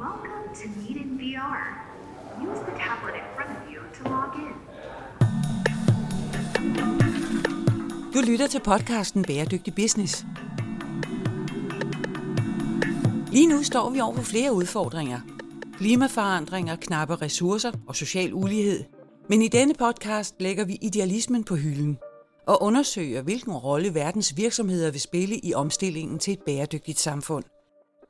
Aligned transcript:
Welcome 0.00 0.54
to 0.54 0.68
Meet 0.80 0.96
in 0.96 1.18
VR. 1.18 1.60
Use 2.48 2.60
the 2.60 2.74
tablet 2.78 3.14
in 3.14 3.26
front 3.36 3.50
of 3.50 3.72
you 3.72 3.80
to 3.96 4.02
log 4.10 4.34
in. 4.44 4.54
Du 8.14 8.20
lytter 8.30 8.46
til 8.46 8.60
podcasten 8.60 9.24
Bæredygtig 9.24 9.74
Business. 9.74 10.26
Lige 13.32 13.46
nu 13.46 13.62
står 13.62 13.90
vi 13.90 14.00
over 14.00 14.14
for 14.14 14.22
flere 14.22 14.52
udfordringer. 14.52 15.20
Klimaforandringer, 15.76 16.76
knappe 16.76 17.14
ressourcer 17.14 17.72
og 17.88 17.96
social 17.96 18.34
ulighed. 18.34 18.84
Men 19.28 19.42
i 19.42 19.48
denne 19.48 19.74
podcast 19.74 20.34
lægger 20.38 20.64
vi 20.64 20.78
idealismen 20.82 21.44
på 21.44 21.54
hylden 21.54 21.98
og 22.46 22.62
undersøger, 22.62 23.22
hvilken 23.22 23.52
rolle 23.52 23.94
verdens 23.94 24.36
virksomheder 24.36 24.90
vil 24.90 25.00
spille 25.00 25.36
i 25.36 25.54
omstillingen 25.54 26.18
til 26.18 26.32
et 26.32 26.40
bæredygtigt 26.46 27.00
samfund. 27.00 27.44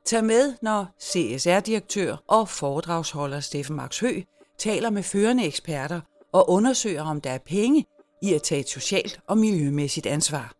Tag 0.05 0.23
med, 0.23 0.53
når 0.61 0.95
CSR-direktør 1.01 2.15
og 2.27 2.49
foredragsholder 2.49 3.39
Steffen 3.39 3.75
Max 3.75 3.99
Hø 3.99 4.21
taler 4.57 4.89
med 4.89 5.03
førende 5.03 5.45
eksperter 5.45 6.01
og 6.33 6.49
undersøger, 6.49 7.03
om 7.03 7.21
der 7.21 7.29
er 7.31 7.37
penge 7.37 7.85
i 8.21 8.33
at 8.33 8.43
tage 8.43 8.61
et 8.61 8.69
socialt 8.69 9.19
og 9.27 9.37
miljømæssigt 9.37 10.05
ansvar. 10.05 10.53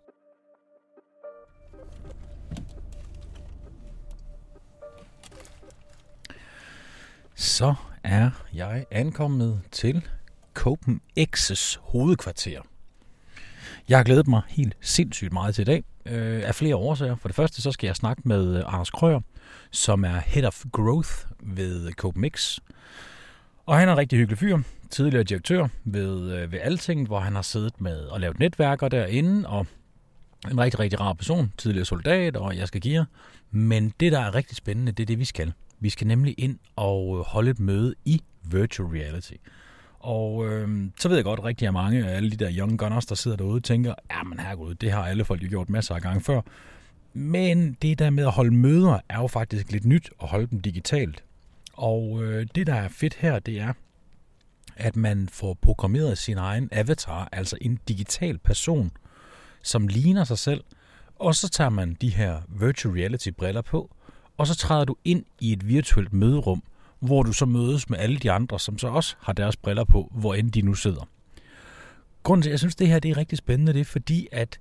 Så 7.35 7.73
er 8.04 8.30
jeg 8.54 8.85
ankommet 8.91 9.62
til 9.71 10.08
Copenhagen's 10.60 11.52
X's 11.52 11.80
hovedkvarter. 11.82 12.62
Jeg 13.90 13.98
har 13.98 14.04
glædet 14.04 14.27
mig 14.27 14.41
helt 14.48 14.77
sindssygt 14.82 15.34
meget 15.34 15.55
til 15.55 15.62
i 15.62 15.66
dag, 15.66 15.84
øh, 16.05 16.48
af 16.48 16.55
flere 16.55 16.76
årsager. 16.76 17.16
For 17.16 17.27
det 17.27 17.35
første, 17.35 17.62
så 17.62 17.71
skal 17.71 17.88
jeg 17.88 17.96
snakke 17.96 18.21
med 18.26 18.58
øh, 18.58 18.73
Anders 18.73 18.90
Krøyer, 18.90 19.20
som 19.72 20.05
er 20.05 20.20
Head 20.26 20.46
of 20.46 20.64
Growth 20.72 21.12
ved 21.40 21.91
CopeMix. 21.91 22.60
Og 23.66 23.77
han 23.77 23.88
er 23.88 23.91
en 23.91 23.98
rigtig 23.98 24.20
hyggelig 24.20 24.38
fyr, 24.38 24.57
tidligere 24.90 25.24
direktør 25.24 25.68
ved, 25.84 26.32
øh, 26.32 26.52
ved 26.52 26.60
Alting, 26.62 27.07
hvor 27.07 27.20
han 27.20 27.35
har 27.35 27.41
siddet 27.41 27.82
med 27.82 27.98
og 27.98 28.20
lavet 28.20 28.40
netværker 28.40 28.88
derinde, 28.88 29.49
og 29.49 29.68
en 30.52 30.60
rigtig, 30.60 30.79
rigtig 30.79 30.99
rar 30.99 31.13
person, 31.13 31.54
tidligere 31.57 31.85
soldat, 31.85 32.38
og 32.38 32.57
jeg 32.57 32.68
skal 32.68 32.82
give 32.82 33.05
Men 33.52 33.94
det, 33.99 34.12
der 34.12 34.20
er 34.20 34.35
rigtig 34.35 34.57
spændende, 34.57 34.91
det 34.91 35.04
er 35.04 35.07
det, 35.07 35.20
vi 35.20 35.26
skal. 35.26 35.54
Vi 35.79 35.90
skal 35.90 36.07
nemlig 36.07 36.35
ind 36.38 36.60
og 36.76 37.18
øh, 37.18 37.26
holde 37.26 37.52
et 37.52 37.60
møde 37.60 37.96
i 38.05 38.22
virtual 38.44 38.90
reality. 38.90 39.34
Og 39.99 40.48
øh, 40.48 40.90
så 40.99 41.10
ved 41.10 41.16
jeg 41.16 41.24
godt, 41.24 41.40
at 41.40 41.46
rigtig 41.46 41.74
mange 41.74 42.05
af 42.05 42.16
alle 42.16 42.32
de 42.32 42.35
der 42.35 42.52
young 42.57 42.79
gunners, 42.79 43.05
der 43.05 43.16
sidder 43.16 43.38
derude, 43.38 43.62
tænker, 43.62 43.94
ja, 44.12 44.24
men 44.24 44.40
herregud, 44.40 44.76
det 44.76 44.91
har 44.91 45.05
alle 45.05 45.26
folk 45.26 45.44
jo 45.44 45.48
gjort 45.49 45.70
masser 45.70 45.96
af 45.96 46.02
gange 46.02 46.22
før. 46.22 46.41
Men 47.13 47.77
det 47.81 47.99
der 47.99 48.09
med 48.09 48.23
at 48.26 48.31
holde 48.31 48.54
møder, 48.54 48.99
er 49.09 49.17
jo 49.17 49.27
faktisk 49.27 49.71
lidt 49.71 49.85
nyt 49.85 50.09
at 50.21 50.27
holde 50.27 50.48
dem 50.48 50.59
digitalt. 50.59 51.23
Og 51.73 52.23
øh, 52.23 52.48
det, 52.55 52.67
der 52.67 52.76
er 52.76 52.87
fedt 52.87 53.13
her, 53.13 53.40
det 53.40 53.59
er, 53.59 53.73
at 54.76 54.95
man 54.95 55.29
får 55.29 55.54
programmeret 55.62 56.17
sin 56.17 56.37
egen 56.37 56.70
avatar, 56.71 57.29
altså 57.32 57.57
en 57.62 57.79
digital 57.87 58.37
person, 58.37 58.91
som 59.63 59.87
ligner 59.87 60.23
sig 60.23 60.37
selv, 60.37 60.63
og 61.15 61.35
så 61.35 61.49
tager 61.49 61.70
man 61.70 61.98
de 62.01 62.09
her 62.09 62.41
virtual 62.48 62.95
reality 62.95 63.29
briller 63.29 63.62
på, 63.62 63.91
og 64.38 64.47
så 64.47 64.56
træder 64.56 64.85
du 64.85 64.95
ind 65.06 65.25
i 65.39 65.53
et 65.53 65.67
virtuelt 65.67 66.13
møderum, 66.13 66.63
hvor 67.00 67.23
du 67.23 67.34
så 67.34 67.45
mødes 67.45 67.89
med 67.89 68.00
alle 68.00 68.17
de 68.17 68.31
andre, 68.31 68.59
som 68.59 68.78
så 68.78 68.88
også 68.88 69.16
har 69.19 69.34
deres 69.34 69.57
briller 69.57 69.84
på, 69.84 70.12
hvor 70.12 70.34
end 70.34 70.51
de 70.51 70.62
nu 70.62 70.73
sidder. 70.73 71.07
Grunden 72.23 72.41
til, 72.41 72.50
at 72.50 72.51
jeg 72.51 72.59
synes, 72.59 72.75
at 72.75 72.79
det 72.79 72.88
her 72.88 73.00
det 73.00 73.12
er 73.12 73.17
rigtig 73.17 73.38
spændende, 73.38 73.73
det 73.73 73.79
er 73.81 73.85
fordi, 73.85 74.28
at 74.31 74.59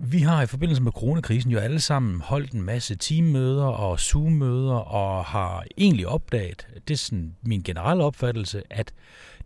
vi 0.00 0.18
har 0.18 0.42
i 0.42 0.46
forbindelse 0.46 0.82
med 0.82 0.92
coronakrisen 0.92 1.50
jo 1.50 1.58
alle 1.58 1.80
sammen 1.80 2.20
holdt 2.20 2.52
en 2.52 2.62
masse 2.62 2.94
teammøder 2.94 3.64
og 3.64 4.00
Zoom-møder 4.00 4.74
og 4.74 5.24
har 5.24 5.64
egentlig 5.76 6.08
opdaget, 6.08 6.66
det 6.88 6.94
er 6.94 6.98
sådan 6.98 7.36
min 7.42 7.62
generelle 7.62 8.04
opfattelse, 8.04 8.62
at 8.70 8.92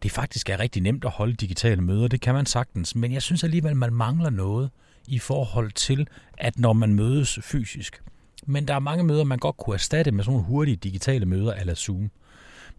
det 0.02 0.12
faktisk 0.12 0.50
er 0.50 0.60
rigtig 0.60 0.82
nemt 0.82 1.04
at 1.04 1.10
holde 1.10 1.34
digitale 1.34 1.82
møder. 1.82 2.08
Det 2.08 2.20
kan 2.20 2.34
man 2.34 2.46
sagtens, 2.46 2.94
men 2.94 3.12
jeg 3.12 3.22
synes 3.22 3.44
alligevel, 3.44 3.76
man 3.76 3.92
mangler 3.92 4.30
noget 4.30 4.70
i 5.06 5.18
forhold 5.18 5.72
til, 5.72 6.08
at 6.38 6.58
når 6.58 6.72
man 6.72 6.94
mødes 6.94 7.38
fysisk. 7.42 8.02
Men 8.46 8.68
der 8.68 8.74
er 8.74 8.78
mange 8.78 9.04
møder, 9.04 9.24
man 9.24 9.38
godt 9.38 9.56
kunne 9.56 9.74
erstatte 9.74 10.10
med 10.10 10.24
sådan 10.24 10.32
nogle 10.32 10.46
hurtige 10.46 10.76
digitale 10.76 11.26
møder 11.26 11.54
eller 11.54 11.74
Zoom. 11.74 12.10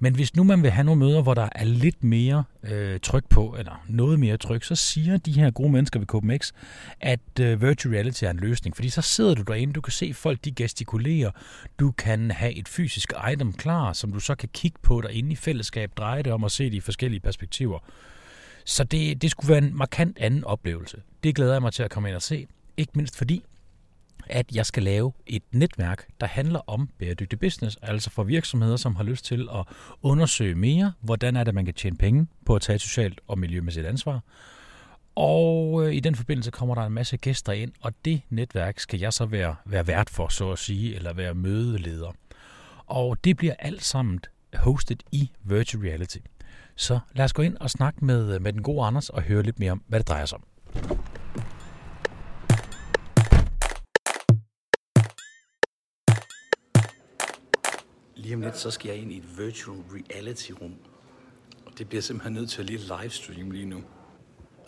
Men 0.03 0.15
hvis 0.15 0.35
nu 0.35 0.43
man 0.43 0.63
vil 0.63 0.71
have 0.71 0.83
nogle 0.83 0.99
møder, 0.99 1.21
hvor 1.21 1.33
der 1.33 1.49
er 1.51 1.63
lidt 1.63 2.03
mere 2.03 2.43
øh, 2.63 2.99
tryk 2.99 3.29
på, 3.29 3.55
eller 3.59 3.83
noget 3.87 4.19
mere 4.19 4.37
tryk, 4.37 4.63
så 4.63 4.75
siger 4.75 5.17
de 5.17 5.31
her 5.31 5.51
gode 5.51 5.71
mennesker 5.71 5.99
ved 5.99 6.07
KMX, 6.07 6.51
at 6.99 7.39
øh, 7.41 7.61
virtual 7.61 7.95
reality 7.95 8.23
er 8.23 8.29
en 8.29 8.37
løsning. 8.37 8.75
Fordi 8.75 8.89
så 8.89 9.01
sidder 9.01 9.35
du 9.35 9.41
derinde, 9.41 9.73
du 9.73 9.81
kan 9.81 9.91
se 9.91 10.13
folk, 10.13 10.45
de 10.45 10.51
gestikulerer, 10.51 11.31
du 11.79 11.91
kan 11.91 12.31
have 12.31 12.53
et 12.53 12.67
fysisk 12.67 13.13
item 13.33 13.53
klar, 13.53 13.93
som 13.93 14.13
du 14.13 14.19
så 14.19 14.35
kan 14.35 14.49
kigge 14.53 14.77
på 14.81 15.01
derinde 15.01 15.31
i 15.31 15.35
fællesskab, 15.35 15.91
dreje 15.97 16.23
det 16.23 16.33
om 16.33 16.43
og 16.43 16.51
se 16.51 16.69
de 16.69 16.81
forskellige 16.81 17.19
perspektiver. 17.19 17.79
Så 18.65 18.83
det, 18.83 19.21
det 19.21 19.31
skulle 19.31 19.49
være 19.49 19.63
en 19.63 19.77
markant 19.77 20.17
anden 20.19 20.43
oplevelse. 20.43 20.97
Det 21.23 21.35
glæder 21.35 21.53
jeg 21.53 21.61
mig 21.61 21.73
til 21.73 21.83
at 21.83 21.91
komme 21.91 22.09
ind 22.09 22.15
og 22.15 22.21
se. 22.21 22.47
Ikke 22.77 22.91
mindst 22.95 23.17
fordi, 23.17 23.43
at 24.27 24.55
jeg 24.55 24.65
skal 24.65 24.83
lave 24.83 25.11
et 25.27 25.43
netværk, 25.51 26.07
der 26.21 26.27
handler 26.27 26.59
om 26.67 26.89
bæredygtig 26.99 27.39
business, 27.39 27.77
altså 27.81 28.09
for 28.09 28.23
virksomheder, 28.23 28.77
som 28.77 28.95
har 28.95 29.03
lyst 29.03 29.25
til 29.25 29.47
at 29.55 29.65
undersøge 30.01 30.55
mere, 30.55 30.93
hvordan 31.01 31.35
er 31.35 31.43
det, 31.43 31.55
man 31.55 31.65
kan 31.65 31.73
tjene 31.73 31.97
penge 31.97 32.27
på 32.45 32.55
at 32.55 32.61
tage 32.61 32.75
et 32.75 32.81
socialt 32.81 33.21
og 33.27 33.39
miljømæssigt 33.39 33.85
ansvar. 33.85 34.21
Og 35.15 35.83
øh, 35.85 35.93
i 35.93 35.99
den 35.99 36.15
forbindelse 36.15 36.51
kommer 36.51 36.75
der 36.75 36.81
en 36.81 36.93
masse 36.93 37.17
gæster 37.17 37.53
ind, 37.53 37.71
og 37.81 37.93
det 38.05 38.21
netværk 38.29 38.79
skal 38.79 38.99
jeg 38.99 39.13
så 39.13 39.25
være, 39.25 39.55
være 39.65 39.87
vært 39.87 40.09
for, 40.09 40.27
så 40.27 40.51
at 40.51 40.59
sige, 40.59 40.95
eller 40.95 41.13
være 41.13 41.33
mødeleder. 41.33 42.11
Og 42.85 43.23
det 43.23 43.37
bliver 43.37 43.53
alt 43.59 43.83
sammen 43.83 44.19
hostet 44.53 45.03
i 45.11 45.31
virtual 45.43 45.83
reality. 45.83 46.17
Så 46.75 46.99
lad 47.15 47.25
os 47.25 47.33
gå 47.33 47.41
ind 47.41 47.57
og 47.57 47.69
snakke 47.69 48.05
med, 48.05 48.39
med 48.39 48.53
den 48.53 48.63
gode 48.63 48.85
Anders 48.85 49.09
og 49.09 49.21
høre 49.21 49.43
lidt 49.43 49.59
mere 49.59 49.71
om, 49.71 49.83
hvad 49.87 49.99
det 49.99 50.07
drejer 50.07 50.25
sig 50.25 50.37
om. 50.37 50.43
Lige 58.23 58.35
om 58.35 58.41
lidt, 58.41 58.57
så 58.57 58.71
skal 58.71 58.89
jeg 58.89 58.97
ind 59.01 59.11
i 59.11 59.17
et 59.17 59.37
virtual 59.37 59.77
reality 59.95 60.51
rum. 60.61 60.73
Og 61.65 61.71
det 61.77 61.89
bliver 61.89 62.01
simpelthen 62.01 62.33
nødt 62.33 62.49
til 62.49 62.61
at 62.61 62.67
lige 62.69 62.79
livestream 62.79 63.51
lige 63.51 63.65
nu. 63.65 63.83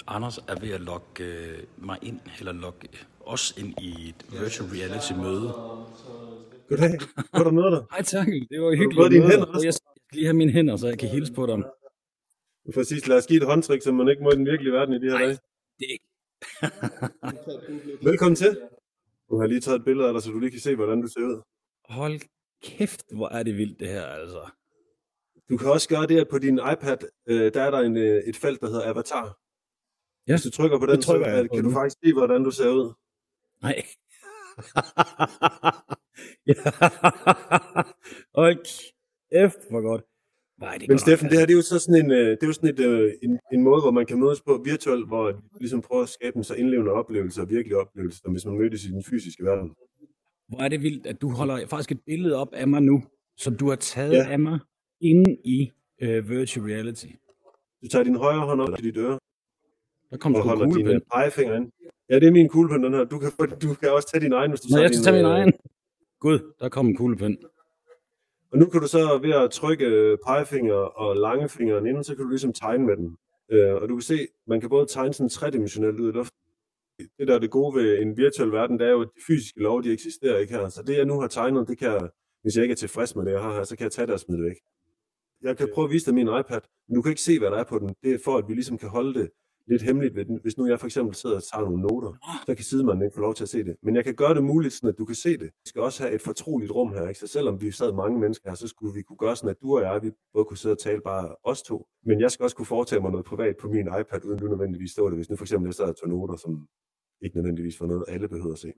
Anders 0.07 0.37
er 0.37 0.59
ved 0.59 0.69
at 0.69 0.81
logge 0.81 1.23
øh, 1.23 1.63
mig 1.77 1.97
ind, 2.01 2.19
eller 2.39 2.51
logge 2.51 2.87
os 3.19 3.53
ind 3.57 3.81
i 3.81 4.09
et 4.09 4.25
virtual 4.41 4.69
reality 4.69 5.13
møde. 5.13 5.47
Goddag. 6.69 6.99
Var 7.33 7.43
der 7.43 7.51
noget 7.51 7.71
der? 7.71 7.81
Hej 7.91 8.01
tak, 8.01 8.27
det 8.27 8.61
var 8.61 8.75
hyggeligt. 8.75 8.97
Du 8.97 9.13
dine 9.15 9.29
hænder 9.31 9.45
også? 9.45 9.67
Jeg 9.67 9.73
skal 9.73 9.87
lige 10.13 10.25
have 10.25 10.37
mine 10.37 10.51
hænder, 10.51 10.75
så 10.77 10.87
jeg 10.87 10.99
kan 10.99 11.09
hilse 11.09 11.33
på 11.33 11.45
dem. 11.45 11.63
Præcis, 12.73 13.07
lad 13.07 13.17
os 13.17 13.27
give 13.27 13.41
et 13.41 13.47
håndtryk, 13.47 13.81
som 13.81 13.95
man 13.95 14.07
ikke 14.09 14.23
må 14.23 14.31
i 14.31 14.35
den 14.35 14.45
virkelige 14.45 14.73
verden 14.73 14.93
i 14.95 14.99
de 14.99 15.09
her 15.11 15.17
dage. 15.17 15.37
Det 15.79 15.85
er 15.89 15.93
ikke. 15.95 16.05
Velkommen 18.09 18.35
til. 18.35 18.51
Nu 19.31 19.39
har 19.39 19.47
lige 19.47 19.61
taget 19.61 19.79
et 19.79 19.85
billede 19.85 20.07
af 20.07 20.13
dig, 20.13 20.21
så 20.23 20.31
du 20.31 20.39
lige 20.39 20.51
kan 20.51 20.59
se, 20.59 20.75
hvordan 20.75 21.01
du 21.01 21.07
ser 21.07 21.21
ud. 21.21 21.41
Hold 21.89 22.19
kæft, 22.63 23.03
hvor 23.13 23.29
er 23.29 23.43
det 23.43 23.57
vildt 23.57 23.79
det 23.79 23.87
her, 23.87 24.05
altså. 24.05 24.49
Du 25.49 25.57
kan 25.57 25.69
også 25.71 25.89
gøre 25.89 26.07
det, 26.07 26.19
at 26.19 26.27
på 26.29 26.39
din 26.39 26.59
iPad, 26.73 26.97
øh, 27.27 27.53
der 27.53 27.61
er 27.61 27.71
der 27.71 27.79
en, 27.79 27.97
øh, 27.97 28.23
et 28.23 28.35
felt, 28.35 28.61
der 28.61 28.67
hedder 28.67 28.89
Avatar. 28.89 29.39
Ja, 30.27 30.33
Hvis 30.33 30.43
du 30.43 30.51
trykker 30.51 30.79
på 30.79 30.85
den, 30.85 31.01
så 31.01 31.17
øh, 31.17 31.49
kan 31.53 31.63
du 31.63 31.71
faktisk 31.71 31.97
se, 32.03 32.13
hvordan 32.13 32.43
du 32.43 32.51
ser 32.51 32.69
ud. 32.69 32.93
Nej. 33.61 33.75
ja. 36.51 36.61
Hold 38.35 38.65
kæft, 39.31 39.69
hvor 39.69 39.81
godt. 39.81 40.03
Nej, 40.59 40.73
det 40.73 40.81
Men 40.81 40.89
godt. 40.89 41.01
Steffen, 41.01 41.29
det 41.29 41.37
her 41.39 41.45
det 41.45 41.53
er 41.53 41.57
jo 41.57 41.61
så 41.61 41.79
sådan 41.79 42.05
en, 42.05 42.11
øh, 42.11 42.29
det 42.31 42.43
er 42.43 42.47
jo 42.47 42.53
sådan 42.53 42.69
et, 42.69 42.79
øh, 42.79 43.13
en, 43.23 43.39
en 43.53 43.63
måde, 43.63 43.81
hvor 43.81 43.91
man 43.91 44.05
kan 44.05 44.19
mødes 44.19 44.41
på 44.41 44.61
virtuelt, 44.65 45.07
hvor 45.07 45.31
vi 45.31 45.59
ligesom 45.59 45.81
prøver 45.81 46.03
at 46.03 46.09
skabe 46.09 46.37
en 46.37 46.43
så 46.43 46.53
indlevende 46.53 46.91
oplevelse 46.91 47.41
og 47.41 47.49
virkelig 47.49 47.77
oplevelse, 47.77 48.19
som 48.19 48.31
hvis 48.31 48.45
man 48.45 48.57
mødtes 48.57 48.85
i 48.85 48.87
den 48.87 49.03
fysiske 49.03 49.43
verden. 49.43 49.75
Hvor 50.47 50.59
er 50.61 50.67
det 50.67 50.81
vildt, 50.83 51.07
at 51.07 51.21
du 51.21 51.29
holder 51.29 51.67
faktisk 51.67 51.91
et 51.91 52.01
billede 52.05 52.35
op 52.35 52.53
af 52.53 52.67
mig 52.67 52.81
nu, 52.81 53.03
som 53.37 53.55
du 53.57 53.69
har 53.69 53.75
taget 53.75 54.13
Ja. 54.13 54.27
af 54.31 54.39
mig 54.39 54.59
inde 55.01 55.37
i 55.43 55.71
uh, 56.03 56.29
virtual 56.29 56.65
reality. 56.65 57.05
Du 57.83 57.87
tager 57.87 58.03
din 58.03 58.15
højre 58.15 58.39
hånd 58.39 58.61
op 58.61 58.75
til 58.75 58.83
dit 58.83 58.97
øre, 58.97 59.19
Der 60.11 60.17
kommer 60.17 60.39
og 60.39 60.45
holder 60.45 60.75
din 60.75 60.87
øh, 60.87 61.01
pegefinger 61.13 61.55
ind. 61.55 61.71
Ja, 62.09 62.19
det 62.19 62.27
er 62.27 62.31
min 62.31 62.49
kuglepen, 62.49 62.83
den 62.83 62.93
her. 62.93 63.03
Du 63.03 63.19
kan, 63.19 63.31
du 63.61 63.73
kan 63.73 63.91
også 63.91 64.11
tage 64.11 64.23
din 64.23 64.33
egen, 64.33 64.51
hvis 64.51 64.61
du 64.61 64.67
Nå, 64.69 64.73
tager 64.75 64.81
jeg 64.81 64.89
skal 64.89 64.97
din, 64.97 65.03
tage 65.03 65.15
min 65.15 65.25
øh, 65.25 65.31
egen. 65.31 65.53
Gud, 66.19 66.39
der 66.59 66.69
kom 66.69 66.87
en 66.87 66.95
kuglepen. 66.95 67.37
Og 68.51 68.57
nu 68.57 68.65
kan 68.65 68.81
du 68.81 68.87
så 68.87 69.17
ved 69.21 69.31
at 69.33 69.51
trykke 69.51 69.85
øh, 69.85 70.17
pegefinger 70.27 70.73
og 70.73 71.15
langefingeren 71.15 71.87
ind, 71.87 72.03
så 72.03 72.15
kan 72.15 72.23
du 72.23 72.29
ligesom 72.29 72.53
tegne 72.53 72.85
med 72.85 72.97
den. 72.97 73.17
Øh, 73.51 73.73
og 73.75 73.89
du 73.89 73.95
kan 73.95 74.01
se, 74.01 74.27
man 74.47 74.59
kan 74.61 74.69
både 74.69 74.85
tegne 74.89 75.13
sådan 75.13 75.29
tredimensionelt 75.29 75.99
ud 75.99 76.09
i 76.09 76.11
luften. 76.11 76.37
Det 76.97 77.27
der 77.27 77.35
er 77.35 77.39
det 77.39 77.51
gode 77.51 77.75
ved 77.75 78.01
en 78.01 78.17
virtuel 78.17 78.51
verden, 78.51 78.79
det 78.79 78.87
er 78.87 78.91
jo, 78.91 79.01
at 79.01 79.09
de 79.15 79.21
fysiske 79.27 79.59
love, 79.59 79.81
de 79.81 79.91
eksisterer 79.91 80.37
ikke 80.37 80.53
her. 80.53 80.69
Så 80.69 80.83
det 80.83 80.97
jeg 80.97 81.05
nu 81.05 81.19
har 81.19 81.27
tegnet, 81.27 81.67
det 81.67 81.77
kan 81.77 81.91
jeg, 81.91 82.09
hvis 82.41 82.55
jeg 82.55 82.63
ikke 82.63 82.71
er 82.71 82.75
tilfreds 82.75 83.15
med 83.15 83.25
det, 83.25 83.31
jeg 83.31 83.41
har 83.41 83.53
her, 83.53 83.63
så 83.63 83.75
kan 83.77 83.83
jeg 83.83 83.91
tage 83.91 84.05
det 84.05 84.13
og 84.13 84.19
smide 84.19 84.39
det 84.39 84.47
væk. 84.49 84.57
Jeg 85.41 85.57
kan 85.57 85.69
prøve 85.73 85.85
at 85.85 85.91
vise 85.91 86.05
dig 86.05 86.13
min 86.13 86.27
iPad, 86.27 86.61
men 86.87 86.95
du 86.95 87.01
kan 87.01 87.09
ikke 87.09 87.21
se, 87.21 87.39
hvad 87.39 87.51
der 87.51 87.57
er 87.57 87.63
på 87.63 87.79
den. 87.79 87.95
Det 88.03 88.11
er 88.13 88.19
for, 88.25 88.37
at 88.37 88.45
vi 88.47 88.53
ligesom 88.53 88.77
kan 88.77 88.89
holde 88.89 89.13
det 89.19 89.29
lidt 89.67 89.81
hemmeligt 89.81 90.15
ved 90.15 90.25
den. 90.25 90.39
Hvis 90.41 90.57
nu 90.57 90.67
jeg 90.67 90.79
for 90.79 90.87
eksempel 90.87 91.15
sidder 91.15 91.35
og 91.35 91.43
tager 91.43 91.61
nogle 91.61 91.81
noter, 91.81 92.13
så 92.45 92.55
kan 92.55 92.65
sidemanden 92.65 93.05
ikke 93.05 93.15
få 93.15 93.21
lov 93.21 93.33
til 93.35 93.43
at 93.43 93.49
se 93.49 93.63
det. 93.63 93.75
Men 93.83 93.95
jeg 93.95 94.03
kan 94.03 94.15
gøre 94.15 94.33
det 94.33 94.43
muligt, 94.43 94.73
sådan 94.73 94.89
at 94.89 94.97
du 94.97 95.05
kan 95.05 95.15
se 95.15 95.31
det. 95.37 95.49
Vi 95.63 95.69
skal 95.71 95.81
også 95.81 96.03
have 96.03 96.15
et 96.15 96.21
fortroligt 96.21 96.71
rum 96.71 96.93
her, 96.93 97.07
ikke? 97.07 97.19
Så 97.19 97.27
selvom 97.27 97.61
vi 97.61 97.71
sad 97.71 97.93
mange 97.93 98.19
mennesker 98.19 98.49
her, 98.49 98.55
så 98.55 98.67
skulle 98.67 98.93
vi 98.93 99.01
kunne 99.01 99.17
gøre 99.17 99.35
sådan, 99.35 99.49
at 99.49 99.61
du 99.61 99.77
og 99.77 99.81
jeg, 99.81 99.99
vi 100.03 100.11
både 100.33 100.45
kunne 100.45 100.57
sidde 100.57 100.73
og 100.73 100.79
tale 100.79 101.01
bare 101.01 101.35
os 101.43 101.61
to. 101.61 101.87
Men 102.05 102.19
jeg 102.19 102.31
skal 102.31 102.43
også 102.43 102.55
kunne 102.55 102.65
foretage 102.65 103.01
mig 103.01 103.11
noget 103.11 103.25
privat 103.25 103.55
på 103.61 103.67
min 103.67 103.87
iPad, 103.99 104.25
uden 104.25 104.39
du 104.39 104.47
nødvendigvis 104.47 104.91
stå 104.91 105.09
det. 105.09 105.17
Hvis 105.17 105.29
nu 105.29 105.35
for 105.35 105.43
eksempel 105.43 105.67
jeg 105.67 105.73
sad 105.73 105.85
og 105.85 105.97
tog 105.97 106.09
noter, 106.09 106.35
som 106.35 106.67
ikke 107.25 107.37
nødvendigvis 107.37 107.81
var 107.81 107.87
noget, 107.87 108.03
alle 108.07 108.27
behøver 108.27 108.53
at 108.53 108.59
se. 108.59 108.73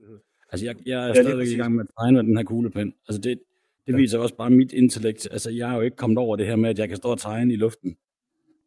Altså, 0.52 0.66
jeg, 0.66 0.74
jeg 0.86 1.02
er 1.02 1.06
Ja, 1.06 1.14
stadigvæk 1.14 1.46
i 1.48 1.56
gang 1.56 1.74
med 1.74 1.84
at 1.84 1.90
tegne 2.00 2.16
med 2.16 2.24
den 2.24 2.36
her 2.36 2.44
kuglepen. 2.44 2.94
Altså, 3.08 3.20
det, 3.20 3.40
det 3.86 3.96
viser 3.96 4.18
også 4.18 4.36
bare 4.36 4.50
mit 4.50 4.72
intellekt. 4.72 5.28
Altså, 5.30 5.50
jeg 5.50 5.70
er 5.70 5.74
jo 5.74 5.80
ikke 5.80 5.96
kommet 5.96 6.18
over 6.18 6.36
det 6.36 6.46
her 6.46 6.56
med, 6.56 6.70
at 6.70 6.78
jeg 6.78 6.88
kan 6.88 6.96
stå 6.96 7.08
og 7.08 7.18
tegne 7.18 7.52
i 7.52 7.56
luften. 7.56 7.96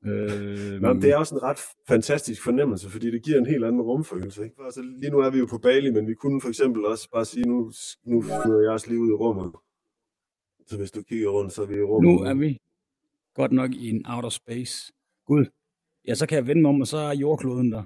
Øh, 0.05 0.81
Nå, 0.81 0.93
men 0.93 1.01
det 1.01 1.11
er 1.11 1.17
også 1.17 1.35
en 1.35 1.43
ret 1.43 1.59
fantastisk 1.87 2.43
fornemmelse, 2.43 2.89
fordi 2.89 3.11
det 3.11 3.23
giver 3.23 3.37
en 3.37 3.45
helt 3.45 3.63
anden 3.65 3.81
rumfølelse. 3.81 4.43
Ikke? 4.43 4.55
Altså, 4.65 4.81
lige 4.81 5.11
nu 5.11 5.19
er 5.19 5.29
vi 5.29 5.39
jo 5.39 5.45
på 5.45 5.57
Bali, 5.57 5.91
men 5.91 6.07
vi 6.07 6.13
kunne 6.13 6.41
for 6.41 6.49
eksempel 6.49 6.85
også 6.85 7.09
bare 7.13 7.25
sige, 7.25 7.43
nu, 7.47 7.71
nu 8.05 8.21
fører 8.21 8.61
jeg 8.61 8.71
også 8.71 8.87
lige 8.89 8.99
ud 8.99 9.09
i 9.09 9.13
rummet. 9.13 9.51
Så 10.67 10.77
hvis 10.77 10.91
du 10.91 11.03
kigger 11.03 11.29
rundt, 11.29 11.53
så 11.53 11.61
er 11.61 11.65
vi 11.65 11.75
i 11.75 11.81
rummet. 11.81 12.11
Nu 12.11 12.19
er 12.19 12.33
vi 12.33 12.57
godt 13.35 13.51
nok 13.51 13.71
i 13.73 13.89
en 13.89 14.05
outer 14.07 14.29
space. 14.29 14.93
Gud. 15.25 15.45
Ja, 16.07 16.15
så 16.15 16.27
kan 16.27 16.35
jeg 16.35 16.47
vende 16.47 16.61
mig 16.61 16.69
om, 16.69 16.81
og 16.81 16.87
så 16.87 16.97
er 16.97 17.13
jordkloden 17.15 17.71
der. 17.71 17.83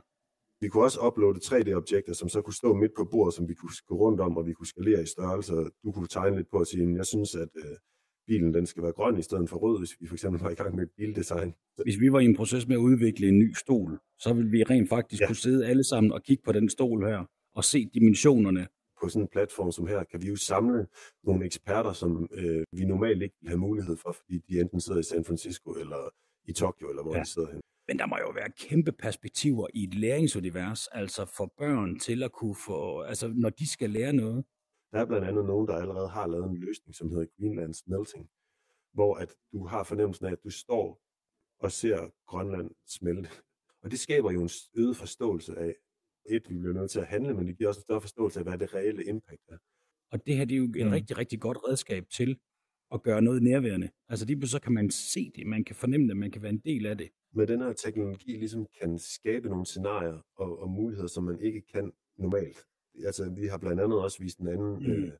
Vi 0.66 0.70
kunne 0.70 0.84
også 0.84 1.00
uploade 1.08 1.40
3D-objekter, 1.50 2.14
som 2.14 2.30
så 2.30 2.42
kunne 2.42 2.60
stå 2.62 2.70
midt 2.74 2.94
på 2.98 3.04
bordet, 3.12 3.34
som 3.34 3.50
vi 3.50 3.54
kunne 3.54 3.72
gå 3.88 3.96
rundt 3.96 4.20
om, 4.22 4.38
og 4.38 4.44
vi 4.48 4.54
kunne 4.54 4.68
skalere 4.68 5.02
i 5.04 5.06
størrelse. 5.06 5.54
og 5.54 5.66
Du 5.84 5.92
kunne 5.92 6.08
tegne 6.08 6.36
lidt 6.38 6.50
på 6.54 6.58
at 6.60 6.68
sige, 6.68 6.82
"Jamen, 6.82 6.98
jeg 6.98 7.06
synes, 7.06 7.36
at 7.36 7.50
øh, 7.64 7.76
bilen 8.28 8.54
den 8.54 8.66
skal 8.66 8.84
være 8.84 8.92
grøn 8.92 9.18
i 9.18 9.22
stedet 9.22 9.50
for 9.50 9.58
rød, 9.58 9.80
hvis 9.80 9.94
vi 10.00 10.08
for 10.08 10.16
eksempel 10.16 10.42
var 10.42 10.50
i 10.50 10.54
gang 10.54 10.76
med 10.76 10.84
et 10.84 10.90
bildesign. 10.98 11.54
Hvis 11.84 12.00
vi 12.00 12.12
var 12.12 12.20
i 12.20 12.26
en 12.26 12.36
proces 12.36 12.68
med 12.68 12.76
at 12.76 12.80
udvikle 12.80 13.28
en 13.28 13.40
ny 13.40 13.54
stol, 13.54 14.00
så 14.20 14.34
ville 14.34 14.52
vi 14.52 14.64
rent 14.64 14.90
faktisk 14.90 15.22
ja. 15.22 15.28
Kunne 15.28 15.36
sidde 15.36 15.68
alle 15.68 15.84
sammen 15.84 16.12
og 16.12 16.24
kigge 16.24 16.44
på 16.46 16.52
den 16.52 16.70
stol 16.70 17.06
her, 17.06 17.26
og 17.56 17.64
se 17.64 17.90
dimensionerne. 17.94 18.68
På 19.02 19.10
sådan 19.10 19.22
en 19.22 19.28
platform 19.28 19.72
som 19.72 19.88
her, 19.88 20.04
kan 20.04 20.22
vi 20.22 20.28
jo 20.28 20.36
samle 20.36 20.88
nogle 21.24 21.46
eksperter, 21.46 21.94
som 21.94 22.28
øh, 22.32 22.64
vi 22.72 22.86
normalt 22.86 23.22
ikke 23.22 23.36
vil 23.42 23.50
have 23.50 23.60
mulighed 23.60 23.98
for, 23.98 24.12
fordi 24.12 24.36
de 24.48 24.60
enten 24.60 24.82
sidder 24.82 25.00
i 25.00 25.04
San 25.04 25.26
Francisco 25.26 25.70
eller 25.72 26.02
i 26.46 26.54
Tokyo, 26.54 26.90
eller 26.90 27.04
hvor 27.04 27.16
ja. 27.16 27.22
de 27.22 27.30
sidder 27.30 27.52
hen. 27.52 27.62
Men 27.88 28.00
der 28.00 28.06
må 28.06 28.18
jo 28.18 28.30
være 28.36 28.52
kæmpe 28.52 28.92
perspektiver 28.92 29.68
i 29.74 29.84
et 29.84 29.94
læringsunivers, 29.94 30.88
altså 30.88 31.26
for 31.38 31.54
børn 31.58 32.00
til 32.00 32.24
at 32.24 32.32
kunne 32.32 32.56
få, 32.68 33.02
altså 33.02 33.28
når 33.36 33.50
de 33.50 33.70
skal 33.72 33.90
lære 33.90 34.14
noget. 34.14 34.46
Der 34.92 35.00
er 35.02 35.06
blandt 35.06 35.28
andet 35.28 35.46
nogen, 35.46 35.68
der 35.68 35.76
allerede 35.76 36.10
har 36.10 36.28
lavet 36.28 36.50
en 36.50 36.58
løsning, 36.58 36.96
som 36.96 37.10
hedder 37.10 37.26
Greenland 37.40 37.74
Smelting, 37.74 38.30
hvor 38.94 39.16
at 39.16 39.30
du 39.54 39.66
har 39.66 39.84
fornemmelsen 39.84 40.26
af, 40.26 40.32
at 40.32 40.44
du 40.44 40.50
står 40.50 41.02
og 41.60 41.72
ser 41.72 42.10
Grønland 42.28 42.72
smelte. 42.88 43.30
Og 43.84 43.92
det 43.92 44.00
skaber 44.00 44.32
jo 44.32 44.42
en 44.42 44.50
øget 44.78 44.98
forståelse 44.98 45.58
af, 45.58 45.74
et, 46.30 46.50
vi 46.50 46.58
bliver 46.58 46.74
nødt 46.74 46.92
til 46.92 47.00
at 47.00 47.08
handle, 47.08 47.34
men 47.34 47.48
det 47.48 47.58
giver 47.58 47.68
også 47.68 47.80
en 47.80 47.82
større 47.84 48.02
forståelse 48.02 48.40
af, 48.40 48.46
hvad 48.46 48.58
det 48.58 48.74
reelle 48.74 49.04
impact 49.06 49.42
er. 49.50 49.58
Og 50.12 50.26
det 50.26 50.38
her 50.38 50.46
det 50.46 50.56
er 50.56 50.58
jo 50.58 50.64
et 50.64 50.86
Mm. 50.86 50.92
rigtig, 50.92 51.18
rigtig 51.18 51.40
godt 51.42 51.58
redskab 51.68 52.10
til 52.10 52.40
at 52.94 53.04
gøre 53.04 53.22
noget 53.22 53.44
nærværende. 53.44 53.90
Altså 54.10 54.26
lige 54.26 54.38
pludselig 54.38 54.60
så 54.60 54.64
kan 54.64 54.74
man 54.74 54.90
se 54.90 55.32
det, 55.36 55.48
man 55.48 55.64
kan 55.64 55.76
fornemme 55.76 56.08
det, 56.08 56.18
man 56.18 56.32
kan 56.32 56.42
være 56.42 56.52
en 56.52 56.62
del 56.66 56.86
af 56.86 56.98
det. 56.98 57.10
Med 57.36 57.48
den 57.48 57.62
her 57.62 57.74
teknologi 57.74 58.32
ligesom 58.38 58.66
kan 58.82 59.00
skabe 59.00 59.50
nogle 59.50 59.66
scenarier 59.66 60.20
og, 60.38 60.60
og 60.62 60.70
muligheder, 60.70 61.08
som 61.08 61.24
man 61.24 61.40
ikke 61.40 61.62
kan 61.74 61.92
normalt. 62.18 62.58
Altså, 63.06 63.30
vi 63.40 63.48
har 63.48 63.58
blandt 63.58 63.82
andet 63.82 64.00
også 64.02 64.20
vist 64.24 64.40
en 64.40 64.48
anden 64.48 64.76
Mm. 64.80 64.92
øh, 64.92 65.12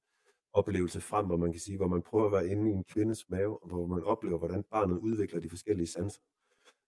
oplevelse 0.54 1.02
frem, 1.02 1.26
hvor 1.26 1.38
man 1.38 1.52
kan 1.52 1.60
sige, 1.62 1.78
hvor 1.78 1.88
man 1.88 2.02
prøver 2.02 2.26
at 2.26 2.32
være 2.32 2.48
inde 2.52 2.70
i 2.72 2.74
en 2.74 2.84
kvindes 2.84 3.30
mave, 3.30 3.64
og 3.64 3.68
hvor 3.70 3.86
man 3.88 4.04
oplever, 4.04 4.38
hvordan 4.38 4.64
barnet 4.72 4.98
udvikler 4.98 5.40
de 5.40 5.50
forskellige 5.50 5.88
sanser. 5.88 6.22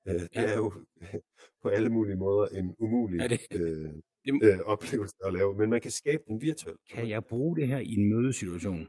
Øh, 0.08 0.14
det 0.14 0.30
Ja. 0.36 0.42
er 0.54 0.58
jo 0.58 0.74
på 1.64 1.68
alle 1.70 1.90
mulige 1.90 2.16
måder 2.16 2.48
en 2.48 2.76
umulig 2.80 3.20
Er 3.20 3.28
det- 3.28 3.48
øh, 3.62 3.94
øh, 4.50 4.60
oplevelse 4.66 5.16
at 5.26 5.34
lave, 5.34 5.56
men 5.58 5.70
man 5.70 5.82
kan 5.82 5.92
skabe 5.92 6.24
den 6.28 6.42
virtuelt. 6.42 6.80
Kan 6.90 7.10
jeg 7.10 7.26
bruge 7.26 7.56
det 7.56 7.68
her 7.68 7.80
i 7.80 7.94
en 7.94 8.10
mødesituation? 8.10 8.88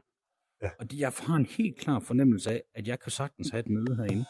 Ja. 0.61 0.69
Og 0.79 0.85
jeg 0.99 1.11
har 1.17 1.35
en 1.35 1.45
helt 1.45 1.77
klar 1.77 1.99
fornemmelse 1.99 2.51
af, 2.51 2.63
at 2.73 2.87
jeg 2.87 2.99
kan 2.99 3.11
sagtens 3.11 3.49
have 3.49 3.59
et 3.59 3.69
møde 3.69 3.95
herinde. 3.95 4.25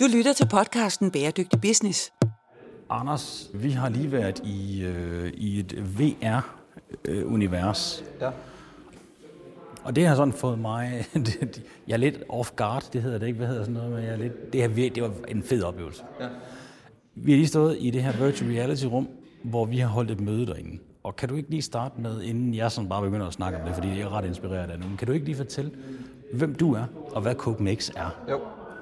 Du 0.00 0.04
lytter 0.12 0.32
til 0.32 0.48
podcasten 0.48 1.10
Bæredygtig 1.10 1.60
Business. 1.60 2.12
Anders, 2.90 3.50
vi 3.54 3.70
har 3.70 3.88
lige 3.88 4.12
været 4.12 4.40
i, 4.44 4.84
øh, 4.84 5.32
i 5.34 5.60
et 5.60 5.98
VR-univers. 5.98 8.04
Ja. 8.20 8.30
Og 9.84 9.96
det 9.96 10.06
har 10.06 10.14
sådan 10.14 10.34
fået 10.34 10.58
mig... 10.58 11.04
jeg 11.88 11.94
er 11.94 11.96
lidt 11.96 12.18
off 12.28 12.50
guard, 12.56 12.88
det 12.92 13.02
hedder 13.02 13.18
det 13.18 13.26
ikke. 13.26 13.36
Hvad 13.36 13.48
hedder 13.48 13.62
sådan 13.62 13.74
noget? 13.74 13.92
Men 13.92 14.04
jeg 14.04 14.12
er 14.12 14.16
lidt, 14.16 14.52
det, 14.52 14.60
her, 14.60 14.68
det 14.90 15.02
var 15.02 15.10
en 15.28 15.42
fed 15.42 15.62
oplevelse. 15.62 16.02
Ja. 16.20 16.26
Vi 17.14 17.32
har 17.32 17.36
lige 17.36 17.48
stået 17.48 17.76
i 17.80 17.90
det 17.90 18.02
her 18.02 18.26
virtual 18.26 18.50
reality 18.50 18.84
rum, 18.84 19.08
hvor 19.42 19.64
vi 19.64 19.78
har 19.78 19.88
holdt 19.88 20.10
et 20.10 20.20
møde 20.20 20.46
derinde. 20.46 20.78
Og 21.02 21.16
kan 21.16 21.28
du 21.28 21.34
ikke 21.34 21.50
lige 21.50 21.62
starte 21.62 22.00
med, 22.00 22.22
inden 22.22 22.54
jeg 22.54 22.72
sådan 22.72 22.88
bare 22.88 23.02
begynder 23.02 23.26
at 23.26 23.32
snakke 23.32 23.58
om 23.58 23.64
det, 23.66 23.74
fordi 23.74 23.88
jeg 23.88 24.00
er 24.00 24.12
ret 24.12 24.24
inspireret 24.24 24.70
af 24.70 24.78
det, 24.78 24.88
men 24.88 24.96
kan 24.96 25.06
du 25.06 25.12
ikke 25.12 25.26
lige 25.26 25.36
fortælle, 25.36 25.70
hvem 26.32 26.54
du 26.54 26.74
er, 26.74 26.84
og 27.12 27.22
hvad 27.22 27.34
CopeMX 27.34 27.90
er? 27.96 28.10
Jo. 28.30 28.40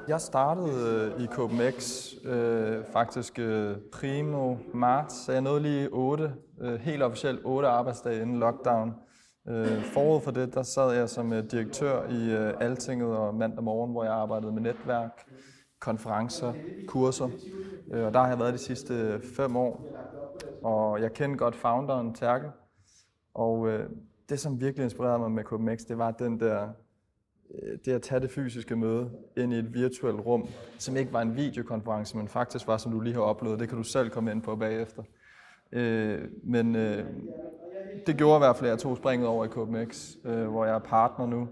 Jeg 0.08 0.20
startede 0.20 1.12
øh, 1.16 1.24
i 1.24 1.26
KBMX 1.26 2.08
øh, 2.24 2.84
faktisk 2.92 3.38
øh, 3.38 3.76
primo 3.92 4.56
marts, 4.74 5.24
så 5.24 5.32
jeg 5.32 5.40
nåede 5.40 5.62
lige 5.62 5.88
8, 5.92 6.34
øh, 6.60 6.80
helt 6.80 7.02
officielt 7.02 7.40
8 7.44 7.68
arbejdsdage 7.68 8.22
inden 8.22 8.38
lockdown. 8.40 8.94
Øh, 9.48 9.82
forud 9.82 10.20
for 10.20 10.30
det, 10.30 10.54
der 10.54 10.62
sad 10.62 10.92
jeg 10.92 11.08
som 11.08 11.32
øh, 11.32 11.50
direktør 11.50 12.08
i 12.08 12.30
øh, 12.30 12.54
Altinget 12.60 13.16
og 13.16 13.34
mandag 13.34 13.64
morgen, 13.64 13.92
hvor 13.92 14.04
jeg 14.04 14.12
arbejdede 14.12 14.52
med 14.52 14.62
netværk, 14.62 15.24
konferencer, 15.80 16.52
kurser. 16.86 17.28
Øh, 17.92 18.06
og 18.06 18.14
der 18.14 18.20
har 18.20 18.28
jeg 18.28 18.38
været 18.38 18.54
de 18.54 18.58
sidste 18.58 18.94
øh, 18.94 19.22
5 19.36 19.56
år. 19.56 19.86
Og 20.62 21.00
jeg 21.00 21.12
kendte 21.12 21.38
godt 21.38 21.56
founderen, 21.56 22.14
Terke. 22.14 22.50
Og 23.34 23.68
øh, 23.68 23.90
det, 24.28 24.40
som 24.40 24.60
virkelig 24.60 24.84
inspirerede 24.84 25.18
mig 25.18 25.30
med 25.30 25.44
KBMX, 25.44 25.80
det 25.80 25.98
var 25.98 26.10
den 26.10 26.40
der 26.40 26.68
Øh, 27.54 27.78
det 27.84 27.92
at 27.92 28.02
tage 28.02 28.20
det 28.20 28.30
fysiske 28.30 28.76
møde 28.76 29.10
ind 29.36 29.52
i 29.52 29.56
et 29.56 29.74
virtuelt 29.74 30.20
rum, 30.20 30.48
som 30.78 30.96
ikke 30.96 31.12
var 31.12 31.22
en 31.22 31.36
videokonference, 31.36 32.16
men 32.16 32.28
faktisk 32.28 32.66
var, 32.66 32.76
som 32.76 32.92
du 32.92 33.00
lige 33.00 33.14
har 33.14 33.20
oplevet. 33.20 33.60
Det 33.60 33.68
kan 33.68 33.78
du 33.78 33.84
selv 33.84 34.10
komme 34.10 34.30
ind 34.30 34.42
på 34.42 34.56
bagefter. 34.56 35.02
Øh, 35.72 36.20
men 36.44 36.76
øh, 36.76 37.04
det 38.06 38.16
gjorde 38.16 38.36
i 38.36 38.38
hvert 38.38 38.56
fald, 38.56 38.66
at 38.66 38.70
jeg 38.70 38.78
tog 38.78 38.96
springet 38.96 39.28
over 39.28 39.44
i 39.44 39.48
KMX, 39.48 40.16
øh, 40.24 40.46
hvor 40.46 40.64
jeg 40.64 40.74
er 40.74 40.78
partner 40.78 41.26
nu. 41.26 41.48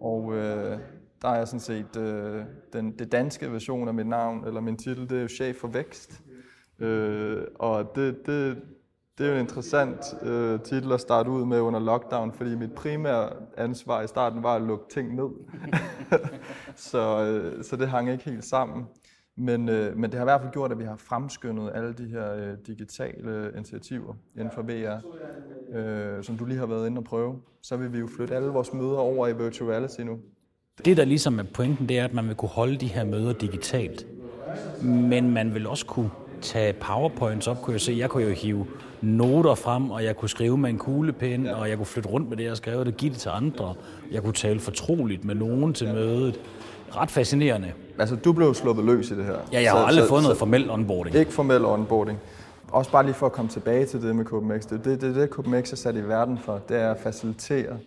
Og 0.00 0.34
øh, 0.34 0.78
der 1.22 1.28
er 1.28 1.36
jeg 1.36 1.48
sådan 1.48 1.60
set 1.60 1.96
øh, 1.96 2.44
den, 2.72 2.98
det 2.98 3.12
danske 3.12 3.52
version 3.52 3.88
af 3.88 3.94
mit 3.94 4.06
navn, 4.06 4.46
eller 4.46 4.60
min 4.60 4.76
titel, 4.76 5.10
det 5.10 5.18
er 5.18 5.22
jo 5.22 5.28
chef 5.28 5.56
for 5.56 5.68
vækst. 5.68 6.22
Øh, 6.78 7.42
og 7.54 7.92
det, 7.96 8.26
det, 8.26 8.62
det 9.18 9.26
er 9.26 9.30
jo 9.30 9.34
en 9.34 9.40
interessant 9.40 10.00
øh, 10.22 10.60
titel 10.60 10.92
at 10.92 11.00
starte 11.00 11.30
ud 11.30 11.44
med 11.44 11.60
under 11.60 11.80
lockdown, 11.80 12.32
fordi 12.32 12.54
mit 12.54 12.72
primære 12.72 13.30
ansvar 13.56 14.02
i 14.02 14.06
starten 14.06 14.42
var 14.42 14.54
at 14.56 14.62
lukke 14.62 14.84
ting 14.90 15.14
ned. 15.14 15.28
så, 16.90 17.22
øh, 17.24 17.64
så 17.64 17.76
det 17.76 17.88
hang 17.88 18.10
ikke 18.10 18.24
helt 18.24 18.44
sammen. 18.44 18.84
Men, 19.36 19.68
øh, 19.68 19.96
men 19.96 20.10
det 20.10 20.14
har 20.14 20.24
i 20.24 20.30
hvert 20.30 20.40
fald 20.40 20.52
gjort, 20.52 20.72
at 20.72 20.78
vi 20.78 20.84
har 20.84 20.96
fremskyndet 20.96 21.70
alle 21.74 21.92
de 21.92 22.06
her 22.08 22.34
øh, 22.34 22.56
digitale 22.66 23.52
initiativer 23.56 24.14
inden 24.36 24.50
for 24.54 24.62
VR, 24.62 25.00
øh, 25.76 26.24
som 26.24 26.36
du 26.36 26.44
lige 26.44 26.58
har 26.58 26.66
været 26.66 26.86
inde 26.86 26.98
og 26.98 27.04
prøve. 27.04 27.40
Så 27.62 27.76
vil 27.76 27.92
vi 27.92 27.98
jo 27.98 28.08
flytte 28.16 28.36
alle 28.36 28.48
vores 28.48 28.72
møder 28.72 28.96
over 28.96 29.28
i 29.28 29.36
virtual 29.36 29.70
reality 29.70 30.00
nu. 30.00 30.18
Det, 30.84 30.96
der 30.96 31.04
ligesom 31.04 31.38
er 31.38 31.44
pointen, 31.54 31.88
det 31.88 31.98
er, 31.98 32.04
at 32.04 32.14
man 32.14 32.28
vil 32.28 32.34
kunne 32.34 32.48
holde 32.48 32.76
de 32.76 32.86
her 32.86 33.04
møder 33.04 33.32
digitalt. 33.32 34.06
Men 34.82 35.30
man 35.30 35.54
vil 35.54 35.66
også 35.66 35.86
kunne 35.86 36.10
tage 36.42 36.72
powerpoints 36.72 37.46
op, 37.48 37.62
kunne 37.62 37.72
jeg 37.72 37.80
se. 37.80 37.96
Jeg 37.98 38.10
kunne 38.10 38.24
jo 38.24 38.30
hive 38.30 38.66
noter 39.00 39.54
frem, 39.54 39.90
og 39.90 40.04
jeg 40.04 40.16
kunne 40.16 40.28
skrive 40.28 40.58
med 40.58 40.70
en 40.70 40.78
kuglepen, 40.78 41.46
og 41.46 41.68
jeg 41.68 41.76
kunne 41.76 41.86
flytte 41.86 42.08
rundt 42.08 42.28
med 42.28 42.36
det, 42.36 42.44
jeg 42.44 42.56
skrev, 42.56 42.78
og 42.78 42.86
det 42.86 42.96
give 42.96 43.12
det 43.12 43.18
til 43.18 43.28
andre. 43.28 43.74
Jeg 44.10 44.22
kunne 44.22 44.32
tale 44.32 44.60
fortroligt 44.60 45.24
med 45.24 45.34
nogen 45.34 45.74
til 45.74 45.88
mødet. 45.88 46.40
Ret 46.96 47.10
fascinerende. 47.10 47.72
Altså, 47.98 48.16
du 48.16 48.32
blev 48.32 48.54
sluppet 48.54 48.84
løs 48.84 49.10
i 49.10 49.16
det 49.16 49.24
her. 49.24 49.36
Ja, 49.52 49.62
jeg 49.62 49.72
har 49.72 49.78
aldrig 49.78 50.08
fået 50.08 50.22
noget 50.22 50.38
formelt 50.38 50.70
onboarding. 50.70 51.16
Ikke 51.16 51.32
formel 51.32 51.64
onboarding. 51.64 52.18
Også 52.68 52.90
bare 52.90 53.04
lige 53.04 53.14
for 53.14 53.26
at 53.26 53.32
komme 53.32 53.50
tilbage 53.50 53.86
til 53.86 54.02
det 54.02 54.16
med 54.16 54.24
KPMX. 54.24 54.62
Det 54.62 54.72
er 54.72 54.82
det, 54.82 55.00
det, 55.00 55.14
det 55.14 55.30
KPMX 55.30 55.72
er 55.72 55.76
sat 55.76 55.96
i 55.96 56.08
verden 56.08 56.38
for. 56.38 56.60
Det 56.68 56.76
er 56.80 56.90
at 56.90 57.00
facilitere 57.00 57.78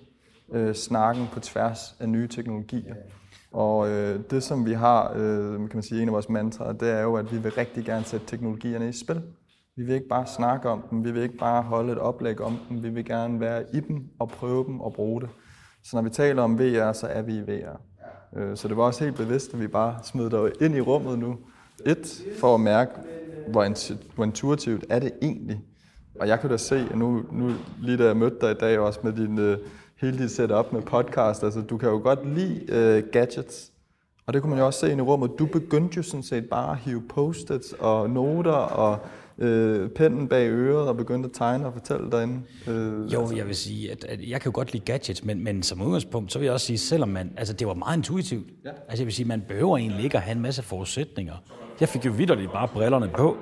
øh, 0.53 0.75
snakken 0.75 1.27
på 1.33 1.39
tværs 1.39 1.95
af 1.99 2.09
nye 2.09 2.27
teknologier. 2.27 2.93
Og 3.55 3.89
øh, 3.89 4.19
det, 4.29 4.43
som 4.43 4.65
vi 4.65 4.73
har, 4.73 5.13
øh, 5.15 5.53
kan 5.53 5.69
man 5.73 5.83
sige, 5.83 6.01
en 6.01 6.07
af 6.07 6.13
vores 6.13 6.29
mantraer, 6.29 6.73
det 6.73 6.89
er 6.91 7.01
jo, 7.01 7.15
at 7.15 7.31
vi 7.31 7.37
vil 7.37 7.51
rigtig 7.51 7.85
gerne 7.85 8.05
sætte 8.05 8.25
teknologierne 8.27 8.89
i 8.89 8.91
spil. 8.91 9.21
Vi 9.77 9.83
vil 9.83 9.95
ikke 9.95 10.07
bare 10.07 10.25
snakke 10.27 10.69
om 10.69 10.81
dem, 10.91 11.03
vi 11.05 11.11
vil 11.11 11.23
ikke 11.23 11.37
bare 11.37 11.61
holde 11.63 11.91
et 11.91 11.97
oplæg 11.97 12.41
om 12.41 12.57
dem, 12.69 12.83
vi 12.83 12.89
vil 12.89 13.05
gerne 13.05 13.39
være 13.39 13.63
i 13.73 13.79
dem 13.79 14.03
og 14.19 14.29
prøve 14.29 14.65
dem 14.65 14.81
og 14.81 14.93
bruge 14.93 15.21
det. 15.21 15.29
Så 15.83 15.95
når 15.97 16.01
vi 16.01 16.09
taler 16.09 16.41
om 16.43 16.59
VR, 16.59 16.91
så 16.91 17.07
er 17.07 17.21
vi 17.21 17.33
i 17.37 17.41
VR. 17.41 17.79
Øh, 18.37 18.57
Så 18.57 18.67
det 18.67 18.77
var 18.77 18.83
også 18.83 19.03
helt 19.03 19.17
bevidst, 19.17 19.53
at 19.53 19.59
vi 19.59 19.67
bare 19.67 19.95
smed 20.03 20.29
dig 20.29 20.51
ind 20.61 20.75
i 20.75 20.81
rummet 20.81 21.19
nu. 21.19 21.37
Et, 21.85 22.23
for 22.39 22.53
at 22.55 22.59
mærke, 22.61 22.91
hvor 23.51 23.63
intu- 23.65 24.15
hvor 24.15 24.23
intuitivt 24.23 24.85
er 24.89 24.99
det 24.99 25.11
egentlig. 25.21 25.61
Og 26.19 26.27
jeg 26.27 26.39
kunne 26.41 26.51
da 26.51 26.57
se, 26.57 26.75
at 26.91 26.97
nu, 26.97 27.23
nu 27.31 27.51
lige 27.81 27.97
da 27.97 28.05
jeg 28.05 28.17
mødte 28.17 28.37
dig 28.41 28.51
i 28.51 28.57
dag 28.59 28.79
også 28.79 28.99
med 29.03 29.13
din, 29.13 29.39
Øh, 29.39 29.57
hele 30.01 30.17
dit 30.17 30.31
setup 30.31 30.73
med 30.73 30.81
podcast, 30.81 31.43
altså 31.43 31.61
du 31.61 31.77
kan 31.77 31.89
jo 31.89 31.97
godt 32.03 32.35
lide 32.35 32.61
uh, 32.69 33.11
gadgets. 33.11 33.71
Og 34.27 34.33
det 34.33 34.41
kunne 34.41 34.49
man 34.49 34.59
jo 34.59 34.65
også 34.65 34.79
se 34.79 34.91
ind 34.91 34.99
i 34.99 35.03
rummet. 35.03 35.31
Du 35.39 35.45
begyndte 35.45 35.97
jo 35.97 36.03
sådan 36.03 36.23
set 36.23 36.49
bare 36.49 36.71
at 36.71 36.77
hive 36.77 37.03
post-its 37.09 37.73
og 37.79 38.09
noter 38.09 38.51
og 38.51 38.99
øh, 39.37 39.89
pennen 39.89 40.27
bag 40.27 40.49
øret 40.49 40.87
og 40.87 40.97
begyndte 40.97 41.27
at 41.27 41.33
tegne 41.33 41.65
og 41.65 41.73
fortælle 41.73 42.11
derinde. 42.11 42.41
Øh, 42.67 43.13
Jo, 43.13 43.31
jeg 43.35 43.47
vil 43.47 43.55
sige, 43.55 43.91
at, 43.91 44.03
at 44.03 44.29
jeg 44.29 44.41
kan 44.41 44.51
jo 44.51 44.55
godt 44.55 44.73
lide 44.73 44.85
gadgets, 44.85 45.23
men, 45.23 45.43
men 45.43 45.63
som 45.63 45.81
udgangspunkt, 45.81 46.31
så 46.31 46.39
vil 46.39 46.45
jeg 46.45 46.53
også 46.53 46.65
sige, 46.65 46.77
selvom 46.77 47.09
man, 47.09 47.33
altså 47.37 47.53
det 47.53 47.67
var 47.67 47.73
meget 47.73 47.97
intuitivt. 47.97 48.47
Ja. 48.65 48.69
Altså 48.69 49.03
jeg 49.03 49.05
vil 49.05 49.13
sige, 49.13 49.27
man 49.27 49.43
behøver 49.47 49.77
egentlig 49.77 50.03
ikke 50.03 50.17
at 50.17 50.23
have 50.23 50.35
en 50.35 50.41
masse 50.41 50.63
forudsætninger. 50.63 51.33
Jeg 51.79 51.89
fik 51.89 52.05
jo 52.05 52.11
vidderligt 52.11 52.51
bare 52.51 52.67
brillerne 52.67 53.09
på, 53.17 53.37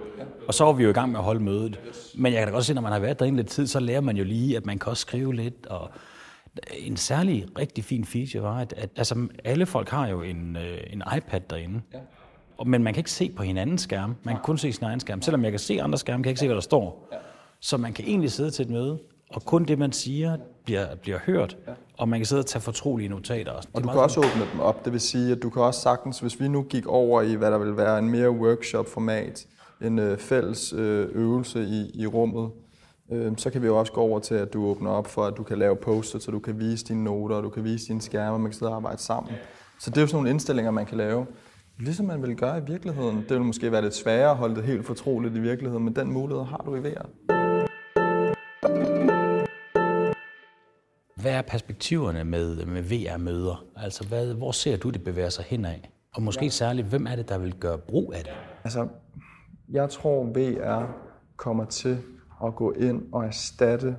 og 0.48 0.54
så 0.54 0.64
var 0.66 0.74
vi 0.74 0.84
jo 0.84 0.90
i 0.90 0.94
gang 0.94 1.12
med 1.12 1.20
at 1.20 1.26
holde 1.26 1.44
mødet. 1.44 1.80
Men 2.16 2.34
jeg 2.34 2.40
kan 2.40 2.48
da 2.48 2.54
godt 2.54 2.66
se, 2.66 2.74
når 2.74 2.82
man 2.82 2.92
har 2.92 3.00
været 3.00 3.20
derinde 3.20 3.38
lidt 3.38 3.48
tid, 3.48 3.68
så 3.68 3.80
lærer 3.80 4.02
man 4.02 4.18
jo 4.18 4.24
lige, 4.24 4.58
at 4.58 4.66
man 4.66 4.80
kan 4.80 4.90
også 4.90 5.02
skrive 5.02 5.34
lidt, 5.36 5.66
og 5.66 5.90
en 6.78 6.98
særlig 6.98 7.46
rigtig 7.58 7.84
fin 7.84 8.06
feature 8.06 8.44
var, 8.44 8.58
at, 8.60 8.74
at 8.78 8.90
altså, 8.96 9.28
alle 9.44 9.66
folk 9.66 9.90
har 9.90 10.08
jo 10.08 10.22
en, 10.22 10.56
øh, 10.56 10.78
en 10.90 11.04
iPad 11.18 11.42
derinde. 11.50 11.82
Ja. 11.94 12.00
Og, 12.58 12.68
men 12.68 12.84
man 12.84 12.94
kan 12.94 13.00
ikke 13.00 13.12
se 13.12 13.32
på 13.36 13.44
hinandens 13.44 13.82
skærm. 13.82 14.16
Man 14.24 14.36
kan 14.36 14.44
kun 14.44 14.58
se 14.58 14.74
sin 14.74 14.84
egen 14.84 15.00
skærm. 15.00 15.22
Selvom 15.22 15.44
jeg 15.44 15.52
kan 15.52 15.60
se 15.60 15.82
andre 15.82 15.98
skærme, 15.98 16.24
kan 16.24 16.28
jeg 16.28 16.32
ikke 16.32 16.40
se, 16.40 16.48
hvad 16.48 16.56
der 16.56 16.62
står. 16.62 17.08
Ja. 17.12 17.18
Så 17.60 17.78
man 17.78 17.94
kan 17.94 18.06
egentlig 18.06 18.32
sidde 18.32 18.52
til 18.52 18.66
et 18.66 18.70
møde, 18.70 19.00
og 19.30 19.46
kun 19.46 19.66
det, 19.66 19.80
man 19.80 19.92
siger, 19.92 20.38
bliver, 20.66 20.96
bliver 20.96 21.20
hørt. 21.26 21.58
Ja. 21.68 21.72
Og 21.98 22.10
man 22.10 22.20
kan 22.20 22.26
sidde 22.26 22.40
og 22.40 22.46
tage 22.46 22.62
fortrolige 22.62 23.10
notater. 23.10 23.52
Og, 23.52 23.64
Og 23.74 23.84
du 23.84 23.88
kan 23.88 24.00
også 24.00 24.20
åbne 24.20 24.52
dem 24.52 24.60
op. 24.60 24.86
Det 24.86 24.94
vil 24.94 25.02
sige, 25.02 25.32
at 25.32 25.44
du 25.44 25.50
kan 25.50 25.62
også 25.62 25.82
sagtens, 25.82 26.20
hvis 26.20 26.40
vi 26.40 26.48
nu 26.48 26.64
gik 26.64 26.88
over 26.88 27.22
i, 27.22 27.34
hvad 27.34 27.52
der 27.52 27.58
vil 27.58 27.78
være 27.78 28.00
en 28.00 28.10
mere 28.10 28.32
workshop-format, 28.32 29.46
en 29.82 30.00
øh, 30.00 30.18
fælles 30.18 30.74
øh, 30.74 31.08
øvelse 31.12 31.64
i, 31.64 32.02
i 32.02 32.08
rummet, 32.08 32.52
så 33.38 33.50
kan 33.52 33.62
vi 33.62 33.68
jo 33.68 33.80
også 33.80 33.92
gå 33.92 34.02
over 34.02 34.20
til, 34.20 34.36
at 34.36 34.54
du 34.54 34.66
åbner 34.66 34.92
op 34.92 35.08
for, 35.08 35.26
at 35.26 35.38
du 35.38 35.44
kan 35.44 35.58
lave 35.58 35.76
post 35.76 36.22
så 36.22 36.32
du 36.32 36.40
kan 36.40 36.60
vise 36.60 36.86
dine 36.86 37.04
noter, 37.04 37.36
og 37.36 37.44
du 37.44 37.50
kan 37.50 37.64
vise 37.64 37.88
dine 37.88 38.02
skærme, 38.02 38.36
og 38.36 38.42
man 38.42 38.52
kan 38.52 38.58
sidde 38.58 38.72
og 38.72 38.76
arbejde 38.76 39.02
sammen. 39.02 39.34
Så 39.80 39.90
det 39.90 39.98
er 39.98 40.02
jo 40.02 40.08
sådan 40.08 40.18
nogle 40.18 40.30
indstillinger, 40.30 40.72
man 40.72 40.86
kan 40.86 40.98
lave. 40.98 41.26
Ligesom 41.80 42.06
man 42.06 42.22
vil 42.22 42.36
gøre 42.36 42.58
i 42.58 42.62
virkeligheden. 42.68 43.18
Det 43.18 43.30
vil 43.30 43.42
måske 43.42 43.72
være 43.72 43.82
lidt 43.82 43.96
sværere 43.96 44.32
at 44.32 44.38
holde 44.38 44.56
det 44.56 44.64
helt 44.64 44.86
fortroligt 44.86 45.36
i 45.36 45.40
virkeligheden, 45.40 45.84
men 45.84 45.96
den 45.96 46.12
mulighed 46.12 46.44
har 46.44 46.64
du 46.66 46.76
i 46.76 46.80
VR. 46.80 47.10
Hvad 51.22 51.32
er 51.32 51.42
perspektiverne 51.42 52.24
med, 52.24 52.66
med 52.66 52.82
VR-møder? 52.82 53.66
Altså, 53.76 54.08
hvad, 54.08 54.34
hvor 54.34 54.52
ser 54.52 54.78
du 54.78 54.90
det 54.90 55.04
bevæger 55.04 55.30
sig 55.30 55.46
henad? 55.46 55.80
Og 56.16 56.24
måske 56.24 56.44
ja. 56.44 56.50
særligt, 56.50 56.88
hvem 56.88 57.08
er 57.08 57.16
det, 57.16 57.30
der 57.30 57.38
vil 57.38 57.56
gøre 57.56 57.78
brug 57.78 58.14
af 58.16 58.24
det? 58.24 58.34
Altså, 58.64 58.88
jeg 59.72 59.90
tror, 59.90 60.24
VR 60.24 60.84
kommer 61.38 61.66
til 61.66 61.98
at 62.44 62.56
gå 62.56 62.72
ind 62.72 63.04
og 63.12 63.26
erstatte 63.26 63.98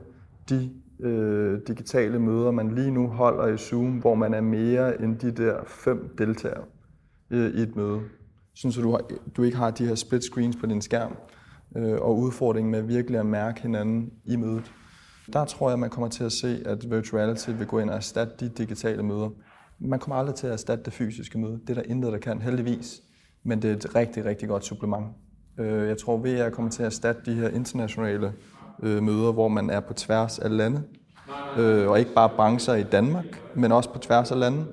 de 0.49 0.71
øh, 1.01 1.61
digitale 1.69 2.19
møder, 2.19 2.51
man 2.51 2.75
lige 2.75 2.91
nu 2.91 3.07
holder 3.07 3.47
i 3.47 3.57
Zoom, 3.57 3.99
hvor 3.99 4.15
man 4.15 4.35
er 4.35 4.41
mere 4.41 5.03
end 5.03 5.19
de 5.19 5.31
der 5.31 5.57
fem 5.67 6.15
deltagere 6.19 6.65
øh, 7.31 7.51
i 7.55 7.63
et 7.63 7.77
møde. 7.77 8.01
Sådan 8.55 8.73
så 8.73 8.81
du, 8.81 8.91
har, 8.91 9.01
du 9.37 9.43
ikke 9.43 9.57
har 9.57 9.71
de 9.71 9.87
her 9.87 9.95
split 9.95 10.25
screens 10.25 10.57
på 10.57 10.67
din 10.67 10.83
skærm, 10.83 11.17
øh, 11.77 12.01
og 12.01 12.19
udfordringen 12.19 12.71
med 12.71 12.83
virkelig 12.83 13.21
at 13.21 13.27
mærke 13.27 13.63
hinanden 13.63 14.13
i 14.25 14.37
mødet. 14.37 14.73
Der 15.33 15.45
tror 15.45 15.71
jeg, 15.71 15.79
man 15.79 15.91
kommer 15.91 16.09
til 16.09 16.25
at 16.25 16.33
se, 16.33 16.63
at 16.67 16.91
virtuality 16.91 17.51
vil 17.51 17.67
gå 17.67 17.79
ind 17.79 17.91
og 17.91 17.97
erstatte 17.97 18.35
de 18.41 18.49
digitale 18.49 19.03
møder. 19.03 19.31
Man 19.79 19.99
kommer 19.99 20.17
aldrig 20.17 20.35
til 20.35 20.47
at 20.47 20.53
erstatte 20.53 20.85
det 20.85 20.93
fysiske 20.93 21.39
møde. 21.39 21.61
Det 21.67 21.71
er 21.71 21.75
der 21.75 21.83
intet, 21.83 22.13
der 22.13 22.19
kan, 22.19 22.43
heldigvis. 22.43 23.03
Men 23.43 23.63
det 23.63 23.71
er 23.71 23.75
et 23.75 23.95
rigtig, 23.95 24.25
rigtig 24.25 24.49
godt 24.49 24.65
supplement. 24.65 25.07
Øh, 25.59 25.89
Jeg 25.89 25.99
tror, 25.99 26.17
VR 26.17 26.51
kommer 26.51 26.71
til 26.71 26.83
at 26.83 26.87
erstatte 26.87 27.21
de 27.27 27.35
her 27.35 27.49
internationale 27.49 28.33
øh, 28.83 29.03
møder, 29.03 29.33
hvor 29.33 29.49
man 29.49 29.71
er 29.71 29.81
på 29.81 29.93
tværs 29.95 30.39
af 30.39 30.57
lande. 30.57 30.83
Øh, 31.59 31.89
Og 31.91 31.99
ikke 31.99 32.15
bare 32.15 32.29
brancher 32.37 32.75
i 32.75 32.83
Danmark, 32.83 33.25
men 33.55 33.73
også 33.73 33.91
på 33.91 33.99
tværs 33.99 34.31
af 34.33 34.39
lande. 34.41 34.65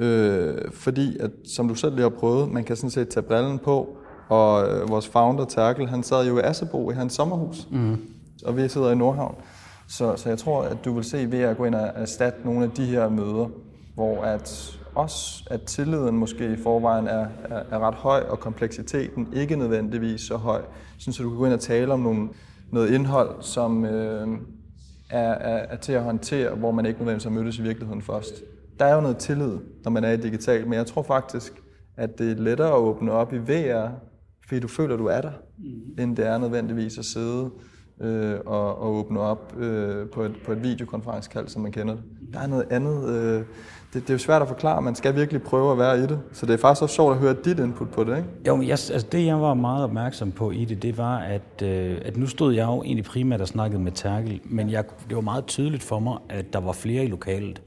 Øh, 0.00 0.54
Fordi, 0.72 1.16
at, 1.20 1.30
som 1.54 1.68
du 1.68 1.74
selv 1.74 1.92
lige 1.94 2.02
har 2.02 2.08
prøvet, 2.08 2.50
man 2.52 2.64
kan 2.64 2.76
sådan 2.76 2.90
set 2.90 3.08
tage 3.08 3.22
brillen 3.24 3.58
på, 3.58 3.96
og 4.28 4.68
øh, 4.68 4.88
vores 4.88 5.08
founder, 5.08 5.44
Terkel, 5.44 5.88
han 5.88 6.02
sad 6.02 6.26
jo 6.28 6.38
i 6.38 6.40
Assebo 6.44 6.90
i 6.90 6.94
hans 6.94 7.12
sommerhus, 7.12 7.68
mm. 7.70 7.96
og 8.44 8.56
vi 8.56 8.68
sidder 8.68 8.90
i 8.90 8.94
Nordhavn. 8.94 9.34
Så, 9.88 10.16
så 10.16 10.28
jeg 10.28 10.38
tror, 10.38 10.62
at 10.62 10.76
du 10.84 10.92
vil 10.94 11.04
se 11.04 11.26
VR 11.26 11.54
gå 11.54 11.64
ind 11.64 11.74
og 11.74 11.90
erstatte 11.94 12.38
nogle 12.44 12.64
af 12.64 12.70
de 12.70 12.84
her 12.84 13.08
møder, 13.08 13.48
hvor 13.94 14.22
at 14.22 14.78
også 14.94 15.44
at 15.50 15.62
tilliden 15.62 16.18
måske 16.18 16.52
i 16.52 16.56
forvejen 16.56 17.06
er, 17.06 17.26
er, 17.44 17.62
er 17.70 17.78
ret 17.78 17.94
høj, 17.94 18.20
og 18.20 18.40
kompleksiteten 18.40 19.28
ikke 19.32 19.56
nødvendigvis 19.56 20.20
så 20.20 20.36
høj. 20.36 20.62
Så 20.98 21.22
du 21.22 21.28
kan 21.28 21.38
gå 21.38 21.44
ind 21.44 21.54
og 21.54 21.60
tale 21.60 21.92
om 21.92 22.00
nogle, 22.00 22.28
noget 22.70 22.90
indhold, 22.90 23.42
som 23.42 23.84
øh, 23.84 24.28
er, 25.10 25.32
er, 25.32 25.56
er 25.56 25.76
til 25.76 25.92
at 25.92 26.02
håndtere, 26.02 26.54
hvor 26.54 26.70
man 26.70 26.86
ikke 26.86 26.98
nødvendigvis 26.98 27.24
har 27.24 27.30
mødtes 27.30 27.58
i 27.58 27.62
virkeligheden 27.62 28.02
først. 28.02 28.34
Der 28.78 28.84
er 28.84 28.94
jo 28.94 29.00
noget 29.00 29.16
tillid, 29.16 29.58
når 29.84 29.90
man 29.90 30.04
er 30.04 30.12
i 30.12 30.16
digital, 30.16 30.64
men 30.64 30.72
jeg 30.72 30.86
tror 30.86 31.02
faktisk, 31.02 31.52
at 31.96 32.18
det 32.18 32.30
er 32.30 32.42
lettere 32.42 32.68
at 32.68 32.78
åbne 32.78 33.12
op 33.12 33.32
i 33.32 33.38
VR, 33.38 33.88
fordi 34.48 34.60
du 34.60 34.68
føler, 34.68 34.94
at 34.94 34.98
du 34.98 35.06
er 35.06 35.20
der, 35.20 35.32
mm. 35.58 36.02
end 36.02 36.16
det 36.16 36.26
er 36.26 36.38
nødvendigvis 36.38 36.98
at 36.98 37.04
sidde 37.04 37.50
øh, 38.00 38.36
og, 38.46 38.78
og 38.78 38.92
åbne 38.92 39.20
op 39.20 39.54
øh, 39.58 40.08
på, 40.08 40.22
et, 40.22 40.34
på 40.44 40.52
et 40.52 40.62
videokonferencekald, 40.62 41.48
som 41.48 41.62
man 41.62 41.72
kender 41.72 41.94
det. 41.94 42.04
Der 42.32 42.40
er 42.40 42.46
noget 42.46 42.66
andet. 42.70 43.08
Øh, 43.08 43.44
det, 43.94 44.02
det 44.02 44.10
er 44.10 44.14
jo 44.14 44.18
svært 44.18 44.42
at 44.42 44.48
forklare, 44.48 44.82
man 44.82 44.94
skal 44.94 45.16
virkelig 45.16 45.42
prøve 45.42 45.72
at 45.72 45.78
være 45.78 45.98
i 45.98 46.02
det. 46.02 46.20
Så 46.32 46.46
det 46.46 46.52
er 46.52 46.58
faktisk 46.58 46.82
også 46.82 46.94
sjovt 46.94 47.12
at 47.12 47.18
høre 47.18 47.36
dit 47.44 47.58
input 47.58 47.88
på 47.88 48.04
det, 48.04 48.16
ikke? 48.16 48.28
Jo, 48.46 48.56
men 48.56 48.62
jeg, 48.68 48.70
altså 48.70 49.06
det 49.12 49.26
jeg 49.26 49.40
var 49.40 49.54
meget 49.54 49.84
opmærksom 49.84 50.32
på 50.32 50.50
i 50.50 50.64
det, 50.64 50.82
det 50.82 50.98
var, 50.98 51.18
at, 51.18 51.62
øh, 51.62 51.98
at 52.04 52.16
nu 52.16 52.26
stod 52.26 52.54
jeg 52.54 52.66
jo 52.66 52.82
egentlig 52.82 53.04
primært 53.04 53.40
og 53.40 53.48
snakkede 53.48 53.82
med 53.82 53.92
Terkel, 53.92 54.40
men 54.44 54.70
jeg, 54.70 54.84
det 55.08 55.14
var 55.14 55.22
meget 55.22 55.46
tydeligt 55.46 55.82
for 55.82 55.98
mig, 55.98 56.18
at 56.28 56.52
der 56.52 56.60
var 56.60 56.72
flere 56.72 57.04
i 57.04 57.08
lokalet. 57.08 57.62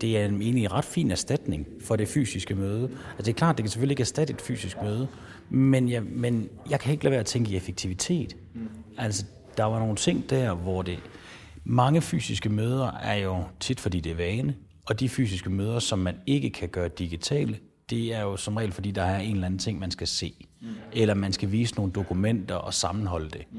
Det 0.00 0.18
er 0.18 0.24
en 0.24 0.42
egentlig 0.42 0.72
ret 0.72 0.84
fin 0.84 1.10
erstatning 1.10 1.66
for 1.84 1.96
det 1.96 2.08
fysiske 2.08 2.54
møde. 2.54 2.82
Altså 2.82 3.22
det 3.24 3.28
er 3.28 3.32
klart, 3.32 3.56
det 3.56 3.64
kan 3.64 3.70
selvfølgelig 3.70 3.92
ikke 3.92 4.00
erstatte 4.00 4.32
et 4.32 4.40
fysisk 4.40 4.82
møde, 4.82 5.08
men 5.50 5.88
jeg, 5.88 6.02
men 6.02 6.48
jeg 6.70 6.80
kan 6.80 6.92
ikke 6.92 7.04
lade 7.04 7.10
være 7.10 7.20
at 7.20 7.26
tænke 7.26 7.50
i 7.50 7.56
effektivitet. 7.56 8.36
Mm. 8.54 8.68
Altså, 8.98 9.24
der 9.56 9.64
var 9.64 9.78
nogle 9.78 9.96
ting 9.96 10.30
der, 10.30 10.54
hvor 10.54 10.82
det... 10.82 10.98
Mange 11.68 12.00
fysiske 12.00 12.48
møder 12.48 12.90
er 13.02 13.14
jo 13.14 13.36
tit, 13.60 13.80
fordi 13.80 14.00
det 14.00 14.12
er 14.12 14.16
vane, 14.16 14.54
og 14.86 15.00
de 15.00 15.08
fysiske 15.08 15.50
møder, 15.50 15.78
som 15.78 15.98
man 15.98 16.14
ikke 16.26 16.50
kan 16.50 16.68
gøre 16.68 16.88
digitale, 16.88 17.58
det 17.90 18.14
er 18.14 18.22
jo 18.22 18.36
som 18.36 18.56
regel, 18.56 18.72
fordi 18.72 18.90
der 18.90 19.02
er 19.02 19.18
en 19.18 19.34
eller 19.34 19.46
anden 19.46 19.58
ting, 19.58 19.78
man 19.78 19.90
skal 19.90 20.06
se. 20.06 20.46
Mm. 20.60 20.66
Eller 20.92 21.14
man 21.14 21.32
skal 21.32 21.52
vise 21.52 21.74
nogle 21.74 21.92
dokumenter 21.92 22.54
og 22.54 22.74
sammenholde 22.74 23.30
det. 23.30 23.42
Mm. 23.52 23.58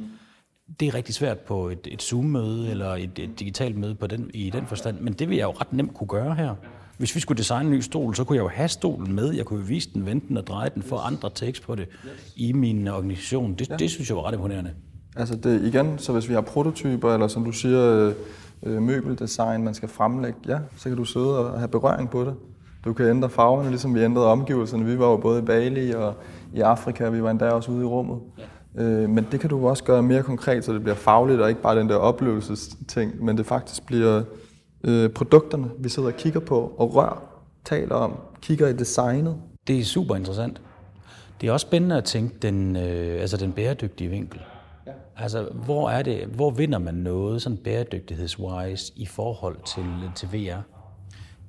Det 0.80 0.88
er 0.88 0.94
rigtig 0.94 1.16
svært 1.16 1.40
på 1.40 1.70
et, 1.70 1.88
et 1.92 2.02
Zoom-møde 2.02 2.72
eller 2.72 2.96
et, 2.96 3.20
et 3.20 3.40
digitalt 3.40 3.78
møde 3.78 3.96
på 3.96 4.08
den, 4.08 4.32
i 4.34 4.50
den 4.50 4.66
forstand, 4.66 5.00
men 5.00 5.14
det 5.14 5.30
vil 5.30 5.38
jeg 5.38 5.44
jo 5.44 5.52
ret 5.52 5.74
nemt 5.74 5.94
kunne 5.94 6.08
gøre 6.08 6.36
her. 6.36 6.56
Hvis 6.98 7.16
vi 7.16 7.20
skulle 7.20 7.38
designe 7.38 7.70
en 7.70 7.76
ny 7.76 7.80
stol, 7.80 8.16
så 8.16 8.24
kunne 8.24 8.36
jeg 8.36 8.44
jo 8.44 8.50
have 8.50 8.70
stolen 8.70 9.14
med. 9.14 9.34
Jeg 9.34 9.46
kunne 9.46 9.60
jo 9.60 9.66
vise 9.66 9.90
den, 9.94 10.06
vente 10.06 10.28
den 10.28 10.38
og 10.38 10.48
dreje 10.48 10.70
den, 10.76 10.84
få 10.84 10.96
andre 10.96 11.30
tekst 11.36 11.64
på 11.64 11.76
det 11.76 11.88
i 12.36 12.54
min 12.54 12.88
organisation. 12.88 13.54
Det, 13.54 13.80
det 13.80 13.92
synes 13.92 14.10
jeg 14.10 14.18
var 14.18 14.28
ret 14.28 14.34
imponerende. 14.34 14.74
Altså 15.16 15.36
det, 15.36 15.66
igen, 15.66 16.00
så 16.00 16.14
hvis 16.14 16.30
vi 16.30 16.34
har 16.34 16.42
prototyper, 16.42 17.14
eller 17.14 17.28
som 17.28 17.46
du 17.46 17.52
siger, 17.52 18.14
øh, 18.64 18.82
møbeldesign, 18.82 19.64
man 19.64 19.74
skal 19.74 19.90
fremlægge, 19.90 20.40
ja, 20.48 20.60
så 20.78 20.90
kan 20.90 20.98
du 20.98 21.06
sidde 21.06 21.52
og 21.52 21.60
have 21.60 21.68
berøring 21.68 22.10
på 22.10 22.24
det. 22.24 22.34
Du 22.86 22.94
kan 22.94 23.06
ændre 23.06 23.30
farverne, 23.30 23.70
ligesom 23.70 23.96
vi 23.96 24.00
ændrede 24.00 24.28
omgivelserne. 24.28 24.86
Vi 24.86 25.00
var 25.00 25.10
jo 25.10 25.18
både 25.18 25.40
i 25.40 25.42
Bali 25.42 25.92
og 25.92 26.14
i 26.54 26.62
Afrika, 26.62 27.06
og 27.06 27.14
vi 27.14 27.24
var 27.24 27.32
endda 27.32 27.50
også 27.50 27.72
ude 27.72 27.82
i 27.82 27.86
rummet. 27.86 28.20
Ja. 28.38 28.84
Øh, 28.84 29.10
men 29.10 29.28
det 29.32 29.40
kan 29.40 29.50
du 29.50 29.68
også 29.68 29.84
gøre 29.84 30.04
mere 30.04 30.24
konkret, 30.24 30.66
så 30.66 30.74
det 30.74 30.82
bliver 30.82 30.96
fagligt, 30.96 31.42
og 31.42 31.50
ikke 31.50 31.62
bare 31.62 31.80
den 31.80 31.90
der 31.90 31.96
oplevelsesting, 31.96 33.24
men 33.26 33.38
det 33.38 33.46
faktisk 33.46 33.86
bliver 33.86 34.24
øh, 34.84 35.10
produkterne, 35.10 35.70
vi 35.80 35.90
sidder 35.90 36.10
og 36.10 36.16
kigger 36.16 36.40
på 36.40 36.74
og 36.78 36.96
rør, 36.96 37.24
taler 37.66 37.96
om, 37.96 38.14
kigger 38.42 38.68
i 38.68 38.74
designet. 38.74 39.36
Det 39.68 39.80
er 39.80 39.84
super 39.84 40.16
interessant. 40.16 40.62
Det 41.42 41.50
er 41.50 41.52
også 41.52 41.68
spændende 41.68 41.98
at 41.98 42.04
tænke 42.04 42.36
den, 42.42 42.76
øh, 42.76 43.22
altså 43.22 43.38
den 43.38 43.52
bæredygtige 43.52 44.10
vinkel. 44.10 44.40
Altså, 45.20 45.50
hvor 45.66 45.90
er 45.90 46.04
det, 46.04 46.26
hvor 46.26 46.52
vinder 46.52 46.80
man 46.80 46.94
noget 46.94 47.42
sådan 47.42 47.58
bæredygtighedswise 47.58 48.94
i 48.96 49.06
forhold 49.06 49.58
til, 49.66 50.12
til 50.16 50.30
VR? 50.34 50.62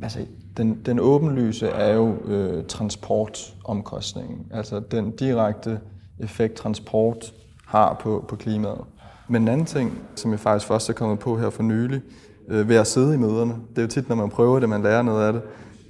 Altså, 0.02 0.18
den, 0.56 0.80
den 0.87 1.00
åbenlyse 1.00 1.66
er 1.68 1.94
jo 1.94 2.16
øh, 2.25 2.64
transportomkostningen. 2.66 4.46
Altså 4.50 4.80
den 4.80 5.10
direkte 5.10 5.80
effekt, 6.18 6.54
transport 6.54 7.34
har 7.66 7.98
på, 8.02 8.25
på 8.28 8.37
klimaet. 8.37 8.80
Men 9.28 9.42
en 9.42 9.48
anden 9.48 9.66
ting, 9.66 9.98
som 10.14 10.30
jeg 10.30 10.40
faktisk 10.40 10.68
først 10.68 10.88
er 10.88 10.92
kommet 10.92 11.18
på 11.18 11.38
her 11.38 11.50
for 11.50 11.62
nylig, 11.62 12.00
øh, 12.48 12.68
ved 12.68 12.76
at 12.76 12.87
sidde 12.87 13.14
i 13.14 13.16
møderne, 13.16 13.54
det 13.70 13.78
er 13.78 13.82
jo 13.82 13.88
tit, 13.88 14.08
når 14.08 14.16
man 14.16 14.30
prøver 14.30 14.60
det, 14.60 14.68
man 14.68 14.82
lærer 14.82 15.02
noget 15.02 15.26
af 15.26 15.32
det, 15.32 15.42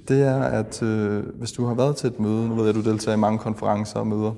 det 0.07 0.21
er, 0.21 0.41
at 0.41 0.83
øh, 0.83 1.23
hvis 1.35 1.51
du 1.51 1.65
har 1.65 1.73
været 1.73 1.95
til 1.95 2.07
et 2.07 2.19
møde, 2.19 2.47
nu 2.47 2.55
ved 2.55 2.63
jeg, 2.63 2.77
at 2.77 2.85
du 2.85 2.89
deltager 2.89 3.17
i 3.17 3.19
mange 3.19 3.39
konferencer 3.39 3.99
og 3.99 4.07
møder, 4.07 4.31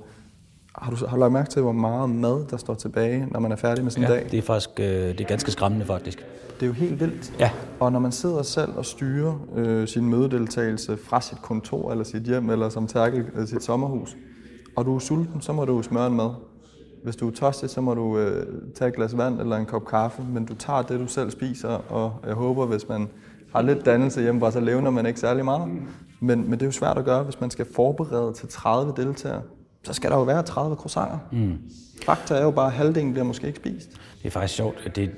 har 0.78 0.92
du, 0.92 1.06
har 1.06 1.16
du 1.16 1.20
lagt 1.20 1.34
mærke 1.34 1.50
til, 1.50 1.62
hvor 1.62 1.72
meget 1.72 2.10
mad, 2.10 2.46
der 2.50 2.58
står 2.58 2.74
tilbage, 2.74 3.28
når 3.32 3.40
man 3.40 3.52
er 3.52 3.56
færdig 3.56 3.84
med 3.84 3.92
sådan 3.92 4.04
en 4.04 4.10
Ja, 4.12 4.16
dag? 4.20 4.28
det 4.32 4.38
er 4.38 4.42
faktisk 4.42 4.70
øh, 4.80 4.86
det 4.86 5.22
er 5.22 5.26
ganske 5.26 5.52
skræmmende, 5.52 5.86
faktisk. 5.86 6.26
Det 6.60 6.62
er 6.64 6.68
jo 6.68 6.74
helt 6.74 7.00
vildt. 7.00 7.34
Ja. 7.40 7.52
Og 7.80 7.92
når 7.92 8.00
man 8.00 8.12
sidder 8.12 8.42
selv 8.42 8.72
og 8.78 8.86
styrer 8.86 9.34
øh, 9.56 9.88
sin 9.88 10.10
mødedeltagelse 10.10 10.98
fra 10.98 11.22
sit 11.22 11.42
kontor, 11.42 11.92
eller 11.92 12.04
sit 12.04 12.24
hjem, 12.24 12.50
eller 12.50 12.70
som 12.70 12.88
Terkel, 12.88 13.26
øh, 13.36 13.48
sit 13.48 13.64
sommerhus, 13.64 14.16
og 14.76 14.86
du 14.86 14.96
er 14.96 15.00
sulten, 15.00 15.42
så 15.42 15.54
må 15.54 15.66
du 15.66 15.82
smøre 15.82 16.08
en 16.08 16.16
mad. 16.16 16.30
Hvis 17.04 17.16
du 17.16 17.28
er 17.28 17.32
tørstig, 17.32 17.70
så 17.70 17.82
må 17.82 17.94
du 17.94 18.18
øh, 18.18 18.46
tage 18.76 18.90
et 18.90 18.96
glas 18.96 19.18
vand 19.18 19.40
eller 19.40 19.58
en 19.58 19.66
kop 19.66 19.86
kaffe, 19.86 20.22
men 20.34 20.46
du 20.46 20.56
tager 20.56 20.82
det, 20.82 21.00
du 21.00 21.08
selv 21.08 21.32
spiser, 21.32 21.70
og 21.70 22.14
jeg 22.28 22.34
håber, 22.34 22.66
hvis 22.66 22.90
man 22.90 23.08
har 23.54 23.62
lidt 23.62 23.86
dannelse 23.86 24.22
hjemme, 24.22 24.46
og 24.46 24.54
så 24.54 24.60
levner 24.60 24.90
man 24.92 25.06
ikke 25.06 25.20
særlig 25.20 25.46
meget. 25.46 25.70
Men, 26.20 26.44
men 26.44 26.52
det 26.52 26.62
er 26.62 26.66
jo 26.66 26.72
svært 26.72 26.98
at 26.98 27.06
gøre, 27.06 27.24
hvis 27.24 27.42
man 27.42 27.50
skal 27.50 27.66
forberede 27.76 28.34
til 28.34 28.48
30 28.50 28.94
deltagere. 28.98 29.42
Så 29.84 29.94
skal 29.94 30.12
der 30.12 30.18
jo 30.18 30.24
være 30.24 30.44
30 30.44 30.76
croissanter. 30.76 31.18
Mm. 31.32 31.58
Fakta 32.06 32.34
er 32.36 32.42
jo 32.44 32.52
bare, 32.52 32.68
at 32.68 32.74
halvdelen 32.74 33.12
bliver 33.12 33.26
måske 33.26 33.48
ikke 33.48 33.60
spist. 33.60 33.90
Det 33.90 34.28
er 34.28 34.30
faktisk 34.30 34.56
sjovt. 34.56 34.78
Det, 34.86 34.96
det 34.96 35.10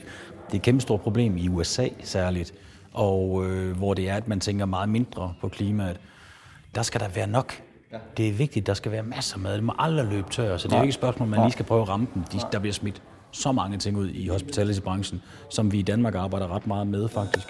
er 0.51 0.55
et 0.55 0.61
kæmpe 0.61 0.81
stort 0.81 1.01
problem 1.01 1.37
i 1.37 1.49
USA 1.49 1.87
særligt, 2.03 2.53
og 2.93 3.45
øh, 3.45 3.77
hvor 3.77 3.93
det 3.93 4.09
er, 4.09 4.15
at 4.15 4.27
man 4.27 4.39
tænker 4.39 4.65
meget 4.65 4.89
mindre 4.89 5.33
på 5.41 5.47
klimaet. 5.47 5.99
Der 6.75 6.81
skal 6.81 7.01
der 7.01 7.07
være 7.07 7.27
nok. 7.27 7.53
Ja. 7.91 7.97
Det 8.17 8.27
er 8.27 8.33
vigtigt, 8.33 8.67
der 8.67 8.73
skal 8.73 8.91
være 8.91 9.03
masser 9.03 9.37
med. 9.37 9.53
Det 9.53 9.63
må 9.63 9.73
aldrig 9.79 10.05
løbe 10.05 10.29
tør, 10.29 10.57
så 10.57 10.67
det 10.67 10.73
er 10.73 10.77
jo 10.77 10.83
ikke 10.83 10.89
et 10.89 10.95
spørgsmål, 10.95 11.29
man 11.29 11.39
lige 11.41 11.51
skal 11.51 11.65
prøve 11.65 11.81
at 11.81 11.89
ramme 11.89 12.07
dem. 12.13 12.23
De, 12.23 12.39
der 12.51 12.59
bliver 12.59 12.73
smidt 12.73 13.01
så 13.31 13.51
mange 13.51 13.77
ting 13.77 13.97
ud 13.97 14.09
i 14.09 14.27
hospitality-branchen, 14.27 15.21
som 15.49 15.71
vi 15.71 15.79
i 15.79 15.81
Danmark 15.81 16.15
arbejder 16.15 16.55
ret 16.55 16.67
meget 16.67 16.87
med 16.87 17.09
faktisk. 17.09 17.47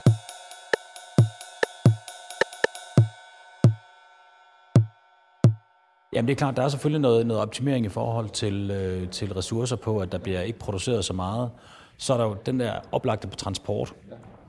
Jamen 6.16 6.28
det 6.28 6.34
er 6.34 6.38
klart, 6.38 6.58
der 6.58 6.64
er 6.64 6.68
selvfølgelig 6.68 7.02
noget, 7.02 7.28
noget 7.28 7.42
optimering 7.42 7.86
i 7.86 7.90
forhold 7.90 8.30
til, 8.30 8.72
øh, 8.72 9.10
til 9.10 9.34
ressourcer 9.34 9.76
på, 9.76 10.00
at 10.00 10.12
der 10.12 10.18
bliver 10.18 10.42
ikke 10.42 10.60
produceret 10.60 11.06
så 11.06 11.14
meget. 11.14 11.50
Så 11.98 12.14
er 12.14 12.18
der 12.18 12.26
jo 12.26 12.36
den 12.46 12.60
der 12.60 12.74
oplagte 12.92 13.28
på 13.28 13.36
transport. 13.36 13.94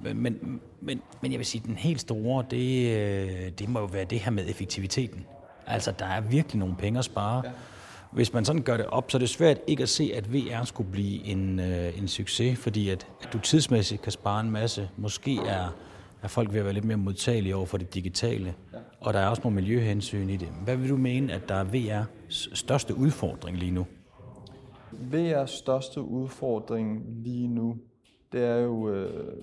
Men, 0.03 0.23
men, 0.81 1.03
men, 1.21 1.33
jeg 1.33 1.39
vil 1.39 1.47
sige, 1.47 1.63
den 1.67 1.77
helt 1.77 2.01
store, 2.01 2.45
det, 2.51 2.97
øh, 2.97 3.51
det 3.59 3.69
må 3.69 3.81
jo 3.81 3.87
være 3.87 4.05
det 4.05 4.19
her 4.19 4.31
med 4.31 4.45
effektiviteten. 4.49 5.27
Altså, 5.67 5.93
der 5.99 6.07
er 6.07 6.21
virkelig 6.21 6.59
nogle 6.59 6.77
penge 6.77 6.99
at 6.99 7.05
spare. 7.05 7.43
Hvis 8.11 8.33
man 8.33 8.45
sådan 8.45 8.63
gør 8.63 8.77
det 8.77 8.87
op, 8.87 9.11
så 9.11 9.17
er 9.17 9.19
det 9.19 9.29
svært 9.29 9.59
ikke 9.67 9.83
at 9.83 9.89
se, 9.89 10.13
at 10.15 10.33
VR 10.33 10.65
skulle 10.65 10.91
blive 10.91 11.25
en, 11.25 11.61
øh, 11.61 11.99
en 11.99 12.09
succes, 12.09 12.59
fordi 12.59 12.89
at, 12.89 13.07
at 13.23 13.33
du 13.33 13.39
tidsmæssigt 13.39 14.03
kan 14.03 14.13
spare 14.13 14.41
en 14.41 14.51
masse. 14.51 14.89
Måske 14.97 15.39
er 15.47 15.69
er 16.25 16.29
folk 16.29 16.53
ved 16.53 16.59
at 16.59 16.65
være 16.65 16.75
lidt 16.75 16.85
mere 16.85 16.97
modtagelige 16.97 17.57
over 17.57 17.67
for 17.67 17.79
det 17.79 17.95
digitale. 17.95 18.55
Og 19.05 19.15
der 19.15 19.21
er 19.21 19.29
også 19.29 19.43
nogle 19.45 19.55
miljøhensyn 19.55 20.29
i 20.29 20.37
det. 20.37 20.49
Hvad 20.49 20.77
vil 20.77 20.91
du 20.91 20.97
mene, 20.97 21.33
at 21.33 21.49
der 21.49 21.55
er 21.55 21.65
VR's 21.65 22.55
største 22.55 22.95
udfordring 22.97 23.59
lige 23.59 23.71
nu? 23.71 23.87
VR's 24.93 25.47
største 25.47 26.03
udfordring 26.03 27.05
lige 27.09 27.49
nu, 27.49 27.77
det 28.33 28.45
er 28.45 28.57
jo 28.57 28.89
øh, 28.89 29.37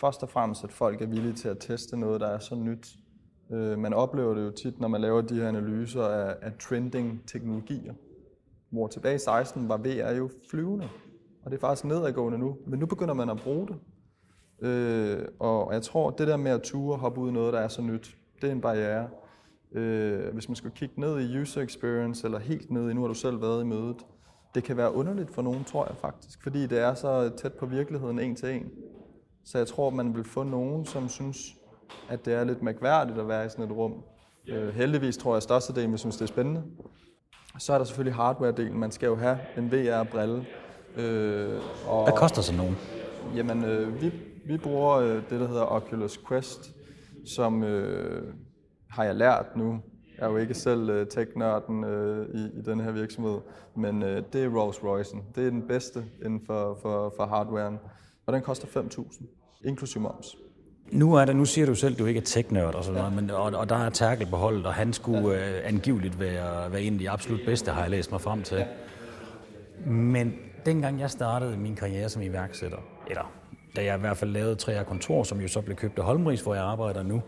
først 0.00 0.22
og 0.22 0.28
fremmest, 0.28 0.64
at 0.64 0.72
folk 0.72 1.02
er 1.02 1.06
villige 1.06 1.32
til 1.32 1.48
at 1.48 1.58
teste 1.60 1.96
noget, 1.96 2.20
der 2.20 2.26
er 2.26 2.38
så 2.38 2.54
nyt. 2.54 2.88
Øh, 3.52 3.78
man 3.78 3.94
oplever 3.94 4.34
det 4.34 4.42
jo 4.42 4.50
tit, 4.50 4.80
når 4.80 4.88
man 4.88 5.00
laver 5.00 5.20
de 5.20 5.34
her 5.34 5.48
analyser 5.48 6.02
af, 6.02 6.36
af 6.42 6.52
trending 6.60 7.22
teknologier. 7.26 7.94
Hvor 8.70 8.86
tilbage 8.86 9.14
i 9.14 9.18
16 9.18 9.68
var 9.68 9.76
VR 9.76 10.16
jo 10.16 10.30
flyvende, 10.50 10.88
og 11.44 11.50
det 11.50 11.56
er 11.56 11.60
faktisk 11.60 11.84
nedadgående 11.84 12.38
nu. 12.38 12.56
Men 12.66 12.78
nu 12.78 12.86
begynder 12.86 13.14
man 13.14 13.30
at 13.30 13.36
bruge 13.36 13.68
det. 13.68 13.76
Øh, 14.68 15.24
og 15.38 15.72
jeg 15.72 15.82
tror, 15.82 16.10
det 16.10 16.28
der 16.28 16.36
med 16.36 16.50
at 16.50 16.62
ture 16.62 16.94
og 16.94 16.98
hoppe 16.98 17.20
ud 17.20 17.28
i 17.28 17.32
noget, 17.32 17.52
der 17.52 17.60
er 17.60 17.68
så 17.68 17.82
nyt, 17.82 18.16
det 18.42 18.48
er 18.48 18.52
en 18.52 18.60
barriere. 18.60 19.08
Øh, 19.72 20.34
hvis 20.34 20.48
man 20.48 20.56
skal 20.56 20.70
kigge 20.70 21.00
ned 21.00 21.20
i 21.20 21.40
user 21.40 21.62
experience, 21.62 22.26
eller 22.26 22.38
helt 22.38 22.70
ned 22.70 22.90
i, 22.90 22.94
nu 22.94 23.00
har 23.00 23.08
du 23.08 23.14
selv 23.14 23.42
været 23.42 23.62
i 23.62 23.64
mødet, 23.64 23.96
det 24.54 24.64
kan 24.64 24.76
være 24.76 24.94
underligt 24.94 25.34
for 25.34 25.42
nogen, 25.42 25.64
tror 25.64 25.86
jeg 25.86 25.96
faktisk, 25.96 26.42
fordi 26.42 26.66
det 26.66 26.78
er 26.78 26.94
så 26.94 27.30
tæt 27.36 27.52
på 27.52 27.66
virkeligheden 27.66 28.18
en 28.18 28.36
til 28.36 28.54
en. 28.54 28.70
Så 29.44 29.58
jeg 29.58 29.66
tror, 29.66 29.90
man 29.90 30.14
vil 30.14 30.24
få 30.24 30.42
nogen, 30.42 30.86
som 30.86 31.08
synes, 31.08 31.56
at 32.08 32.24
det 32.24 32.34
er 32.34 32.44
lidt 32.44 32.62
mærkværdigt 32.62 33.18
at 33.18 33.28
være 33.28 33.46
i 33.46 33.48
sådan 33.48 33.64
et 33.64 33.72
rum. 33.72 33.94
Øh, 34.48 34.74
heldigvis 34.74 35.16
tror 35.16 35.30
jeg, 35.30 35.36
at 35.36 35.42
størstedelen 35.42 35.90
vil 35.90 35.98
synes, 35.98 36.16
det 36.16 36.22
er 36.22 36.26
spændende. 36.26 36.62
Så 37.58 37.72
er 37.72 37.78
der 37.78 37.84
selvfølgelig 37.84 38.14
hardware-delen. 38.16 38.76
Man 38.76 38.90
skal 38.90 39.06
jo 39.06 39.16
have 39.16 39.38
en 39.56 39.72
VR-brille. 39.72 40.46
Øh, 40.96 41.60
og 41.88 42.04
Hvad 42.04 42.16
koster 42.16 42.42
sådan 42.42 42.58
nogen? 42.58 42.76
Jamen, 43.36 43.64
øh, 43.64 44.02
vi 44.02 44.12
vi 44.46 44.56
bruger 44.56 44.96
øh, 44.96 45.14
det, 45.14 45.40
der 45.40 45.48
hedder 45.48 45.72
Oculus 45.72 46.20
Quest, 46.28 46.75
som 47.26 47.64
øh, 47.64 48.34
har 48.90 49.04
jeg 49.04 49.14
lært 49.14 49.56
nu. 49.56 49.80
Jeg 50.18 50.26
er 50.26 50.30
jo 50.30 50.36
ikke 50.36 50.54
selv 50.54 50.90
øh, 50.90 51.06
tech-nørden 51.06 51.84
øh, 51.84 52.26
i, 52.34 52.58
i 52.58 52.62
den 52.62 52.80
her 52.80 52.90
virksomhed, 52.90 53.38
men 53.74 54.02
øh, 54.02 54.22
det 54.32 54.44
er 54.44 54.48
Rolls 54.48 54.76
Royce'en. 54.76 55.18
Det 55.34 55.46
er 55.46 55.50
den 55.50 55.62
bedste 55.62 56.04
inden 56.24 56.40
for, 56.46 56.78
for, 56.82 57.14
for 57.16 57.26
hardwaren, 57.26 57.78
og 58.26 58.32
den 58.32 58.42
koster 58.42 58.66
5.000, 58.66 59.24
inklusive 59.64 60.02
moms. 60.02 60.36
Nu, 60.92 61.14
er 61.14 61.24
det, 61.24 61.36
nu 61.36 61.44
siger 61.44 61.66
du 61.66 61.74
selv, 61.74 61.92
at 61.92 61.98
du 61.98 62.06
ikke 62.06 62.20
er 62.20 62.24
tech-nørd 62.24 62.74
og 62.74 62.84
sådan 62.84 62.96
ja. 62.96 63.08
noget, 63.08 63.22
men, 63.22 63.30
og, 63.30 63.60
og 63.60 63.68
der 63.68 63.76
er 63.76 63.90
Terkel 63.90 64.26
på 64.26 64.36
holdet, 64.36 64.66
og 64.66 64.74
han 64.74 64.92
skulle 64.92 65.28
ja. 65.28 65.58
øh, 65.58 65.68
angiveligt 65.68 66.20
være, 66.20 66.72
være 66.72 66.82
en 66.82 66.92
af 66.92 66.98
de 66.98 67.10
absolut 67.10 67.40
bedste, 67.46 67.70
har 67.70 67.82
jeg 67.82 67.90
læst 67.90 68.10
mig 68.10 68.20
frem 68.20 68.42
til. 68.42 68.56
Ja. 68.56 68.66
Men 69.90 70.34
dengang 70.66 71.00
jeg 71.00 71.10
startede 71.10 71.56
min 71.56 71.76
karriere 71.76 72.08
som 72.08 72.22
iværksætter, 72.22 72.78
eller 73.10 73.32
da 73.76 73.84
jeg 73.84 73.96
i 73.96 74.00
hvert 74.00 74.16
fald 74.16 74.30
lavede 74.30 74.54
tre 74.54 74.84
kontor, 74.84 75.22
som 75.22 75.40
jo 75.40 75.48
så 75.48 75.60
blev 75.60 75.76
købt 75.76 75.98
af 75.98 76.04
Holmris, 76.04 76.40
hvor 76.40 76.54
jeg 76.54 76.64
arbejder 76.64 77.02
nu, 77.02 77.22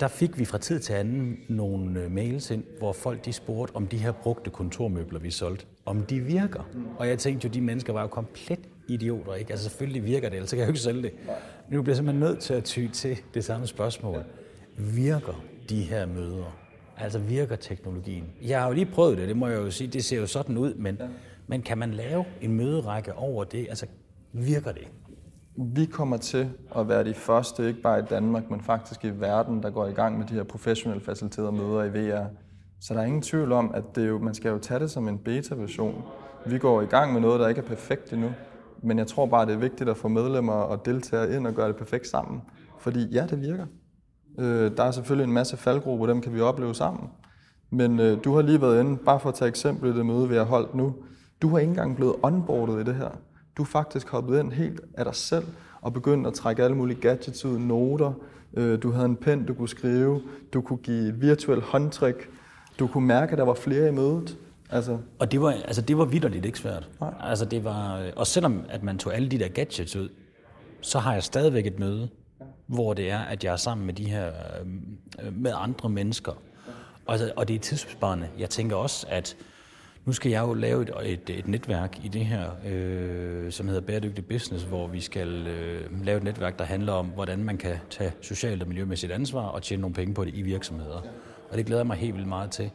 der 0.00 0.08
fik 0.08 0.38
vi 0.38 0.44
fra 0.44 0.58
tid 0.58 0.80
til 0.80 0.92
anden 0.92 1.38
nogle 1.48 2.00
øh, 2.00 2.10
mails 2.10 2.50
ind, 2.50 2.64
hvor 2.78 2.92
folk 2.92 3.24
de 3.24 3.32
spurgte, 3.32 3.76
om 3.76 3.86
de 3.86 3.96
her 3.96 4.12
brugte 4.12 4.50
kontormøbler, 4.50 5.18
vi 5.18 5.30
solgte, 5.30 5.66
om 5.86 6.02
de 6.02 6.20
virker. 6.20 6.68
Mm. 6.74 6.86
Og 6.98 7.08
jeg 7.08 7.18
tænkte 7.18 7.48
jo, 7.48 7.52
de 7.52 7.60
mennesker 7.60 7.92
var 7.92 8.02
jo 8.02 8.06
komplet 8.06 8.60
idioter, 8.88 9.34
ikke? 9.34 9.50
Altså 9.50 9.68
selvfølgelig 9.68 10.04
virker 10.04 10.28
det, 10.28 10.36
ellers 10.36 10.50
kan 10.50 10.58
jeg 10.58 10.66
jo 10.66 10.70
ikke 10.70 10.80
sælge 10.80 11.02
det. 11.02 11.12
Nu 11.70 11.82
bliver 11.82 11.92
jeg 11.92 11.96
simpelthen 11.96 12.20
nødt 12.20 12.40
til 12.40 12.54
at 12.54 12.64
ty 12.64 12.86
til 12.92 13.18
det 13.34 13.44
samme 13.44 13.66
spørgsmål. 13.66 14.24
Virker 14.78 15.44
de 15.68 15.82
her 15.82 16.06
møder? 16.06 16.58
Altså 16.96 17.18
virker 17.18 17.56
teknologien? 17.56 18.24
Jeg 18.42 18.60
har 18.60 18.66
jo 18.66 18.74
lige 18.74 18.86
prøvet 18.86 19.18
det, 19.18 19.28
det 19.28 19.36
må 19.36 19.48
jeg 19.48 19.56
jo 19.56 19.70
sige, 19.70 19.88
det 19.88 20.04
ser 20.04 20.16
jo 20.16 20.26
sådan 20.26 20.58
ud, 20.58 20.74
men, 20.74 21.00
men 21.46 21.62
kan 21.62 21.78
man 21.78 21.90
lave 21.90 22.24
en 22.40 22.52
møderække 22.52 23.14
over 23.14 23.44
det? 23.44 23.66
Altså 23.68 23.86
virker 24.32 24.72
det? 24.72 24.88
Vi 25.58 25.84
kommer 25.84 26.16
til 26.16 26.50
at 26.76 26.88
være 26.88 27.04
de 27.04 27.14
første, 27.14 27.68
ikke 27.68 27.80
bare 27.80 27.98
i 27.98 28.02
Danmark, 28.02 28.50
men 28.50 28.60
faktisk 28.60 29.04
i 29.04 29.08
verden, 29.08 29.62
der 29.62 29.70
går 29.70 29.86
i 29.86 29.92
gang 29.92 30.18
med 30.18 30.26
de 30.26 30.34
her 30.34 30.42
professionelle 30.42 31.04
faciliterede 31.04 31.52
møder 31.52 31.82
i 31.82 31.88
VR. 31.88 32.24
Så 32.80 32.94
der 32.94 33.00
er 33.00 33.04
ingen 33.04 33.22
tvivl 33.22 33.52
om, 33.52 33.70
at 33.74 33.84
det 33.96 34.08
jo, 34.08 34.18
man 34.18 34.34
skal 34.34 34.48
jo 34.48 34.58
tage 34.58 34.80
det 34.80 34.90
som 34.90 35.08
en 35.08 35.18
beta-version. 35.18 36.02
Vi 36.46 36.58
går 36.58 36.82
i 36.82 36.86
gang 36.86 37.12
med 37.12 37.20
noget, 37.20 37.40
der 37.40 37.48
ikke 37.48 37.60
er 37.60 37.64
perfekt 37.64 38.12
endnu, 38.12 38.30
men 38.82 38.98
jeg 38.98 39.06
tror 39.06 39.26
bare, 39.26 39.46
det 39.46 39.54
er 39.54 39.58
vigtigt 39.58 39.90
at 39.90 39.96
få 39.96 40.08
medlemmer 40.08 40.52
og 40.52 40.86
deltagere 40.86 41.36
ind 41.36 41.46
og 41.46 41.54
gøre 41.54 41.68
det 41.68 41.76
perfekt 41.76 42.06
sammen. 42.06 42.42
Fordi 42.78 43.06
ja, 43.06 43.26
det 43.30 43.40
virker. 43.40 43.66
Øh, 44.38 44.76
der 44.76 44.84
er 44.84 44.90
selvfølgelig 44.90 45.24
en 45.24 45.34
masse 45.34 45.56
faldgrupper, 45.56 46.06
dem 46.06 46.20
kan 46.20 46.34
vi 46.34 46.40
opleve 46.40 46.74
sammen. 46.74 47.10
Men 47.70 48.00
øh, 48.00 48.24
du 48.24 48.34
har 48.34 48.42
lige 48.42 48.60
været 48.60 48.80
inde, 48.80 48.96
bare 48.96 49.20
for 49.20 49.28
at 49.28 49.34
tage 49.34 49.48
eksempel 49.48 49.90
i 49.90 49.96
det 49.96 50.06
møde, 50.06 50.28
vi 50.28 50.34
har 50.34 50.44
holdt 50.44 50.74
nu. 50.74 50.94
Du 51.42 51.48
har 51.48 51.58
ikke 51.58 51.70
engang 51.70 51.96
blevet 51.96 52.14
onboardet 52.22 52.80
i 52.80 52.84
det 52.84 52.94
her. 52.94 53.10
Du 53.56 53.62
er 53.62 53.66
faktisk 53.66 54.08
hoppet 54.08 54.40
ind 54.40 54.52
helt 54.52 54.80
af 54.94 55.04
dig 55.04 55.14
selv 55.14 55.44
og 55.80 55.92
begyndt 55.92 56.26
at 56.26 56.34
trække 56.34 56.64
alle 56.64 56.76
mulige 56.76 57.00
gadgets 57.00 57.44
ud, 57.44 57.58
noter. 57.58 58.12
Øh, 58.54 58.82
du 58.82 58.90
havde 58.90 59.06
en 59.06 59.16
pen, 59.16 59.46
du 59.46 59.54
kunne 59.54 59.68
skrive. 59.68 60.22
Du 60.52 60.60
kunne 60.60 60.78
give 60.78 61.08
et 61.08 61.20
virtuelt 61.20 61.62
håndtryk. 61.62 62.30
Du 62.78 62.86
kunne 62.86 63.06
mærke, 63.06 63.32
at 63.32 63.38
der 63.38 63.44
var 63.44 63.54
flere 63.54 63.88
i 63.88 63.90
mødet. 63.90 64.38
Altså. 64.70 64.98
Og 65.18 65.32
det 65.32 65.40
var, 65.40 65.50
altså, 65.50 65.82
det 65.82 65.98
var 65.98 66.04
vidderligt 66.04 66.44
ikke 66.44 66.58
svært. 66.58 66.88
Nej. 67.00 67.14
Altså, 67.20 67.44
det 67.44 67.64
var, 67.64 68.10
og 68.16 68.26
selvom 68.26 68.64
at 68.68 68.82
man 68.82 68.98
tog 68.98 69.14
alle 69.14 69.28
de 69.28 69.38
der 69.38 69.48
gadgets 69.48 69.96
ud, 69.96 70.08
så 70.80 70.98
har 70.98 71.12
jeg 71.12 71.22
stadigvæk 71.22 71.66
et 71.66 71.78
møde, 71.78 72.08
hvor 72.66 72.94
det 72.94 73.10
er, 73.10 73.18
at 73.18 73.44
jeg 73.44 73.52
er 73.52 73.56
sammen 73.56 73.86
med 73.86 73.94
de 73.94 74.04
her, 74.04 74.32
øh, 75.22 75.32
med 75.42 75.52
andre 75.54 75.88
mennesker. 75.88 76.32
Og, 77.06 77.12
altså, 77.12 77.32
og 77.36 77.48
det 77.48 77.56
er 77.56 77.60
tidsbesparende. 77.60 78.28
Jeg 78.38 78.50
tænker 78.50 78.76
også, 78.76 79.06
at 79.10 79.36
nu 80.06 80.12
skal 80.12 80.30
jeg 80.30 80.42
jo 80.42 80.54
lave 80.54 80.82
et, 80.82 80.90
et, 81.04 81.38
et 81.38 81.48
netværk 81.48 82.04
i 82.04 82.08
det 82.08 82.26
her, 82.26 82.50
øh, 82.66 83.52
som 83.52 83.68
hedder 83.68 83.80
Bæredygtig 83.80 84.26
Business, 84.26 84.64
hvor 84.64 84.86
vi 84.86 85.00
skal 85.00 85.46
øh, 85.46 86.04
lave 86.04 86.16
et 86.16 86.24
netværk, 86.24 86.58
der 86.58 86.64
handler 86.64 86.92
om, 86.92 87.06
hvordan 87.06 87.44
man 87.44 87.56
kan 87.56 87.76
tage 87.90 88.12
socialt 88.20 88.62
og 88.62 88.68
miljømæssigt 88.68 89.12
ansvar 89.12 89.46
og 89.46 89.62
tjene 89.62 89.80
nogle 89.80 89.94
penge 89.94 90.14
på 90.14 90.24
det 90.24 90.34
i 90.34 90.42
virksomheder. 90.42 91.02
Og 91.50 91.56
det 91.56 91.66
glæder 91.66 91.80
jeg 91.80 91.86
mig 91.86 91.96
helt 91.96 92.14
vildt 92.14 92.28
meget 92.28 92.50
til. 92.50 92.70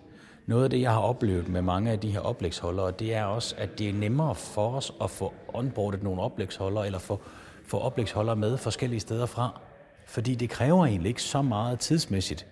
Noget 0.46 0.64
af 0.64 0.70
det, 0.70 0.82
jeg 0.82 0.92
har 0.92 1.00
oplevet 1.00 1.48
med 1.48 1.62
mange 1.62 1.92
af 1.92 2.00
de 2.00 2.12
her 2.12 2.20
oplægsholdere, 2.20 2.92
det 2.92 3.16
er 3.16 3.24
også, 3.24 3.56
at 3.58 3.80
det 3.80 3.90
er 3.90 3.94
nemmere 3.94 4.36
for 4.36 4.76
os 4.76 4.94
at 5.04 5.10
få 5.10 5.34
onboardet 5.54 6.04
nogle 6.04 6.22
oplægsholdere, 6.22 6.86
eller 6.86 7.00
få, 7.00 7.22
få 7.66 7.78
oplægsholdere 7.78 8.36
med 8.36 8.58
forskellige 8.58 9.00
steder 9.00 9.26
fra. 9.26 9.62
Fordi 10.08 10.36
det 10.36 10.50
kræver 10.50 10.86
egentlig 10.86 11.10
ikke 11.10 11.24
så 11.24 11.42
meget 11.42 11.80
tidsmæssigt. 11.80 12.48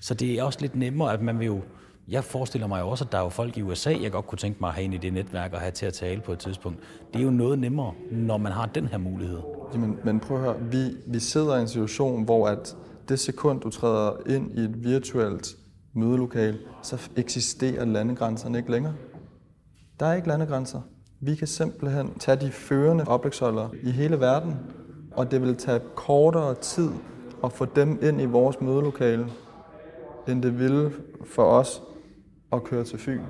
Så 0.00 0.14
det 0.14 0.38
er 0.38 0.42
også 0.42 0.58
lidt 0.60 0.76
nemmere, 0.76 1.12
at 1.12 1.22
man 1.22 1.38
vil 1.38 1.46
jo 1.46 1.60
jeg 2.08 2.24
forestiller 2.24 2.66
mig 2.66 2.82
også, 2.82 3.04
at 3.04 3.12
der 3.12 3.18
er 3.18 3.22
jo 3.22 3.28
folk 3.28 3.56
i 3.56 3.62
USA, 3.62 3.94
jeg 4.02 4.12
godt 4.12 4.26
kunne 4.26 4.38
tænke 4.38 4.58
mig 4.60 4.68
at 4.68 4.74
have 4.74 4.84
ind 4.84 4.94
i 4.94 4.96
det 4.96 5.12
netværk 5.12 5.52
og 5.52 5.60
have 5.60 5.70
til 5.70 5.86
at 5.86 5.94
tale 5.94 6.20
på 6.20 6.32
et 6.32 6.38
tidspunkt. 6.38 6.78
Det 7.12 7.20
er 7.20 7.24
jo 7.24 7.30
noget 7.30 7.58
nemmere, 7.58 7.92
når 8.10 8.36
man 8.36 8.52
har 8.52 8.66
den 8.66 8.86
her 8.86 8.98
mulighed. 8.98 9.40
Jamen, 9.72 9.98
men 10.04 10.20
prøv 10.20 10.36
at 10.36 10.42
høre, 10.42 10.56
vi, 10.60 10.96
vi 11.06 11.18
sidder 11.18 11.56
i 11.56 11.60
en 11.60 11.68
situation, 11.68 12.24
hvor 12.24 12.48
at 12.48 12.76
det 13.08 13.18
sekund, 13.20 13.60
du 13.60 13.70
træder 13.70 14.12
ind 14.26 14.58
i 14.58 14.60
et 14.60 14.84
virtuelt 14.84 15.56
mødelokal, 15.92 16.58
så 16.82 17.10
eksisterer 17.16 17.84
landegrænserne 17.84 18.58
ikke 18.58 18.70
længere. 18.70 18.94
Der 20.00 20.06
er 20.06 20.14
ikke 20.14 20.28
landegrænser. 20.28 20.80
Vi 21.20 21.34
kan 21.34 21.46
simpelthen 21.46 22.14
tage 22.18 22.36
de 22.36 22.50
førende 22.50 23.04
oplægsholdere 23.08 23.70
i 23.82 23.90
hele 23.90 24.20
verden, 24.20 24.56
og 25.12 25.30
det 25.30 25.42
vil 25.42 25.56
tage 25.56 25.80
kortere 25.94 26.54
tid 26.54 26.90
at 27.44 27.52
få 27.52 27.64
dem 27.64 27.98
ind 28.02 28.20
i 28.20 28.24
vores 28.24 28.60
mødelokale, 28.60 29.26
end 30.28 30.42
det 30.42 30.58
ville 30.58 30.92
for 31.24 31.42
os 31.42 31.82
at 32.52 32.64
køre 32.64 32.84
til 32.84 32.98
Fyn. 32.98 33.20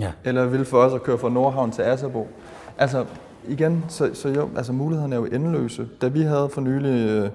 Ja. 0.00 0.12
Eller 0.24 0.46
vil 0.46 0.64
for 0.64 0.78
os 0.78 0.92
at 0.92 1.02
køre 1.02 1.18
fra 1.18 1.28
Nordhavn 1.28 1.70
til 1.70 1.82
Asserbo. 1.82 2.28
Altså 2.78 3.04
igen, 3.48 3.84
så, 3.88 4.10
så 4.14 4.28
jo, 4.28 4.48
altså 4.56 4.72
mulighederne 4.72 5.14
er 5.14 5.20
jo 5.20 5.24
endeløse. 5.24 5.88
Da 6.00 6.08
vi 6.08 6.20
havde 6.20 6.48
for 6.48 6.60
nylig 6.60 7.08
øh, 7.10 7.30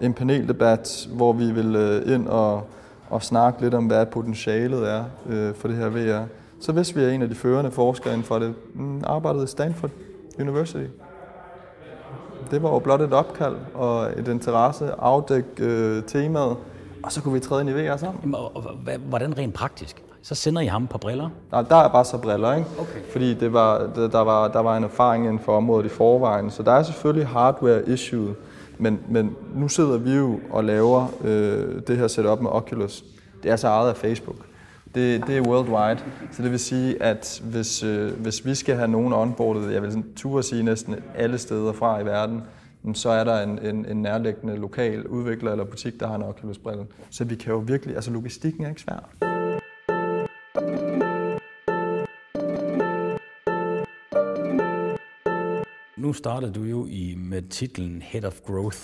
en 0.00 0.14
paneldebat, 0.14 1.08
hvor 1.12 1.32
vi 1.32 1.52
vil 1.52 1.76
øh, 1.76 2.14
ind 2.14 2.28
og, 2.28 2.62
og 3.10 3.22
snakke 3.22 3.60
lidt 3.60 3.74
om, 3.74 3.86
hvad 3.86 4.06
potentialet 4.06 4.90
er 4.90 5.04
øh, 5.28 5.54
for 5.54 5.68
det 5.68 5.76
her 5.76 5.88
VR. 5.88 6.26
Så 6.60 6.72
hvis 6.72 6.96
vi 6.96 7.02
er 7.02 7.08
en 7.08 7.22
af 7.22 7.28
de 7.28 7.34
førende 7.34 7.70
forskere 7.70 8.12
inden 8.12 8.24
for 8.24 8.38
det, 8.38 8.54
mm, 8.74 9.02
arbejdede 9.04 9.44
i 9.44 9.46
Stanford 9.46 9.90
University. 10.40 10.84
Det 12.50 12.62
var 12.62 12.70
jo 12.70 12.78
blot 12.78 13.00
et 13.00 13.12
opkald 13.12 13.56
og 13.74 14.10
et 14.16 14.28
interesse, 14.28 14.92
afdække 14.98 15.48
øh, 15.58 16.02
temaet, 16.02 16.56
og 17.02 17.12
så 17.12 17.22
kunne 17.22 17.34
vi 17.34 17.40
træde 17.40 17.60
ind 17.60 17.70
i 17.70 17.72
VR 17.72 17.96
sammen. 17.96 18.20
Jamen, 18.22 18.34
og, 18.34 18.56
og, 18.56 18.62
hvordan 19.08 19.38
rent 19.38 19.54
praktisk? 19.54 20.02
Så 20.28 20.34
sender 20.34 20.62
I 20.62 20.66
ham 20.66 20.86
på 20.86 20.98
briller? 20.98 21.28
Nej, 21.52 21.62
der 21.62 21.76
er 21.76 21.88
bare 21.88 22.04
så 22.04 22.18
briller, 22.18 22.54
ikke? 22.54 22.68
Okay. 22.78 23.00
Fordi 23.12 23.34
det 23.34 23.52
var, 23.52 23.90
der, 23.94 24.08
der, 24.08 24.20
var, 24.20 24.48
der 24.48 24.60
var 24.60 24.76
en 24.76 24.84
erfaring 24.84 25.24
inden 25.24 25.38
for 25.38 25.56
området 25.56 25.86
i 25.86 25.88
forvejen, 25.88 26.50
så 26.50 26.62
der 26.62 26.72
er 26.72 26.82
selvfølgelig 26.82 27.28
hardware 27.28 27.88
issue, 27.88 28.34
men, 28.78 29.00
men 29.08 29.36
nu 29.54 29.68
sidder 29.68 29.98
vi 29.98 30.14
jo 30.14 30.40
og 30.50 30.64
laver 30.64 31.06
øh, 31.24 31.82
det 31.86 31.96
her 31.96 32.08
setup 32.08 32.40
med 32.40 32.50
Oculus. 32.50 33.04
Det 33.42 33.50
er 33.50 33.56
så 33.56 33.68
ejet 33.68 33.88
af 33.88 33.96
Facebook. 33.96 34.36
Det, 34.94 35.26
det 35.26 35.36
er 35.36 35.40
worldwide, 35.40 36.00
så 36.32 36.42
det 36.42 36.50
vil 36.50 36.58
sige, 36.58 37.02
at 37.02 37.42
hvis, 37.44 37.82
øh, 37.82 38.20
hvis 38.20 38.46
vi 38.46 38.54
skal 38.54 38.76
have 38.76 38.88
nogen 38.88 39.12
onboardet, 39.12 39.72
jeg 39.72 39.82
vil 39.82 39.90
sådan 39.90 40.06
turde 40.16 40.42
sige 40.42 40.62
næsten 40.62 40.96
alle 41.14 41.38
steder 41.38 41.72
fra 41.72 42.00
i 42.00 42.06
verden, 42.06 42.42
så 42.94 43.10
er 43.10 43.24
der 43.24 43.42
en, 43.42 43.58
en, 43.62 43.86
en 43.86 44.02
nærliggende 44.02 44.56
lokal 44.56 45.06
udvikler 45.06 45.50
eller 45.50 45.64
butik, 45.64 46.00
der 46.00 46.06
har 46.06 46.14
en 46.14 46.22
Oculus-brille. 46.22 46.86
Så 47.10 47.24
vi 47.24 47.34
kan 47.34 47.52
jo 47.52 47.58
virkelig, 47.58 47.94
altså 47.94 48.10
logistikken 48.10 48.64
er 48.64 48.68
ikke 48.68 48.80
svær. 48.80 49.37
Nu 56.08 56.12
starter 56.12 56.52
du 56.52 56.62
jo 56.62 56.86
i, 56.86 57.14
med 57.14 57.42
titlen 57.42 58.02
Head 58.02 58.24
of 58.24 58.40
Growth. 58.40 58.78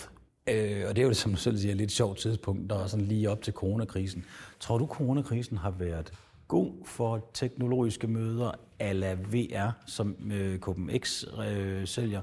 Øh, 0.49 0.85
og 0.89 0.97
det 0.97 1.03
er 1.03 1.07
jo, 1.07 1.15
som 1.15 1.33
du 1.33 1.37
selv 1.37 1.59
siger, 1.59 1.73
et 1.73 1.79
lidt 1.79 1.93
sjovt 1.93 2.19
tidspunkt, 2.19 2.71
der 2.71 2.83
er 2.83 2.87
sådan 2.87 3.07
lige 3.07 3.31
op 3.31 3.43
til 3.43 3.53
coronakrisen. 3.53 4.25
Tror 4.61 4.79
du, 4.79 4.87
coronakrisen 4.87 5.57
har 5.57 5.71
været 5.71 6.13
god 6.49 6.73
for 6.85 7.31
teknologiske 7.35 8.07
møder 8.07 8.51
ala 8.79 9.13
VR, 9.13 9.71
som 9.87 10.33
øh, 10.33 10.59
KPMX 10.59 11.25
øh, 11.49 11.87
sælger? 11.87 12.21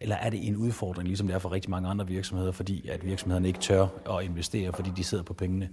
Eller 0.00 0.16
er 0.16 0.30
det 0.30 0.48
en 0.48 0.56
udfordring, 0.56 1.08
ligesom 1.08 1.26
det 1.26 1.34
er 1.34 1.38
for 1.38 1.52
rigtig 1.52 1.70
mange 1.70 1.88
andre 1.88 2.06
virksomheder, 2.06 2.52
fordi 2.52 2.88
at 2.88 3.04
virksomhederne 3.04 3.48
ikke 3.48 3.60
tør 3.60 3.86
at 4.18 4.24
investere, 4.24 4.72
fordi 4.72 4.90
de 4.96 5.04
sidder 5.04 5.24
på 5.24 5.34
pengene? 5.34 5.70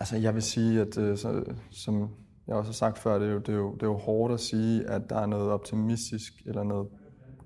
Altså, 0.00 0.16
jeg 0.16 0.34
vil 0.34 0.42
sige, 0.42 0.80
at 0.80 0.98
øh, 0.98 1.18
så, 1.18 1.44
som 1.70 2.08
jeg 2.48 2.56
også 2.56 2.68
har 2.68 2.74
sagt 2.74 2.98
før, 2.98 3.18
det 3.18 3.28
er, 3.28 3.32
jo, 3.32 3.38
det, 3.38 3.48
er 3.48 3.58
jo, 3.58 3.74
det 3.74 3.82
er 3.82 3.86
jo 3.86 3.96
hårdt 3.96 4.34
at 4.34 4.40
sige, 4.40 4.90
at 4.90 5.10
der 5.10 5.16
er 5.16 5.26
noget 5.26 5.50
optimistisk 5.50 6.32
eller 6.46 6.62
noget 6.62 6.88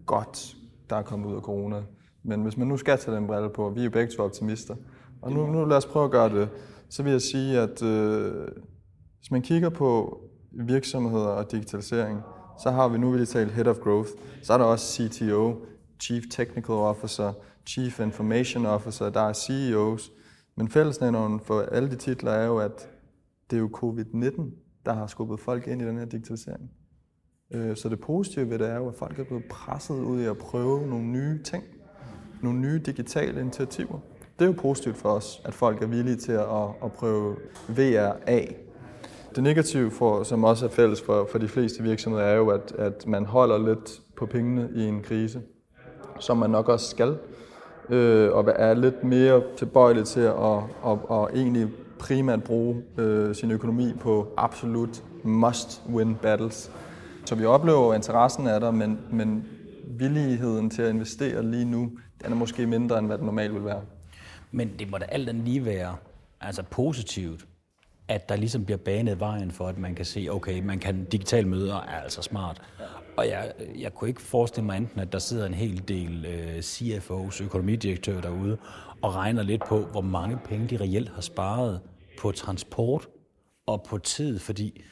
godt, 0.06 0.56
der 0.90 0.96
er 0.96 1.02
kommet 1.02 1.28
ud 1.28 1.36
af 1.36 1.42
corona. 1.42 1.82
Men 2.22 2.42
hvis 2.42 2.56
man 2.56 2.68
nu 2.68 2.76
skal 2.76 2.98
tage 2.98 3.16
den 3.16 3.26
brille 3.26 3.50
på, 3.50 3.70
vi 3.70 3.80
er 3.80 3.84
jo 3.84 3.90
begge 3.90 4.12
to 4.16 4.22
optimister, 4.22 4.76
og 5.22 5.32
nu, 5.32 5.46
nu 5.46 5.64
lad 5.64 5.76
os 5.76 5.86
prøve 5.86 6.04
at 6.04 6.10
gøre 6.10 6.28
det, 6.28 6.48
så 6.88 7.02
vil 7.02 7.12
jeg 7.12 7.22
sige, 7.22 7.58
at 7.58 7.82
øh, 7.82 8.48
hvis 9.18 9.30
man 9.30 9.42
kigger 9.42 9.68
på 9.68 10.20
virksomheder 10.52 11.26
og 11.26 11.52
digitalisering, 11.52 12.20
så 12.62 12.70
har 12.70 12.88
vi 12.88 12.98
nu 12.98 13.10
vil 13.10 13.26
tale 13.26 13.50
Head 13.50 13.66
of 13.66 13.78
Growth, 13.78 14.10
så 14.42 14.52
er 14.52 14.58
der 14.58 14.64
også 14.64 14.92
CTO, 14.92 15.54
Chief 16.00 16.24
Technical 16.30 16.74
Officer, 16.74 17.32
Chief 17.66 18.00
Information 18.00 18.66
Officer, 18.66 19.10
der 19.10 19.20
er 19.20 19.32
CEOs, 19.32 20.12
men 20.56 20.68
fællesnævneren 20.68 21.40
for 21.40 21.60
alle 21.60 21.90
de 21.90 21.96
titler 21.96 22.30
er 22.30 22.46
jo, 22.46 22.58
at 22.58 22.88
det 23.50 23.56
er 23.56 23.60
jo 23.60 23.70
covid-19, 23.76 24.42
der 24.86 24.92
har 24.92 25.06
skubbet 25.06 25.40
folk 25.40 25.66
ind 25.66 25.82
i 25.82 25.84
den 25.84 25.98
her 25.98 26.04
digitalisering. 26.04 26.70
Øh, 27.50 27.76
så 27.76 27.88
det 27.88 28.00
positive 28.00 28.50
ved 28.50 28.58
det 28.58 28.68
er 28.68 28.76
jo, 28.76 28.88
at 28.88 28.94
folk 28.94 29.18
er 29.18 29.24
blevet 29.24 29.44
presset 29.50 29.94
ud 29.94 30.20
i 30.20 30.24
at 30.24 30.38
prøve 30.38 30.86
nogle 30.86 31.06
nye 31.06 31.42
ting. 31.42 31.64
Nogle 32.42 32.58
nye 32.58 32.78
digitale 32.78 33.40
initiativer. 33.40 33.98
Det 34.38 34.44
er 34.44 34.46
jo 34.46 34.54
positivt 34.58 34.96
for 34.96 35.08
os, 35.08 35.42
at 35.44 35.54
folk 35.54 35.82
er 35.82 35.86
villige 35.86 36.16
til 36.16 36.32
at, 36.32 36.68
at 36.84 36.92
prøve 36.92 37.36
VR 37.68 38.12
af. 38.26 38.56
Det 39.34 39.42
negative, 39.42 39.90
for, 39.90 40.22
som 40.22 40.44
også 40.44 40.66
er 40.66 40.70
fælles 40.70 41.02
for, 41.02 41.28
for 41.30 41.38
de 41.38 41.48
fleste 41.48 41.82
virksomheder, 41.82 42.24
er 42.24 42.36
jo, 42.36 42.48
at, 42.48 42.72
at 42.72 43.06
man 43.06 43.26
holder 43.26 43.58
lidt 43.58 44.00
på 44.16 44.26
pengene 44.26 44.70
i 44.74 44.84
en 44.84 45.02
krise, 45.02 45.42
som 46.20 46.36
man 46.36 46.50
nok 46.50 46.68
også 46.68 46.86
skal, 46.86 47.18
øh, 47.88 48.32
og 48.32 48.44
er 48.56 48.74
lidt 48.74 49.04
mere 49.04 49.42
tilbøjelig 49.56 50.04
til 50.04 50.20
at, 50.20 50.34
at, 50.34 50.62
at, 50.86 50.98
at 51.10 51.28
egentlig 51.34 51.68
primært 52.00 52.44
bruge 52.44 52.82
øh, 52.98 53.34
sin 53.34 53.50
økonomi 53.50 53.92
på 54.00 54.34
absolut 54.36 55.04
must-win 55.24 56.14
battles. 56.22 56.70
Så 57.24 57.34
vi 57.34 57.44
oplever, 57.44 57.92
at 57.92 57.96
interessen 57.96 58.46
er 58.46 58.58
der, 58.58 58.70
men, 58.70 58.98
men 59.10 59.44
villigheden 59.86 60.70
til 60.70 60.82
at 60.82 60.90
investere 60.90 61.50
lige 61.50 61.64
nu, 61.64 61.90
den 62.24 62.32
er 62.32 62.36
måske 62.36 62.66
mindre, 62.66 62.98
end 62.98 63.06
hvad 63.06 63.18
den 63.18 63.26
normalt 63.26 63.54
vil 63.54 63.64
være. 63.64 63.82
Men 64.50 64.70
det 64.78 64.90
må 64.90 64.98
da 64.98 65.04
alt 65.04 65.28
andet 65.28 65.44
lige 65.44 65.64
være 65.64 65.96
altså 66.40 66.62
positivt, 66.62 67.46
at 68.08 68.28
der 68.28 68.36
ligesom 68.36 68.64
bliver 68.64 68.78
banet 68.78 69.20
vejen 69.20 69.50
for, 69.50 69.66
at 69.66 69.78
man 69.78 69.94
kan 69.94 70.04
se, 70.04 70.28
okay, 70.30 70.60
man 70.60 70.78
kan 70.78 71.04
digital 71.04 71.46
møder 71.46 71.76
er 71.76 72.02
altså 72.02 72.22
smart. 72.22 72.62
Og 73.16 73.28
jeg, 73.28 73.52
jeg 73.78 73.94
kunne 73.94 74.08
ikke 74.08 74.22
forestille 74.22 74.66
mig 74.66 74.76
enten, 74.76 75.00
at 75.00 75.12
der 75.12 75.18
sidder 75.18 75.46
en 75.46 75.54
hel 75.54 75.88
del 75.88 76.26
øh, 76.26 76.58
CFO's, 76.58 77.44
økonomidirektører 77.44 78.20
derude, 78.20 78.58
og 79.02 79.14
regner 79.14 79.42
lidt 79.42 79.62
på, 79.66 79.78
hvor 79.78 80.00
mange 80.00 80.38
penge 80.44 80.66
de 80.66 80.76
reelt 80.76 81.08
har 81.08 81.20
sparet 81.20 81.80
på 82.20 82.33
transport 82.33 83.09
og 83.66 83.83
på 83.83 83.98
tid, 83.98 84.38
fordi 84.38 84.83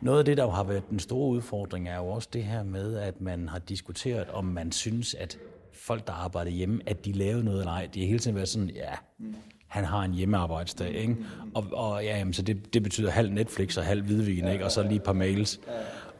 noget 0.00 0.18
af 0.18 0.24
det, 0.24 0.36
der 0.36 0.44
jo 0.44 0.50
har 0.50 0.64
været 0.64 0.90
den 0.90 0.98
store 0.98 1.28
udfordring, 1.28 1.88
er 1.88 1.96
jo 1.96 2.06
også 2.06 2.28
det 2.32 2.44
her 2.44 2.62
med, 2.62 2.96
at 2.96 3.20
man 3.20 3.48
har 3.48 3.58
diskuteret, 3.58 4.28
om 4.28 4.44
man 4.44 4.72
synes, 4.72 5.14
at 5.14 5.38
folk, 5.72 6.06
der 6.06 6.12
arbejder 6.12 6.50
hjemme, 6.50 6.80
at 6.86 7.04
de 7.04 7.12
lavede 7.12 7.44
noget 7.44 7.60
eller 7.60 7.72
ej. 7.72 7.88
De 7.94 8.00
har 8.00 8.06
hele 8.06 8.18
tiden 8.18 8.36
været 8.36 8.48
sådan, 8.48 8.70
ja, 8.70 8.92
han 9.66 9.84
har 9.84 10.02
en 10.02 10.14
hjemmearbejdsdag, 10.14 10.94
ikke? 10.94 11.16
Og, 11.54 11.64
og 11.72 12.04
ja, 12.04 12.18
jamen, 12.18 12.32
så 12.32 12.42
det, 12.42 12.74
det 12.74 12.82
betyder 12.82 13.10
halv 13.10 13.32
Netflix 13.32 13.76
og 13.76 13.84
halv 13.84 14.02
hvidvin, 14.02 14.48
ikke? 14.48 14.64
Og 14.64 14.70
så 14.72 14.82
lige 14.82 14.96
et 14.96 15.02
par 15.02 15.12
mails. 15.12 15.60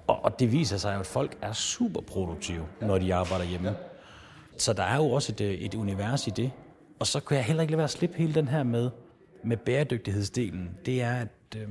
Og, 0.07 0.25
og 0.25 0.38
det 0.38 0.53
viser 0.53 0.77
sig 0.77 0.94
jo, 0.94 1.01
at 1.01 1.07
folk 1.07 1.38
er 1.42 1.53
super 1.53 2.01
produktive, 2.01 2.66
når 2.81 2.98
de 2.98 3.14
arbejder 3.14 3.44
hjemme. 3.44 3.77
Så 4.59 4.72
der 4.72 4.83
er 4.83 4.96
jo 4.96 5.11
også 5.11 5.33
et, 5.33 5.40
øh, 5.40 5.55
et 5.55 5.75
univers 5.75 6.27
i 6.27 6.31
det. 6.31 6.51
Og 6.98 7.07
så 7.07 7.20
kan 7.20 7.37
jeg 7.37 7.44
heller 7.44 7.62
ikke 7.62 7.70
lade 7.70 7.79
være 7.79 7.85
at 7.85 7.90
slippe 7.90 8.16
hele 8.16 8.35
den 8.35 8.48
her 8.48 8.62
med, 8.62 8.90
med 9.44 9.57
bæredygtighedsdelen. 9.57 10.70
Det 10.87 11.02
er, 11.02 11.14
at 11.14 11.57
øh, 11.57 11.68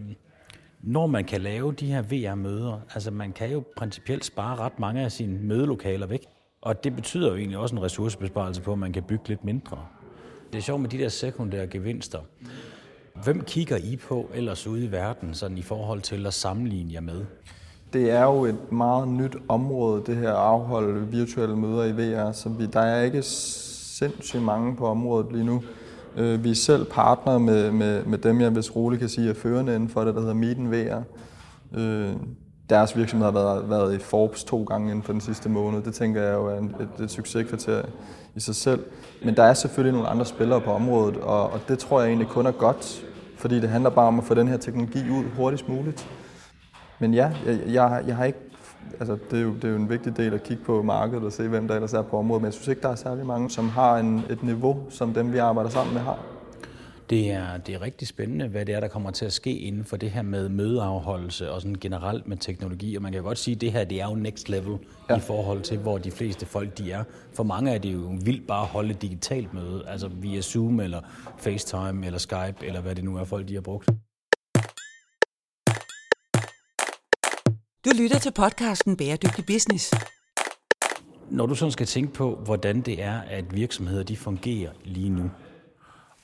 når 0.82 1.08
man 1.08 1.26
kan 1.26 1.42
lave 1.42 1.72
de 1.72 1.86
her 1.86 2.02
VR-møder, 2.02 2.80
altså 2.94 3.12
man 3.12 3.32
kan 3.32 3.52
jo 3.52 3.64
principielt 3.78 4.26
spare 4.26 4.56
ret 4.56 4.80
mange 4.80 5.02
af 5.02 5.12
sine 5.12 5.40
mødelokaler 5.40 6.08
væk. 6.08 6.26
Og 6.62 6.84
det 6.84 6.96
betyder 6.96 7.30
jo 7.30 7.36
egentlig 7.36 7.58
også 7.58 7.76
en 7.76 7.82
ressourcebesparelse 7.82 8.62
på, 8.62 8.72
at 8.72 8.80
man 8.80 8.94
kan 8.94 9.04
bygge 9.04 9.28
lidt 9.28 9.44
mindre. 9.44 9.86
Det 10.54 10.58
er 10.58 10.62
sjovt 10.62 10.82
med 10.82 10.90
de 10.90 10.98
der 10.98 11.10
sekundære 11.10 11.68
gevinster. 11.68 12.20
Hvem 13.24 13.42
kigger 13.42 13.78
I 13.78 13.96
på 13.96 14.30
ellers 14.34 14.68
ude 14.68 14.86
i 14.86 14.92
verden, 14.92 15.34
sådan 15.34 15.58
i 15.58 15.62
forhold 15.62 16.02
til 16.02 16.26
at 16.26 16.34
sammenligne 16.34 16.94
jer 16.94 17.02
med? 17.02 17.26
Det 17.94 18.12
er 18.12 18.24
jo 18.24 18.46
et 18.46 18.72
meget 18.72 19.08
nyt 19.08 19.36
område, 19.50 20.04
det 20.06 20.16
her 20.16 20.30
at 20.30 20.36
afholde 20.36 21.08
virtuelle 21.08 21.56
møder 21.56 21.86
i 21.86 21.92
VR, 21.92 22.32
så 22.32 22.50
vi, 22.50 22.66
der 22.66 22.80
er 22.80 23.04
ikke 23.04 23.22
sindssygt 23.22 24.44
mange 24.44 24.76
på 24.76 24.88
området 24.88 25.32
lige 25.32 25.46
nu. 25.46 25.64
Øh, 26.18 26.44
Vi 26.44 26.50
er 26.52 26.56
selv 26.56 26.86
partner 26.86 27.38
med, 27.38 27.72
med, 27.72 28.04
med 28.06 28.18
dem, 28.18 28.42
jeg 28.42 28.50
hvis 28.50 28.76
roligt 28.76 29.00
kan 29.00 29.10
sige 29.10 29.30
er 29.30 29.34
førende 29.34 29.76
inden 29.76 29.90
for 29.90 30.04
det, 30.04 30.16
der 30.16 30.20
hedder 30.20 30.34
Meeten 30.34 30.72
VR. 30.72 31.02
Øh, 31.78 32.14
Deres 32.70 32.98
virksomhed 32.98 33.26
har 33.26 33.32
været, 33.32 33.70
været 33.70 33.96
i 33.96 34.00
Forbes 34.00 34.44
to 34.44 34.64
gange 34.64 34.90
inden 34.90 35.04
for 35.04 35.12
den 35.12 35.22
sidste 35.22 35.50
måned. 35.50 35.82
Det 35.82 35.94
tænker 35.94 36.22
jeg 36.22 36.34
jo 36.34 36.46
er 36.46 36.56
et, 36.58 37.04
et 37.04 37.12
succeskriterie 37.12 37.86
i 38.36 38.40
sig 38.40 38.56
selv. 38.56 38.84
Men 39.26 39.36
der 39.36 39.44
er 39.44 39.54
selvfølgelig 39.54 39.94
nogle 39.94 40.08
andre 40.08 40.26
spillere 40.26 40.62
på 40.62 40.72
området, 40.72 41.18
og, 41.18 41.54
og 41.54 41.60
det 41.68 41.80
tror 41.80 42.02
jeg 42.02 42.08
egentlig 42.08 42.28
kun 42.28 42.46
er 42.46 42.52
godt, 42.52 43.06
fordi 43.38 43.60
det 43.60 43.70
handler 43.70 43.90
bare 43.90 44.08
om 44.08 44.18
at 44.20 44.24
få 44.26 44.34
den 44.34 44.48
her 44.48 44.58
teknologi 44.58 45.10
ud 45.10 45.24
hurtigst 45.36 45.70
muligt. 45.70 46.10
Men 47.00 47.14
ja, 47.14 47.32
jeg, 47.46 47.60
jeg, 47.68 48.04
jeg 48.08 48.16
har 48.16 48.26
ikke... 48.26 48.40
Altså, 49.00 49.18
det 49.32 49.40
er, 49.40 49.44
jo, 49.44 49.54
det 49.54 49.64
er 49.64 49.70
jo 49.70 49.76
en 49.76 49.90
vigtig 49.90 50.18
del 50.18 50.34
at 50.34 50.44
kigge 50.44 50.64
på 50.64 50.82
markedet 50.82 51.24
og 51.24 51.32
se, 51.32 51.48
hvem 51.48 51.68
der 51.68 51.76
ellers 51.76 51.94
er 51.94 52.02
på 52.02 52.18
området, 52.18 52.42
men 52.42 52.46
jeg 52.46 52.54
synes 52.54 52.68
ikke, 52.68 52.82
der 52.82 52.90
er 52.90 52.96
særlig 52.96 53.26
mange, 53.26 53.50
som 53.50 53.70
har 53.70 53.98
en, 53.98 54.24
et 54.30 54.44
niveau, 54.44 54.84
som 54.90 55.14
dem, 55.14 55.34
vi 55.34 55.38
arbejder 55.38 55.70
sammen 55.70 55.94
med, 55.94 56.02
har. 56.02 56.20
Det 57.12 57.32
er, 57.32 57.58
det 57.58 57.76
er 57.76 57.82
rigtig 57.82 58.08
spændende, 58.08 58.48
hvad 58.48 58.66
det 58.66 58.76
er, 58.76 58.80
der 58.80 58.88
kommer 58.88 59.12
til 59.12 59.26
at 59.26 59.34
ske 59.34 59.60
inden 59.60 59.84
for 59.84 59.98
det 59.98 60.12
her 60.12 60.22
med 60.22 60.50
mødeafholdelse 60.50 61.52
og 61.52 61.62
sådan 61.62 61.78
generelt 61.82 62.28
med 62.28 62.38
teknologi. 62.38 62.96
Og 62.96 63.02
man 63.02 63.12
kan 63.12 63.24
godt 63.24 63.38
sige, 63.38 63.56
at 63.56 63.62
det 63.62 63.72
her 63.72 63.84
det 63.84 64.02
er 64.02 64.10
jo 64.10 64.16
next 64.16 64.50
level 64.50 64.78
ja. 65.10 65.18
I 65.18 65.20
forhold 65.20 65.62
til, 65.62 65.78
hvor 65.78 65.98
de 65.98 66.12
fleste 66.12 66.46
folk 66.46 66.78
de 66.78 66.92
er. 66.92 67.04
For 67.34 67.44
mange 67.44 67.72
er 67.74 67.78
det 67.78 67.94
jo 67.94 68.18
vildt 68.26 68.48
bare 68.48 68.62
at 68.62 68.68
holde 68.68 68.90
et 68.90 69.02
digitalt 69.02 69.54
møde, 69.54 69.84
altså 69.88 70.08
via 70.08 70.42
Zoom 70.42 70.80
eller 70.80 71.02
FaceTime 71.38 72.06
eller 72.06 72.20
Skype 72.20 72.66
eller 72.66 72.82
hvad 72.82 72.96
det 72.96 73.04
nu 73.04 73.18
er, 73.18 73.24
folk 73.24 73.48
de 73.48 73.54
har 73.54 73.62
brugt. 73.62 73.90
Du 77.86 77.90
lytter 78.02 78.20
til 78.20 78.32
podcasten 78.32 78.98
Bæredygtig 78.98 79.46
Business. 79.46 79.94
Når 81.30 81.46
du 81.46 81.56
sådan 81.56 81.72
skal 81.72 81.88
tænke 81.88 82.14
på, 82.14 82.36
hvordan 82.36 82.82
det 82.82 83.04
er, 83.04 83.22
at 83.22 83.56
virksomheder 83.56 84.04
de 84.04 84.18
fungerer 84.18 84.72
lige 84.84 85.10
nu, 85.10 85.32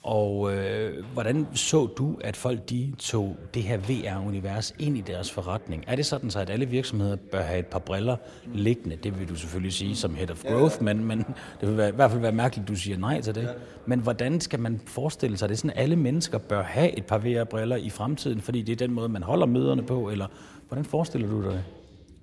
og 0.04 0.56
øh, 0.56 1.06
hvordan 1.14 1.48
så 1.54 1.86
du, 1.86 2.18
at 2.22 2.36
folk 2.36 2.70
de 2.70 2.94
tog 3.00 3.36
det 3.54 3.64
her 3.64 3.78
VR-univers 3.78 4.76
ind 4.80 4.98
i 4.98 5.02
deres 5.02 5.32
forretning? 5.32 5.84
Er 5.88 5.96
det 5.96 6.06
sådan 6.06 6.30
så, 6.30 6.40
at 6.40 6.50
alle 6.50 6.66
virksomheder 6.66 7.16
bør 7.32 7.42
have 7.42 7.60
et 7.60 7.66
par 7.66 7.80
briller 7.80 8.16
liggende? 8.54 8.96
Det 8.96 9.20
vil 9.20 9.30
du 9.30 9.36
selvfølgelig 9.36 9.74
sige 9.74 9.96
som 9.96 10.16
head 10.16 10.32
of 10.32 10.44
growth, 10.44 10.84
men, 10.84 11.06
men 11.06 11.18
det 11.62 11.70
vil 11.70 11.78
være, 11.78 11.90
i 11.90 11.96
hvert 11.96 12.12
fald 12.12 12.22
være 12.22 12.32
mærkeligt, 12.32 12.64
at 12.64 12.70
du 12.70 12.76
siger 12.76 12.98
nej 12.98 13.22
til 13.22 13.36
det. 13.36 13.50
Men 13.86 14.00
hvordan 14.00 14.42
skal 14.42 14.60
man 14.60 14.82
forestille 14.86 15.38
sig, 15.38 15.46
at 15.46 15.50
det 15.50 15.56
er 15.56 15.58
sådan, 15.58 15.72
at 15.72 15.84
alle 15.84 15.96
mennesker 15.96 16.38
bør 16.38 16.64
have 16.64 16.98
et 16.98 17.06
par 17.06 17.18
VR-briller 17.18 17.76
i 17.76 17.90
fremtiden, 17.90 18.42
fordi 18.42 18.62
det 18.62 18.74
er 18.74 18.88
den 18.88 18.96
måde, 18.96 19.10
man 19.10 19.24
holder 19.24 19.46
møderne 19.46 19.84
på, 19.84 20.10
eller 20.10 20.28
hvordan 20.68 20.86
forestiller 20.86 21.28
du 21.28 21.44
dig 21.44 21.52
det? 21.52 21.64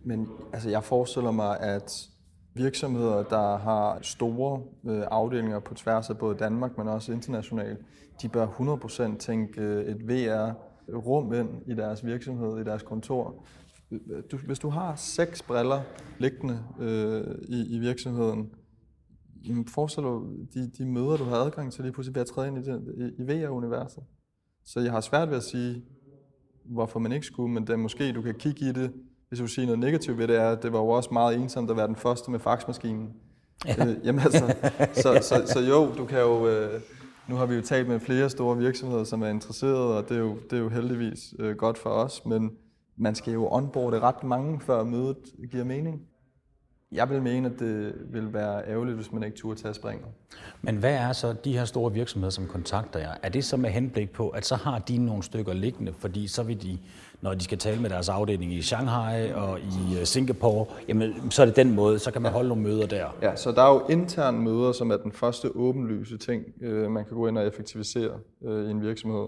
Men 0.05 0.29
altså, 0.53 0.71
jeg 0.71 0.85
forestiller 0.85 1.31
mig, 1.31 1.61
at 1.61 2.09
virksomheder, 2.55 3.23
der 3.23 3.57
har 3.57 3.99
store 4.03 4.63
øh, 4.87 5.03
afdelinger 5.11 5.59
på 5.59 5.75
tværs 5.75 6.11
af 6.11 6.19
både 6.19 6.37
Danmark, 6.39 6.79
men 6.79 6.89
også 6.89 7.13
internationalt, 7.13 7.79
de 8.23 8.29
bør 8.29 8.47
100% 8.47 9.19
tænke 9.19 9.61
øh, 9.61 9.85
et 9.85 10.09
VR-rum 10.09 11.33
ind 11.33 11.49
i 11.67 11.75
deres 11.75 12.07
virksomhed, 12.07 12.61
i 12.61 12.65
deres 12.65 12.83
kontor. 12.83 13.45
Du, 14.31 14.37
hvis 14.37 14.59
du 14.59 14.69
har 14.69 14.95
seks 14.97 15.43
briller 15.43 15.81
liggende 16.19 16.65
øh, 16.81 17.35
i, 17.49 17.77
i 17.77 17.79
virksomheden, 17.79 18.51
jamen 19.49 19.69
forestil 19.69 20.03
dig 20.03 20.13
de, 20.55 20.71
de 20.79 20.87
møder, 20.87 21.17
du 21.17 21.25
har 21.25 21.37
adgang 21.37 21.73
til 21.73 21.85
lige 21.85 21.93
pludselig 21.93 22.15
ved 22.15 22.23
at 22.23 22.29
træde 22.29 22.49
ind 22.49 22.59
i, 22.59 22.63
det, 22.63 23.13
i, 23.19 23.23
i 23.23 23.27
VR-universet. 23.27 24.03
Så 24.65 24.81
jeg 24.81 24.93
har 24.93 25.01
svært 25.01 25.31
ved 25.31 25.37
at 25.37 25.43
sige, 25.43 25.85
hvorfor 26.65 26.99
man 26.99 27.13
ikke 27.13 27.27
skulle, 27.27 27.55
men 27.55 27.67
det 27.67 27.73
er 27.73 27.77
måske, 27.77 28.13
du 28.13 28.23
kan 28.23 28.35
kigge 28.35 28.69
i 28.69 28.73
det 28.73 28.93
hvis 29.35 29.41
du 29.41 29.55
siger 29.55 29.67
noget 29.67 29.79
negativt 29.79 30.19
ved 30.19 30.29
det, 30.29 30.37
er, 30.37 30.51
at 30.51 30.63
det 30.63 30.73
var 30.73 30.79
jo 30.79 30.89
også 30.89 31.09
meget 31.13 31.37
ensomt 31.37 31.71
at 31.71 31.77
være 31.77 31.87
den 31.87 31.97
første 31.97 32.31
med 32.31 32.41
faxmaskinen. 32.41 33.13
Ja. 33.67 33.87
Øh, 33.87 33.97
jamen 34.05 34.21
altså, 34.25 34.55
så, 35.03 35.19
så, 35.23 35.53
så 35.53 35.61
jo, 35.61 35.95
du 35.97 36.05
kan 36.05 36.21
jo... 36.21 36.49
Øh, 36.49 36.81
nu 37.29 37.37
har 37.37 37.47
vi 37.47 37.55
jo 37.55 37.63
talt 37.63 37.89
med 37.89 38.01
flere 38.01 38.31
store 38.31 38.59
virksomheder, 38.59 39.05
som 39.05 39.23
er 39.23 39.29
interesserede, 39.29 39.99
og 39.99 40.09
det 40.09 40.17
er 40.17 40.21
jo, 40.21 40.37
det 40.51 40.57
er 40.57 40.61
jo 40.63 40.69
heldigvis 40.69 41.35
øh, 41.39 41.57
godt 41.57 41.79
for 41.79 41.91
os, 41.91 42.27
men 42.27 42.51
man 42.97 43.15
skal 43.15 43.33
jo 43.33 43.49
onboarde 43.53 44.01
ret 44.01 44.25
mange, 44.25 44.61
før 44.61 44.85
mødet 44.85 45.17
giver 45.51 45.65
mening. 45.65 46.01
Jeg 46.95 47.11
vil 47.11 47.23
mene, 47.23 47.49
at 47.49 47.59
det 47.59 47.95
vil 48.13 48.33
være 48.33 48.69
ærgerligt, 48.69 48.97
hvis 48.97 49.13
man 49.13 49.23
ikke 49.23 49.37
turde 49.37 49.61
tage 49.61 49.75
springet. 49.75 50.07
Men 50.63 50.77
hvad 50.77 50.95
er 50.95 51.13
så 51.13 51.33
de 51.45 51.53
her 51.53 51.65
store 51.65 51.93
virksomheder, 51.93 52.31
som 52.31 52.47
kontakter 52.47 53.01
jer? 53.01 53.15
Er 53.23 53.29
det 53.29 53.45
så 53.45 53.57
med 53.57 53.71
henblik 53.71 54.11
på, 54.11 54.29
at 54.29 54.47
så 54.47 54.57
har 54.57 54.79
de 54.79 54.99
nogle 54.99 55.23
stykker 55.23 55.53
liggende, 55.53 55.93
fordi 55.93 56.27
så 56.27 56.43
vil 56.43 56.63
de 56.63 56.79
når 57.25 57.35
de 57.35 57.45
skal 57.45 57.59
tale 57.59 57.83
med 57.83 57.91
deres 57.91 58.09
afdeling 58.09 58.53
i 58.53 58.63
Shanghai 58.63 59.33
og 59.33 59.61
i 59.61 59.99
øh, 59.99 60.05
Singapore, 60.05 60.67
jamen, 60.89 61.31
så 61.31 61.43
er 61.43 61.47
det 61.47 61.57
den 61.57 61.75
måde, 61.75 61.99
så 61.99 62.11
kan 62.11 62.23
man 62.23 62.33
holde 62.33 62.49
nogle 62.49 62.63
møder 62.63 62.87
der. 62.87 63.07
Ja, 63.23 63.37
så 63.37 63.53
der 63.53 63.63
er 63.63 63.75
jo 63.75 63.87
interne 63.89 64.39
møder, 64.39 64.73
som 64.73 64.91
er 64.91 64.97
den 64.97 65.13
første 65.13 65.57
åbenlyse 65.57 66.19
ting, 66.19 66.45
øh, 66.63 66.91
man 66.91 67.05
kan 67.05 67.17
gå 67.17 67.27
ind 67.27 67.39
og 67.39 67.47
effektivisere 67.47 68.19
øh, 68.45 68.69
i 68.69 68.71
en 68.71 68.83
virksomhed. 68.83 69.27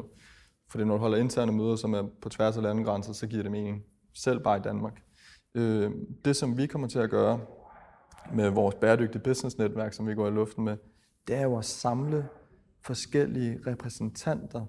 Fordi 0.70 0.84
når 0.84 0.94
du 0.94 1.00
holder 1.00 1.18
interne 1.18 1.52
møder, 1.52 1.76
som 1.76 1.94
er 1.94 2.02
på 2.22 2.28
tværs 2.28 2.56
af 2.56 2.62
landegrænser, 2.62 3.12
så 3.12 3.26
giver 3.26 3.42
det 3.42 3.52
mening. 3.52 3.82
Selv 4.14 4.40
bare 4.40 4.56
i 4.56 4.60
Danmark 4.60 5.05
øh, 5.56 5.90
Det, 6.24 6.36
som 6.36 6.58
vi 6.58 6.66
kommer 6.66 6.88
til 6.88 6.98
at 6.98 7.10
gøre 7.10 7.40
med 8.34 8.50
vores 8.50 8.74
bæredygtige 8.74 9.22
business-netværk, 9.22 9.92
som 9.92 10.06
vi 10.06 10.14
går 10.14 10.28
i 10.28 10.30
luften 10.30 10.64
med, 10.64 10.76
det 11.28 11.36
er 11.36 11.42
jo 11.42 11.58
at 11.58 11.64
samle 11.64 12.28
forskellige 12.82 13.58
repræsentanter 13.66 14.66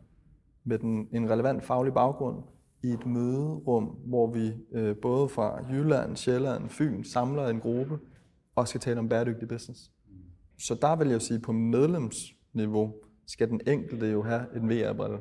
med 0.64 0.80
den, 0.80 1.08
en 1.14 1.30
relevant 1.30 1.64
faglig 1.64 1.94
baggrund, 1.94 2.44
i 2.84 2.88
et 2.88 3.06
møderum, 3.06 3.84
hvor 3.84 4.32
vi 4.32 4.54
øh, 4.74 4.96
både 4.96 5.30
fra 5.30 5.64
Jylland, 5.72 6.16
Sjælland, 6.16 6.70
Fyn 6.70 7.04
samler 7.04 7.48
en 7.48 7.60
gruppe 7.60 8.00
og 8.56 8.68
skal 8.68 8.82
tale 8.82 9.00
om 9.00 9.10
bæredygtig 9.10 9.48
business. 9.48 9.92
Så 10.60 10.78
der 10.82 10.96
vil 10.96 11.08
jeg 11.10 11.22
sige, 11.22 11.40
på 11.40 11.52
medlemsniveau 11.52 12.94
skal 13.28 13.50
den 13.50 13.62
enkelte 13.68 14.08
jo 14.08 14.24
have 14.24 14.46
en 14.56 14.70
VR-brille. 14.70 15.20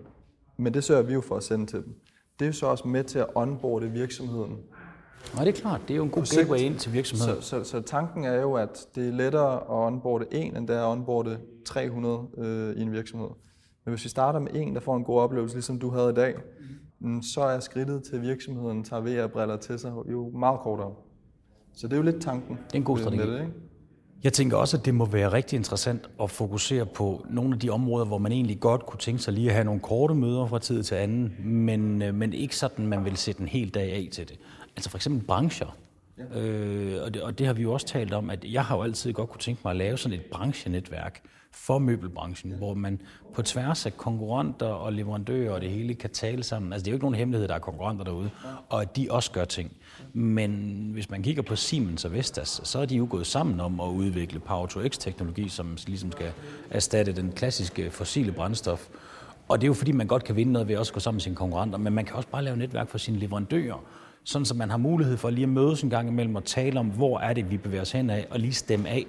Men 0.58 0.74
det 0.74 0.84
sørger 0.84 1.02
vi 1.02 1.12
jo 1.12 1.20
for 1.20 1.36
at 1.36 1.42
sende 1.42 1.66
til 1.66 1.84
dem. 1.84 2.00
Det 2.38 2.44
er 2.44 2.46
jo 2.46 2.52
så 2.52 2.66
også 2.66 2.88
med 2.88 3.04
til 3.04 3.18
at 3.18 3.26
onboarde 3.34 3.90
virksomheden. 3.90 4.58
Nej, 5.34 5.44
det 5.44 5.56
er 5.56 5.60
klart. 5.60 5.80
Det 5.88 5.94
er 5.94 5.96
jo 5.96 6.04
en 6.04 6.10
god 6.10 6.36
gateway 6.36 6.58
ind 6.58 6.78
til 6.78 6.92
virksomheden. 6.92 7.42
Så, 7.42 7.48
så, 7.48 7.70
så 7.70 7.80
tanken 7.80 8.24
er 8.24 8.40
jo, 8.40 8.54
at 8.54 8.86
det 8.94 9.08
er 9.08 9.12
lettere 9.12 9.54
at 9.54 9.86
onboarde 9.86 10.26
en, 10.32 10.56
end 10.56 10.68
det 10.68 10.76
er 10.76 10.82
at 10.82 10.92
onboarde 10.92 11.38
300 11.66 12.20
øh, 12.38 12.76
i 12.76 12.82
en 12.82 12.92
virksomhed. 12.92 13.28
Men 13.84 13.92
hvis 13.92 14.04
vi 14.04 14.08
starter 14.08 14.38
med 14.38 14.50
en, 14.54 14.74
der 14.74 14.80
får 14.80 14.96
en 14.96 15.04
god 15.04 15.20
oplevelse, 15.20 15.56
ligesom 15.56 15.78
du 15.78 15.90
havde 15.90 16.10
i 16.10 16.14
dag, 16.14 16.34
Mm, 17.00 17.22
så 17.22 17.40
er 17.40 17.60
skridtet 17.60 18.02
til 18.02 18.22
virksomheden 18.22 18.84
tager 18.84 19.02
VR-briller 19.02 19.56
til 19.56 19.78
sig 19.78 19.92
jo 20.10 20.30
meget 20.30 20.60
kortere. 20.60 20.92
Så 21.74 21.86
det 21.86 21.92
er 21.92 21.96
jo 21.96 22.02
lidt 22.02 22.22
tanken. 22.22 22.56
Det 22.56 22.72
er 22.72 22.76
en 22.78 22.84
god 22.84 22.98
strategi. 22.98 23.22
Det, 23.22 23.40
ikke? 23.40 23.52
Jeg 24.24 24.32
tænker 24.32 24.56
også, 24.56 24.76
at 24.76 24.84
det 24.84 24.94
må 24.94 25.04
være 25.04 25.32
rigtig 25.32 25.56
interessant 25.56 26.10
at 26.22 26.30
fokusere 26.30 26.86
på 26.86 27.26
nogle 27.30 27.54
af 27.54 27.60
de 27.60 27.70
områder, 27.70 28.06
hvor 28.06 28.18
man 28.18 28.32
egentlig 28.32 28.60
godt 28.60 28.86
kunne 28.86 28.98
tænke 28.98 29.22
sig 29.22 29.32
lige 29.34 29.48
at 29.48 29.54
have 29.54 29.64
nogle 29.64 29.80
korte 29.80 30.14
møder 30.14 30.46
fra 30.46 30.58
tid 30.58 30.82
til 30.82 30.94
anden, 30.94 31.36
men, 31.44 32.02
øh, 32.02 32.14
men 32.14 32.32
ikke 32.32 32.56
sådan, 32.56 32.86
man 32.86 33.04
vil 33.04 33.16
sætte 33.16 33.40
en 33.40 33.48
hel 33.48 33.68
dag 33.68 33.92
af 33.92 34.08
til 34.12 34.28
det. 34.28 34.38
Altså 34.76 34.90
for 34.90 34.98
eksempel 34.98 35.26
brancher. 35.26 35.76
Ja. 36.18 36.40
Øh, 36.40 37.04
og, 37.04 37.14
det, 37.14 37.22
og 37.22 37.38
det 37.38 37.46
har 37.46 37.54
vi 37.54 37.62
jo 37.62 37.72
også 37.72 37.86
talt 37.86 38.12
om, 38.12 38.30
at 38.30 38.44
jeg 38.44 38.64
har 38.64 38.76
jo 38.76 38.82
altid 38.82 39.12
godt 39.12 39.30
kunne 39.30 39.40
tænke 39.40 39.60
mig 39.64 39.70
at 39.70 39.76
lave 39.76 39.98
sådan 39.98 40.18
et 40.18 40.24
branchenetværk, 40.24 41.22
for 41.56 41.78
møbelbranchen, 41.78 42.52
hvor 42.52 42.74
man 42.74 43.00
på 43.34 43.42
tværs 43.42 43.86
af 43.86 43.96
konkurrenter 43.96 44.66
og 44.66 44.92
leverandører 44.92 45.52
og 45.52 45.60
det 45.60 45.70
hele 45.70 45.94
kan 45.94 46.10
tale 46.10 46.42
sammen. 46.42 46.72
Altså 46.72 46.84
det 46.84 46.90
er 46.90 46.92
jo 46.92 46.96
ikke 46.96 47.04
nogen 47.04 47.18
hemmelighed, 47.18 47.48
der 47.48 47.54
er 47.54 47.58
konkurrenter 47.58 48.04
derude, 48.04 48.30
og 48.68 48.82
at 48.82 48.96
de 48.96 49.06
også 49.10 49.32
gør 49.32 49.44
ting. 49.44 49.72
Men 50.12 50.50
hvis 50.92 51.10
man 51.10 51.22
kigger 51.22 51.42
på 51.42 51.56
Siemens 51.56 52.04
og 52.04 52.12
Vestas, 52.12 52.60
så 52.64 52.78
er 52.78 52.86
de 52.86 52.96
jo 52.96 53.06
gået 53.10 53.26
sammen 53.26 53.60
om 53.60 53.80
at 53.80 53.88
udvikle 53.88 54.40
Power-to-X-teknologi, 54.40 55.48
som 55.48 55.76
ligesom 55.86 56.12
skal 56.12 56.32
erstatte 56.70 57.12
den 57.12 57.32
klassiske 57.32 57.90
fossile 57.90 58.32
brændstof. 58.32 58.88
Og 59.48 59.60
det 59.60 59.64
er 59.64 59.68
jo 59.68 59.74
fordi, 59.74 59.92
man 59.92 60.06
godt 60.06 60.24
kan 60.24 60.36
vinde 60.36 60.52
noget 60.52 60.68
ved 60.68 60.74
at 60.74 60.78
også 60.78 60.92
gå 60.92 61.00
sammen 61.00 61.16
med 61.16 61.22
sine 61.22 61.36
konkurrenter, 61.36 61.78
men 61.78 61.92
man 61.92 62.04
kan 62.04 62.16
også 62.16 62.28
bare 62.28 62.44
lave 62.44 62.56
netværk 62.56 62.88
for 62.88 62.98
sine 62.98 63.18
leverandører, 63.18 63.84
sådan 64.26 64.46
så 64.46 64.54
man 64.54 64.70
har 64.70 64.76
mulighed 64.76 65.16
for 65.16 65.30
lige 65.30 65.42
at 65.42 65.48
mødes 65.48 65.82
en 65.82 65.90
gang 65.90 66.08
imellem 66.08 66.36
og 66.36 66.44
tale 66.44 66.80
om, 66.80 66.86
hvor 66.86 67.18
er 67.18 67.32
det, 67.32 67.50
vi 67.50 67.56
bevæger 67.56 67.82
os 67.82 67.92
hen 67.92 68.10
af, 68.10 68.26
og 68.30 68.38
lige 68.38 68.52
stemme 68.52 68.88
af, 68.88 69.06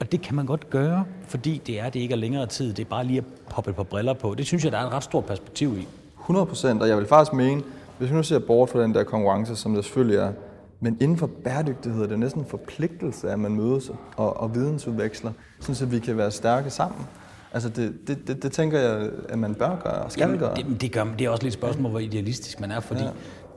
og 0.00 0.12
det 0.12 0.22
kan 0.22 0.36
man 0.36 0.46
godt 0.46 0.70
gøre, 0.70 1.04
fordi 1.28 1.62
det 1.66 1.80
er 1.80 1.90
det 1.90 2.00
ikke 2.00 2.12
er 2.12 2.18
længere 2.18 2.46
tid. 2.46 2.72
Det 2.72 2.84
er 2.84 2.88
bare 2.88 3.04
lige 3.04 3.18
at 3.18 3.24
poppe 3.50 3.70
et 3.70 3.76
par 3.76 3.82
briller 3.82 4.14
på. 4.14 4.34
Det 4.34 4.46
synes 4.46 4.64
jeg, 4.64 4.72
der 4.72 4.78
er 4.78 4.86
et 4.86 4.92
ret 4.92 5.04
stort 5.04 5.24
perspektiv 5.24 5.78
i. 5.78 5.88
100 6.20 6.46
procent, 6.46 6.82
og 6.82 6.88
jeg 6.88 6.96
vil 6.96 7.06
faktisk 7.06 7.32
mene, 7.32 7.62
hvis 7.98 8.10
vi 8.10 8.14
nu 8.14 8.22
ser 8.22 8.38
bort 8.38 8.68
fra 8.70 8.82
den 8.82 8.94
der 8.94 9.04
konkurrence, 9.04 9.56
som 9.56 9.74
der 9.74 9.82
selvfølgelig 9.82 10.18
er, 10.18 10.32
men 10.80 10.98
inden 11.00 11.16
for 11.16 11.30
bæredygtighed 11.44 12.02
er 12.02 12.06
det 12.06 12.18
næsten 12.18 12.40
en 12.40 12.46
forpligtelse, 12.46 13.30
at 13.30 13.38
man 13.38 13.52
mødes 13.52 13.90
og, 14.16 14.40
og 14.40 14.54
vidensudveksler, 14.54 15.32
så 15.60 15.86
vi 15.86 15.98
kan 15.98 16.16
være 16.16 16.30
stærke 16.30 16.70
sammen. 16.70 17.06
Altså 17.52 17.68
det, 17.68 17.94
det, 18.06 18.28
det, 18.28 18.42
det 18.42 18.52
tænker 18.52 18.78
jeg, 18.78 19.10
at 19.28 19.38
man 19.38 19.54
bør 19.54 19.76
gøre 19.84 19.92
og 19.92 20.12
skal 20.12 20.20
Jamen, 20.20 20.38
gøre. 20.38 20.54
Det, 20.54 20.80
det, 20.80 20.92
gør, 20.92 21.04
det 21.18 21.24
er 21.26 21.30
også 21.30 21.42
lidt 21.42 21.54
et 21.54 21.60
spørgsmål, 21.60 21.90
hvor 21.90 22.00
idealistisk 22.00 22.60
man 22.60 22.70
er, 22.70 22.80
fordi 22.80 23.02
ja. 23.02 23.10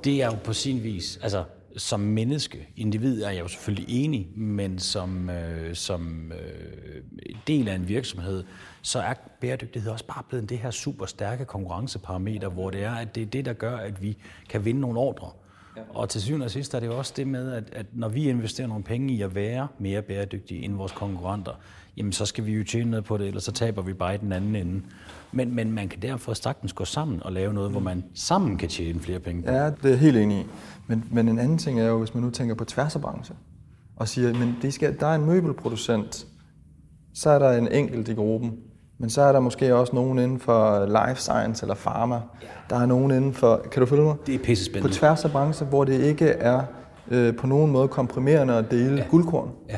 Det 0.04 0.22
er 0.22 0.26
jo 0.26 0.38
på 0.44 0.54
sin 0.54 0.84
vis, 0.84 1.20
altså 1.24 1.44
som 1.78 2.00
menneske, 2.00 2.70
individ, 2.76 3.24
er 3.24 3.30
jeg 3.30 3.40
jo 3.40 3.48
selvfølgelig 3.48 4.04
enig, 4.04 4.28
men 4.36 4.80
som, 4.80 5.30
øh, 5.30 5.76
som 5.76 6.32
øh, 6.32 7.02
del 7.48 7.68
af 7.68 7.76
en 7.76 7.88
virksomhed, 7.88 8.44
så 8.82 9.00
er 9.00 9.14
bæredygtighed 9.42 9.92
også 9.92 10.06
bare 10.06 10.24
blevet 10.30 10.50
det 10.50 10.58
her 10.58 10.72
super 10.72 11.06
stærke 11.06 11.46
konkurrenceparameter, 11.46 12.50
hvor 12.50 12.70
det 12.70 12.84
er, 12.84 12.92
at 12.92 13.16
det 13.16 13.24
er 13.24 13.28
det, 13.28 13.46
der 13.46 13.54
gør, 13.54 13.78
at 13.78 14.02
vi 14.02 14.18
kan 14.50 14.66
vinde 14.66 14.82
nogle 14.82 15.00
ordre. 15.00 15.32
Og 15.90 16.10
til 16.10 16.22
syvende 16.22 16.44
og 16.44 16.52
sidst 16.52 16.74
er 16.74 16.80
det 16.80 16.88
jo 16.88 16.98
også 16.98 17.14
det 17.18 17.28
med, 17.28 17.52
at, 17.52 17.64
at 17.72 17.86
når 17.94 18.10
vi 18.10 18.30
investerer 18.30 18.68
nogle 18.68 18.84
penge 18.84 19.14
i 19.14 19.22
at 19.22 19.36
være 19.36 19.68
mere 19.80 20.02
bæredygtige 20.02 20.64
end 20.64 20.76
vores 20.76 20.92
konkurrenter, 20.92 21.52
jamen 22.00 22.12
så 22.12 22.26
skal 22.26 22.46
vi 22.46 22.54
jo 22.54 22.64
tjene 22.64 22.90
noget 22.90 23.06
på 23.06 23.18
det, 23.18 23.28
eller 23.28 23.42
så 23.42 23.52
taber 23.52 23.82
vi 23.82 23.94
bare 23.94 24.16
i 24.16 24.18
den 24.18 24.32
anden 24.32 24.56
ende. 24.56 24.82
Men, 25.32 25.56
men 25.56 25.72
man 25.72 25.88
kan 25.88 26.02
derfor 26.02 26.34
sagtens 26.34 26.74
gå 26.74 26.86
sammen 26.86 27.24
og 27.24 27.32
lave 27.32 27.54
noget, 27.54 27.72
hvor 27.72 27.80
man 27.80 28.04
sammen 28.16 28.58
kan 28.58 28.70
tjene 28.70 29.00
flere 29.00 29.20
penge 29.20 29.44
på. 29.44 29.52
Ja, 29.52 29.66
det 29.66 29.86
er 29.86 29.90
jeg 29.90 30.00
helt 30.00 30.18
enig 30.18 30.40
i. 30.40 30.46
Men, 30.88 31.06
men 31.12 31.28
en 31.30 31.40
anden 31.40 31.58
ting 31.58 31.80
er 31.80 31.88
jo, 31.88 31.98
hvis 31.98 32.14
man 32.14 32.24
nu 32.24 32.30
tænker 32.30 32.56
på 32.56 32.66
tværs 32.66 32.96
af 32.96 33.02
branche, 33.02 33.36
og 33.96 34.08
siger, 34.08 34.34
men 34.34 34.58
det 34.62 34.74
skal, 34.74 35.00
der 35.00 35.08
er 35.08 35.16
en 35.16 35.26
møbelproducent, 35.26 36.28
så 37.14 37.30
er 37.30 37.40
der 37.40 37.52
en 37.52 37.72
enkelt 37.72 38.08
i 38.08 38.14
gruppen, 38.14 38.58
men 38.98 39.10
så 39.10 39.22
er 39.22 39.32
der 39.32 39.40
måske 39.40 39.76
også 39.76 39.96
nogen 39.96 40.20
inden 40.20 40.40
for 40.40 40.86
life 40.86 41.22
science 41.22 41.64
eller 41.64 41.76
pharma. 41.76 42.22
Der 42.70 42.76
er 42.76 42.86
nogen 42.86 43.12
inden 43.12 43.34
for, 43.34 43.62
kan 43.72 43.80
du 43.80 43.86
følge 43.86 44.04
mig? 44.04 44.16
Det 44.26 44.36
er 44.36 44.40
pisse 44.40 44.66
spændende. 44.66 44.90
På 44.90 44.94
tværs 44.94 45.26
af 45.26 45.32
brancher, 45.32 45.68
hvor 45.68 45.84
det 45.84 46.02
ikke 46.02 46.26
er 46.26 46.62
øh, 47.12 47.36
på 47.36 47.48
nogen 47.48 47.72
måde 47.72 47.88
komprimerende 47.88 48.54
at 48.54 48.72
dele 48.72 48.96
ja. 48.96 49.06
guldkorn. 49.10 49.52
Ja. 49.70 49.78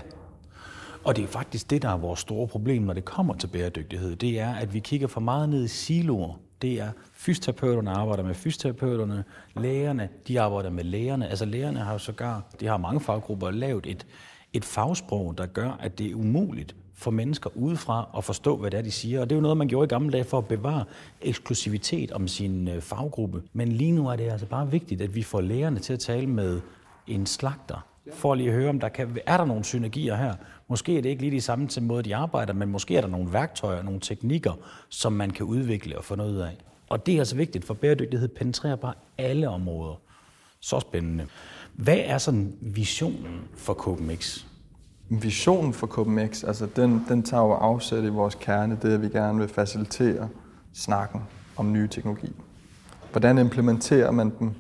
Og 1.04 1.16
det 1.16 1.24
er 1.24 1.28
faktisk 1.28 1.70
det, 1.70 1.82
der 1.82 1.90
er 1.90 1.98
vores 1.98 2.20
store 2.20 2.48
problem, 2.48 2.82
når 2.82 2.94
det 2.94 3.06
kommer 3.06 3.34
til 3.34 3.48
bæredygtighed. 3.48 4.16
Det 4.16 4.40
er, 4.40 4.54
at 4.54 4.74
vi 4.74 4.80
kigger 4.80 5.08
for 5.08 5.22
meget 5.22 5.50
ned 5.50 5.64
i 5.64 5.68
siloer. 5.68 6.40
Det 6.62 6.80
er 6.80 6.92
fysioterapeuterne 7.14 7.92
arbejder 7.92 8.24
med 8.24 8.36
fysioterapeuterne, 8.36 9.24
lægerne, 9.58 10.10
de 10.28 10.42
arbejder 10.42 10.70
med 10.70 10.84
lægerne. 10.84 11.28
Altså 11.30 11.46
lægerne 11.46 11.80
har 11.80 11.92
jo 11.92 11.98
sågar, 11.98 12.44
de 12.60 12.68
har 12.68 12.78
mange 12.78 13.00
faggrupper, 13.00 13.52
lavet 13.52 13.86
et, 13.86 14.06
et 14.54 14.66
fagsprog, 14.66 15.38
der 15.38 15.46
gør, 15.46 15.78
at 15.80 15.98
det 15.98 16.12
er 16.12 16.16
umuligt 16.16 16.76
for 16.94 17.12
mennesker 17.12 17.50
udefra 17.56 18.10
at 18.18 18.24
forstå, 18.24 18.58
hvad 18.58 18.72
det 18.72 18.78
er, 18.78 18.82
de 18.82 18.92
siger. 18.92 19.22
Og 19.22 19.30
det 19.30 19.36
er 19.36 19.38
jo 19.38 19.42
noget, 19.42 19.58
man 19.58 19.68
gjorde 19.68 19.86
i 19.86 19.88
gamle 19.88 20.12
dage 20.12 20.24
for 20.24 20.38
at 20.38 20.48
bevare 20.48 20.84
eksklusivitet 21.22 22.12
om 22.12 22.28
sin 22.28 22.68
øh, 22.68 22.82
faggruppe. 22.82 23.44
Men 23.54 23.68
lige 23.68 23.92
nu 23.92 24.08
er 24.08 24.16
det 24.16 24.32
altså 24.32 24.46
bare 24.46 24.72
vigtigt, 24.72 25.02
at 25.02 25.16
vi 25.16 25.24
får 25.24 25.42
lægerne 25.42 25.80
til 25.80 25.94
at 25.94 26.00
tale 26.00 26.28
med 26.28 26.62
en 27.08 27.26
slagter, 27.26 27.86
for 28.14 28.36
lige 28.36 28.50
at 28.50 28.56
høre, 28.56 28.70
om 28.70 28.80
der 28.80 28.90
kan, 28.90 29.18
er 29.26 29.38
der 29.38 29.46
nogle 29.46 29.64
synergier 29.64 30.16
her. 30.16 30.34
Måske 30.68 30.98
er 30.98 31.02
det 31.02 31.10
ikke 31.10 31.22
lige 31.22 31.36
de 31.36 31.42
samme 31.42 31.68
til 31.68 31.84
måde, 31.84 32.04
de 32.04 32.16
arbejder, 32.16 32.54
men 32.54 32.70
måske 32.70 32.98
er 32.98 33.02
der 33.02 33.08
nogle 33.08 33.34
værktøjer, 33.34 33.84
nogle 33.84 34.00
teknikker, 34.00 34.54
som 34.90 35.14
man 35.14 35.30
kan 35.30 35.46
udvikle 35.46 35.98
og 35.98 36.04
få 36.04 36.16
noget 36.16 36.32
ud 36.32 36.38
af. 36.38 36.58
Og 36.90 37.06
det 37.06 37.16
er 37.16 37.20
altså 37.20 37.36
vigtigt, 37.36 37.66
for 37.66 37.74
bæredygtighed 37.74 38.28
penetrerer 38.28 38.76
bare 38.76 38.94
alle 39.18 39.50
områder. 39.50 39.96
Så 40.60 40.80
spændende. 40.80 41.28
Hvad 41.74 41.98
er 42.06 42.18
sådan 42.18 42.54
visionen 42.62 43.42
for 43.56 43.74
CopenX? 43.74 44.46
Visionen 45.10 45.74
for 45.74 45.88
CopenX, 45.88 46.44
altså 46.44 46.68
den, 46.76 47.06
den 47.10 47.24
tager 47.24 47.44
jo 47.44 47.52
afsæt 47.52 48.04
i 48.04 48.08
vores 48.08 48.36
kerne, 48.36 48.78
det 48.82 48.94
at 48.94 49.02
vi 49.02 49.10
gerne 49.10 49.40
vil 49.40 49.48
facilitere 49.48 50.30
snakken 50.74 51.22
om 51.58 51.74
nye 51.74 51.88
teknologi. 51.88 52.36
Hvordan 53.12 53.38
implementerer 53.38 54.12
man 54.12 54.32
dem? 54.40 54.52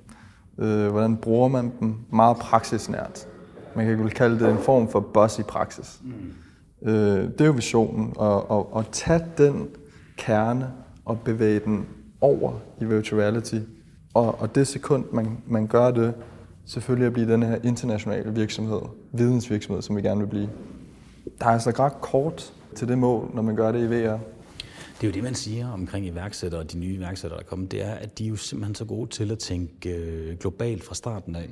Øh, 0.57 0.91
hvordan 0.91 1.17
bruger 1.17 1.47
man 1.47 1.71
dem? 1.79 1.95
Meget 2.09 2.37
praksisnært. 2.37 3.27
Man 3.75 3.85
kan 3.85 4.09
kalde 4.09 4.39
det 4.39 4.51
en 4.51 4.57
form 4.57 4.89
for 4.89 4.99
boss 4.99 5.39
i 5.39 5.43
praksis. 5.43 6.01
Mm. 6.03 6.89
Øh, 6.89 7.23
det 7.23 7.41
er 7.41 7.45
jo 7.45 7.51
visionen, 7.51 8.13
at, 8.21 8.41
at, 8.51 8.65
at 8.77 8.85
tage 8.91 9.25
den 9.37 9.67
kerne 10.17 10.71
og 11.05 11.19
bevæge 11.19 11.59
den 11.59 11.85
over 12.21 12.53
i 12.81 12.85
virtual 12.85 13.21
reality. 13.21 13.59
Og, 14.13 14.41
og 14.41 14.55
det 14.55 14.67
sekund, 14.67 15.05
man, 15.11 15.37
man 15.47 15.67
gør 15.67 15.91
det, 15.91 16.13
selvfølgelig 16.65 17.07
at 17.07 17.13
blive 17.13 17.31
den 17.31 17.43
her 17.43 17.57
internationale 17.63 18.33
virksomhed, 18.33 18.81
vidensvirksomhed, 19.11 19.81
som 19.81 19.95
vi 19.95 20.01
gerne 20.01 20.19
vil 20.21 20.27
blive. 20.27 20.49
Der 21.39 21.45
er 21.45 21.49
altså 21.49 21.69
ret 21.69 22.01
kort 22.01 22.53
til 22.75 22.87
det 22.87 22.97
mål, 22.97 23.31
når 23.33 23.41
man 23.41 23.55
gør 23.55 23.71
det 23.71 23.79
i 23.79 23.85
VR. 23.85 24.17
Det 25.01 25.07
er 25.07 25.11
jo 25.11 25.13
det, 25.13 25.23
man 25.23 25.35
siger 25.35 25.71
omkring 25.71 26.05
iværksættere 26.05 26.61
og 26.61 26.71
de 26.71 26.77
nye 26.77 26.93
iværksættere, 26.93 27.39
der 27.39 27.45
kommer, 27.45 27.67
det 27.67 27.85
er, 27.85 27.93
at 27.93 28.19
de 28.19 28.25
er 28.25 28.29
jo 28.29 28.35
simpelthen 28.35 28.75
så 28.75 28.85
gode 28.85 29.09
til 29.09 29.31
at 29.31 29.39
tænke 29.39 29.95
øh, 29.95 30.37
globalt 30.37 30.83
fra 30.83 30.95
starten 30.95 31.35
af. 31.35 31.49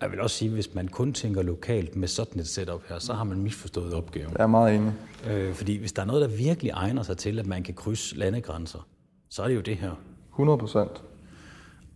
Jeg 0.00 0.10
vil 0.10 0.20
også 0.20 0.36
sige, 0.36 0.48
at 0.48 0.54
hvis 0.54 0.74
man 0.74 0.88
kun 0.88 1.12
tænker 1.12 1.42
lokalt 1.42 1.96
med 1.96 2.08
sådan 2.08 2.40
et 2.40 2.48
setup 2.48 2.82
her, 2.88 2.98
så 2.98 3.14
har 3.14 3.24
man 3.24 3.42
misforstået 3.42 3.94
opgaven. 3.94 4.32
Jeg 4.32 4.42
er 4.42 4.46
meget 4.46 4.76
enig. 4.76 4.92
Øh, 5.30 5.54
fordi 5.54 5.76
hvis 5.76 5.92
der 5.92 6.02
er 6.02 6.06
noget, 6.06 6.30
der 6.30 6.36
virkelig 6.36 6.70
egner 6.70 7.02
sig 7.02 7.16
til, 7.16 7.38
at 7.38 7.46
man 7.46 7.62
kan 7.62 7.74
krydse 7.74 8.16
landegrænser, 8.16 8.88
så 9.28 9.42
er 9.42 9.48
det 9.48 9.54
jo 9.54 9.60
det 9.60 9.76
her. 9.76 9.92
100 10.30 10.58
procent. 10.58 11.02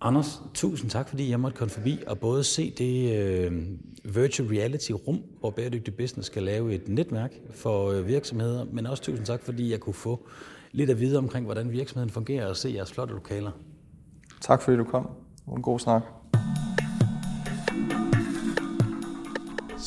Anders, 0.00 0.42
tusind 0.54 0.90
tak, 0.90 1.08
fordi 1.08 1.30
jeg 1.30 1.40
måtte 1.40 1.56
komme 1.56 1.70
forbi 1.70 1.98
og 2.06 2.18
både 2.18 2.44
se 2.44 2.70
det 2.70 3.18
øh, 3.18 3.62
virtual 4.04 4.48
reality-rum, 4.48 5.22
hvor 5.40 5.50
Bæredygtig 5.50 5.96
Business 5.96 6.26
skal 6.26 6.42
lave 6.42 6.74
et 6.74 6.88
netværk 6.88 7.32
for 7.50 7.90
øh, 7.90 8.08
virksomheder, 8.08 8.64
men 8.72 8.86
også 8.86 9.02
tusind 9.02 9.26
tak, 9.26 9.42
fordi 9.42 9.70
jeg 9.70 9.80
kunne 9.80 9.94
få 9.94 10.28
lidt 10.72 10.90
at 10.90 11.00
vide 11.00 11.18
omkring, 11.18 11.44
hvordan 11.44 11.72
virksomheden 11.72 12.10
fungerer 12.10 12.46
og 12.46 12.56
se 12.56 12.72
jeres 12.74 12.92
flotte 12.92 13.14
lokaler. 13.14 13.50
Tak 14.40 14.62
fordi 14.62 14.76
du 14.76 14.84
kom. 14.84 15.08
En 15.56 15.62
god 15.62 15.78
snak. 15.78 16.02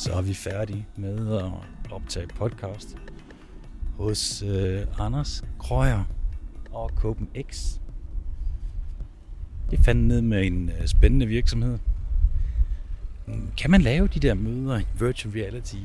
Så 0.06 0.12
er 0.12 0.22
vi 0.22 0.34
færdige 0.34 0.86
med 0.96 1.36
at 1.36 1.52
optage 1.90 2.26
podcast 2.26 2.96
hos 3.96 4.42
øh, 4.42 4.80
Anders 4.98 5.44
Krøyer 5.58 6.04
og 6.72 6.90
Copen 6.96 7.28
X. 7.50 7.78
Det 9.70 9.80
fandt 9.84 10.04
ned 10.04 10.20
med 10.20 10.46
en 10.46 10.70
øh, 10.80 10.86
spændende 10.86 11.26
virksomhed. 11.26 11.78
Mm, 13.26 13.50
kan 13.56 13.70
man 13.70 13.80
lave 13.80 14.08
de 14.08 14.20
der 14.20 14.34
møder 14.34 14.78
i 14.78 14.84
virtual 14.98 15.34
reality? 15.34 15.76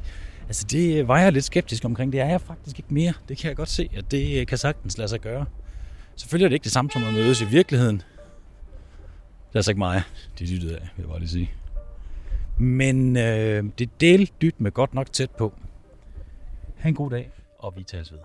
Altså 0.48 0.68
det 0.72 1.00
øh, 1.00 1.08
var 1.08 1.20
jeg 1.20 1.32
lidt 1.32 1.46
skeptisk 1.46 1.86
omkring. 1.86 2.12
Det 2.12 2.20
er 2.20 2.30
jeg 2.30 2.42
faktisk 2.42 2.80
ikke 2.80 2.94
mere. 2.94 3.14
Det 3.30 3.38
kan 3.38 3.48
jeg 3.48 3.58
godt 3.58 3.70
se, 3.70 3.90
at 3.96 4.12
det 4.12 4.40
øh, 4.40 4.48
kan 4.48 4.58
sagtens 4.58 4.98
lade 4.98 5.10
sig 5.10 5.20
gøre. 5.20 5.46
Selvfølgelig 6.16 6.46
er 6.46 6.50
det 6.50 6.56
ikke 6.56 6.64
det 6.64 6.72
samme 6.72 6.92
som 6.92 7.04
at 7.04 7.14
mødes 7.14 7.42
i 7.42 7.46
virkeligheden. 7.46 7.96
Det 7.98 9.54
er 9.54 9.60
altså 9.60 9.72
ikke 9.72 9.80
mig, 9.80 10.02
de 10.40 10.46
lyttede 10.54 10.76
af, 10.76 10.90
vil 10.96 11.04
jeg 11.04 11.10
bare 11.10 11.20
lige 11.20 11.30
sige. 11.30 11.52
Men 12.62 13.18
øh, 13.18 13.64
det 13.80 14.02
del 14.02 14.32
dyt 14.42 14.62
med 14.62 14.72
godt 14.72 14.94
nok 14.94 15.12
tæt 15.12 15.32
på. 15.32 15.54
Ha' 16.78 16.90
en 16.90 16.96
god 16.96 17.10
dag, 17.10 17.32
og 17.60 17.74
vi 17.76 17.84
tales 17.84 18.12
ved. 18.14 18.20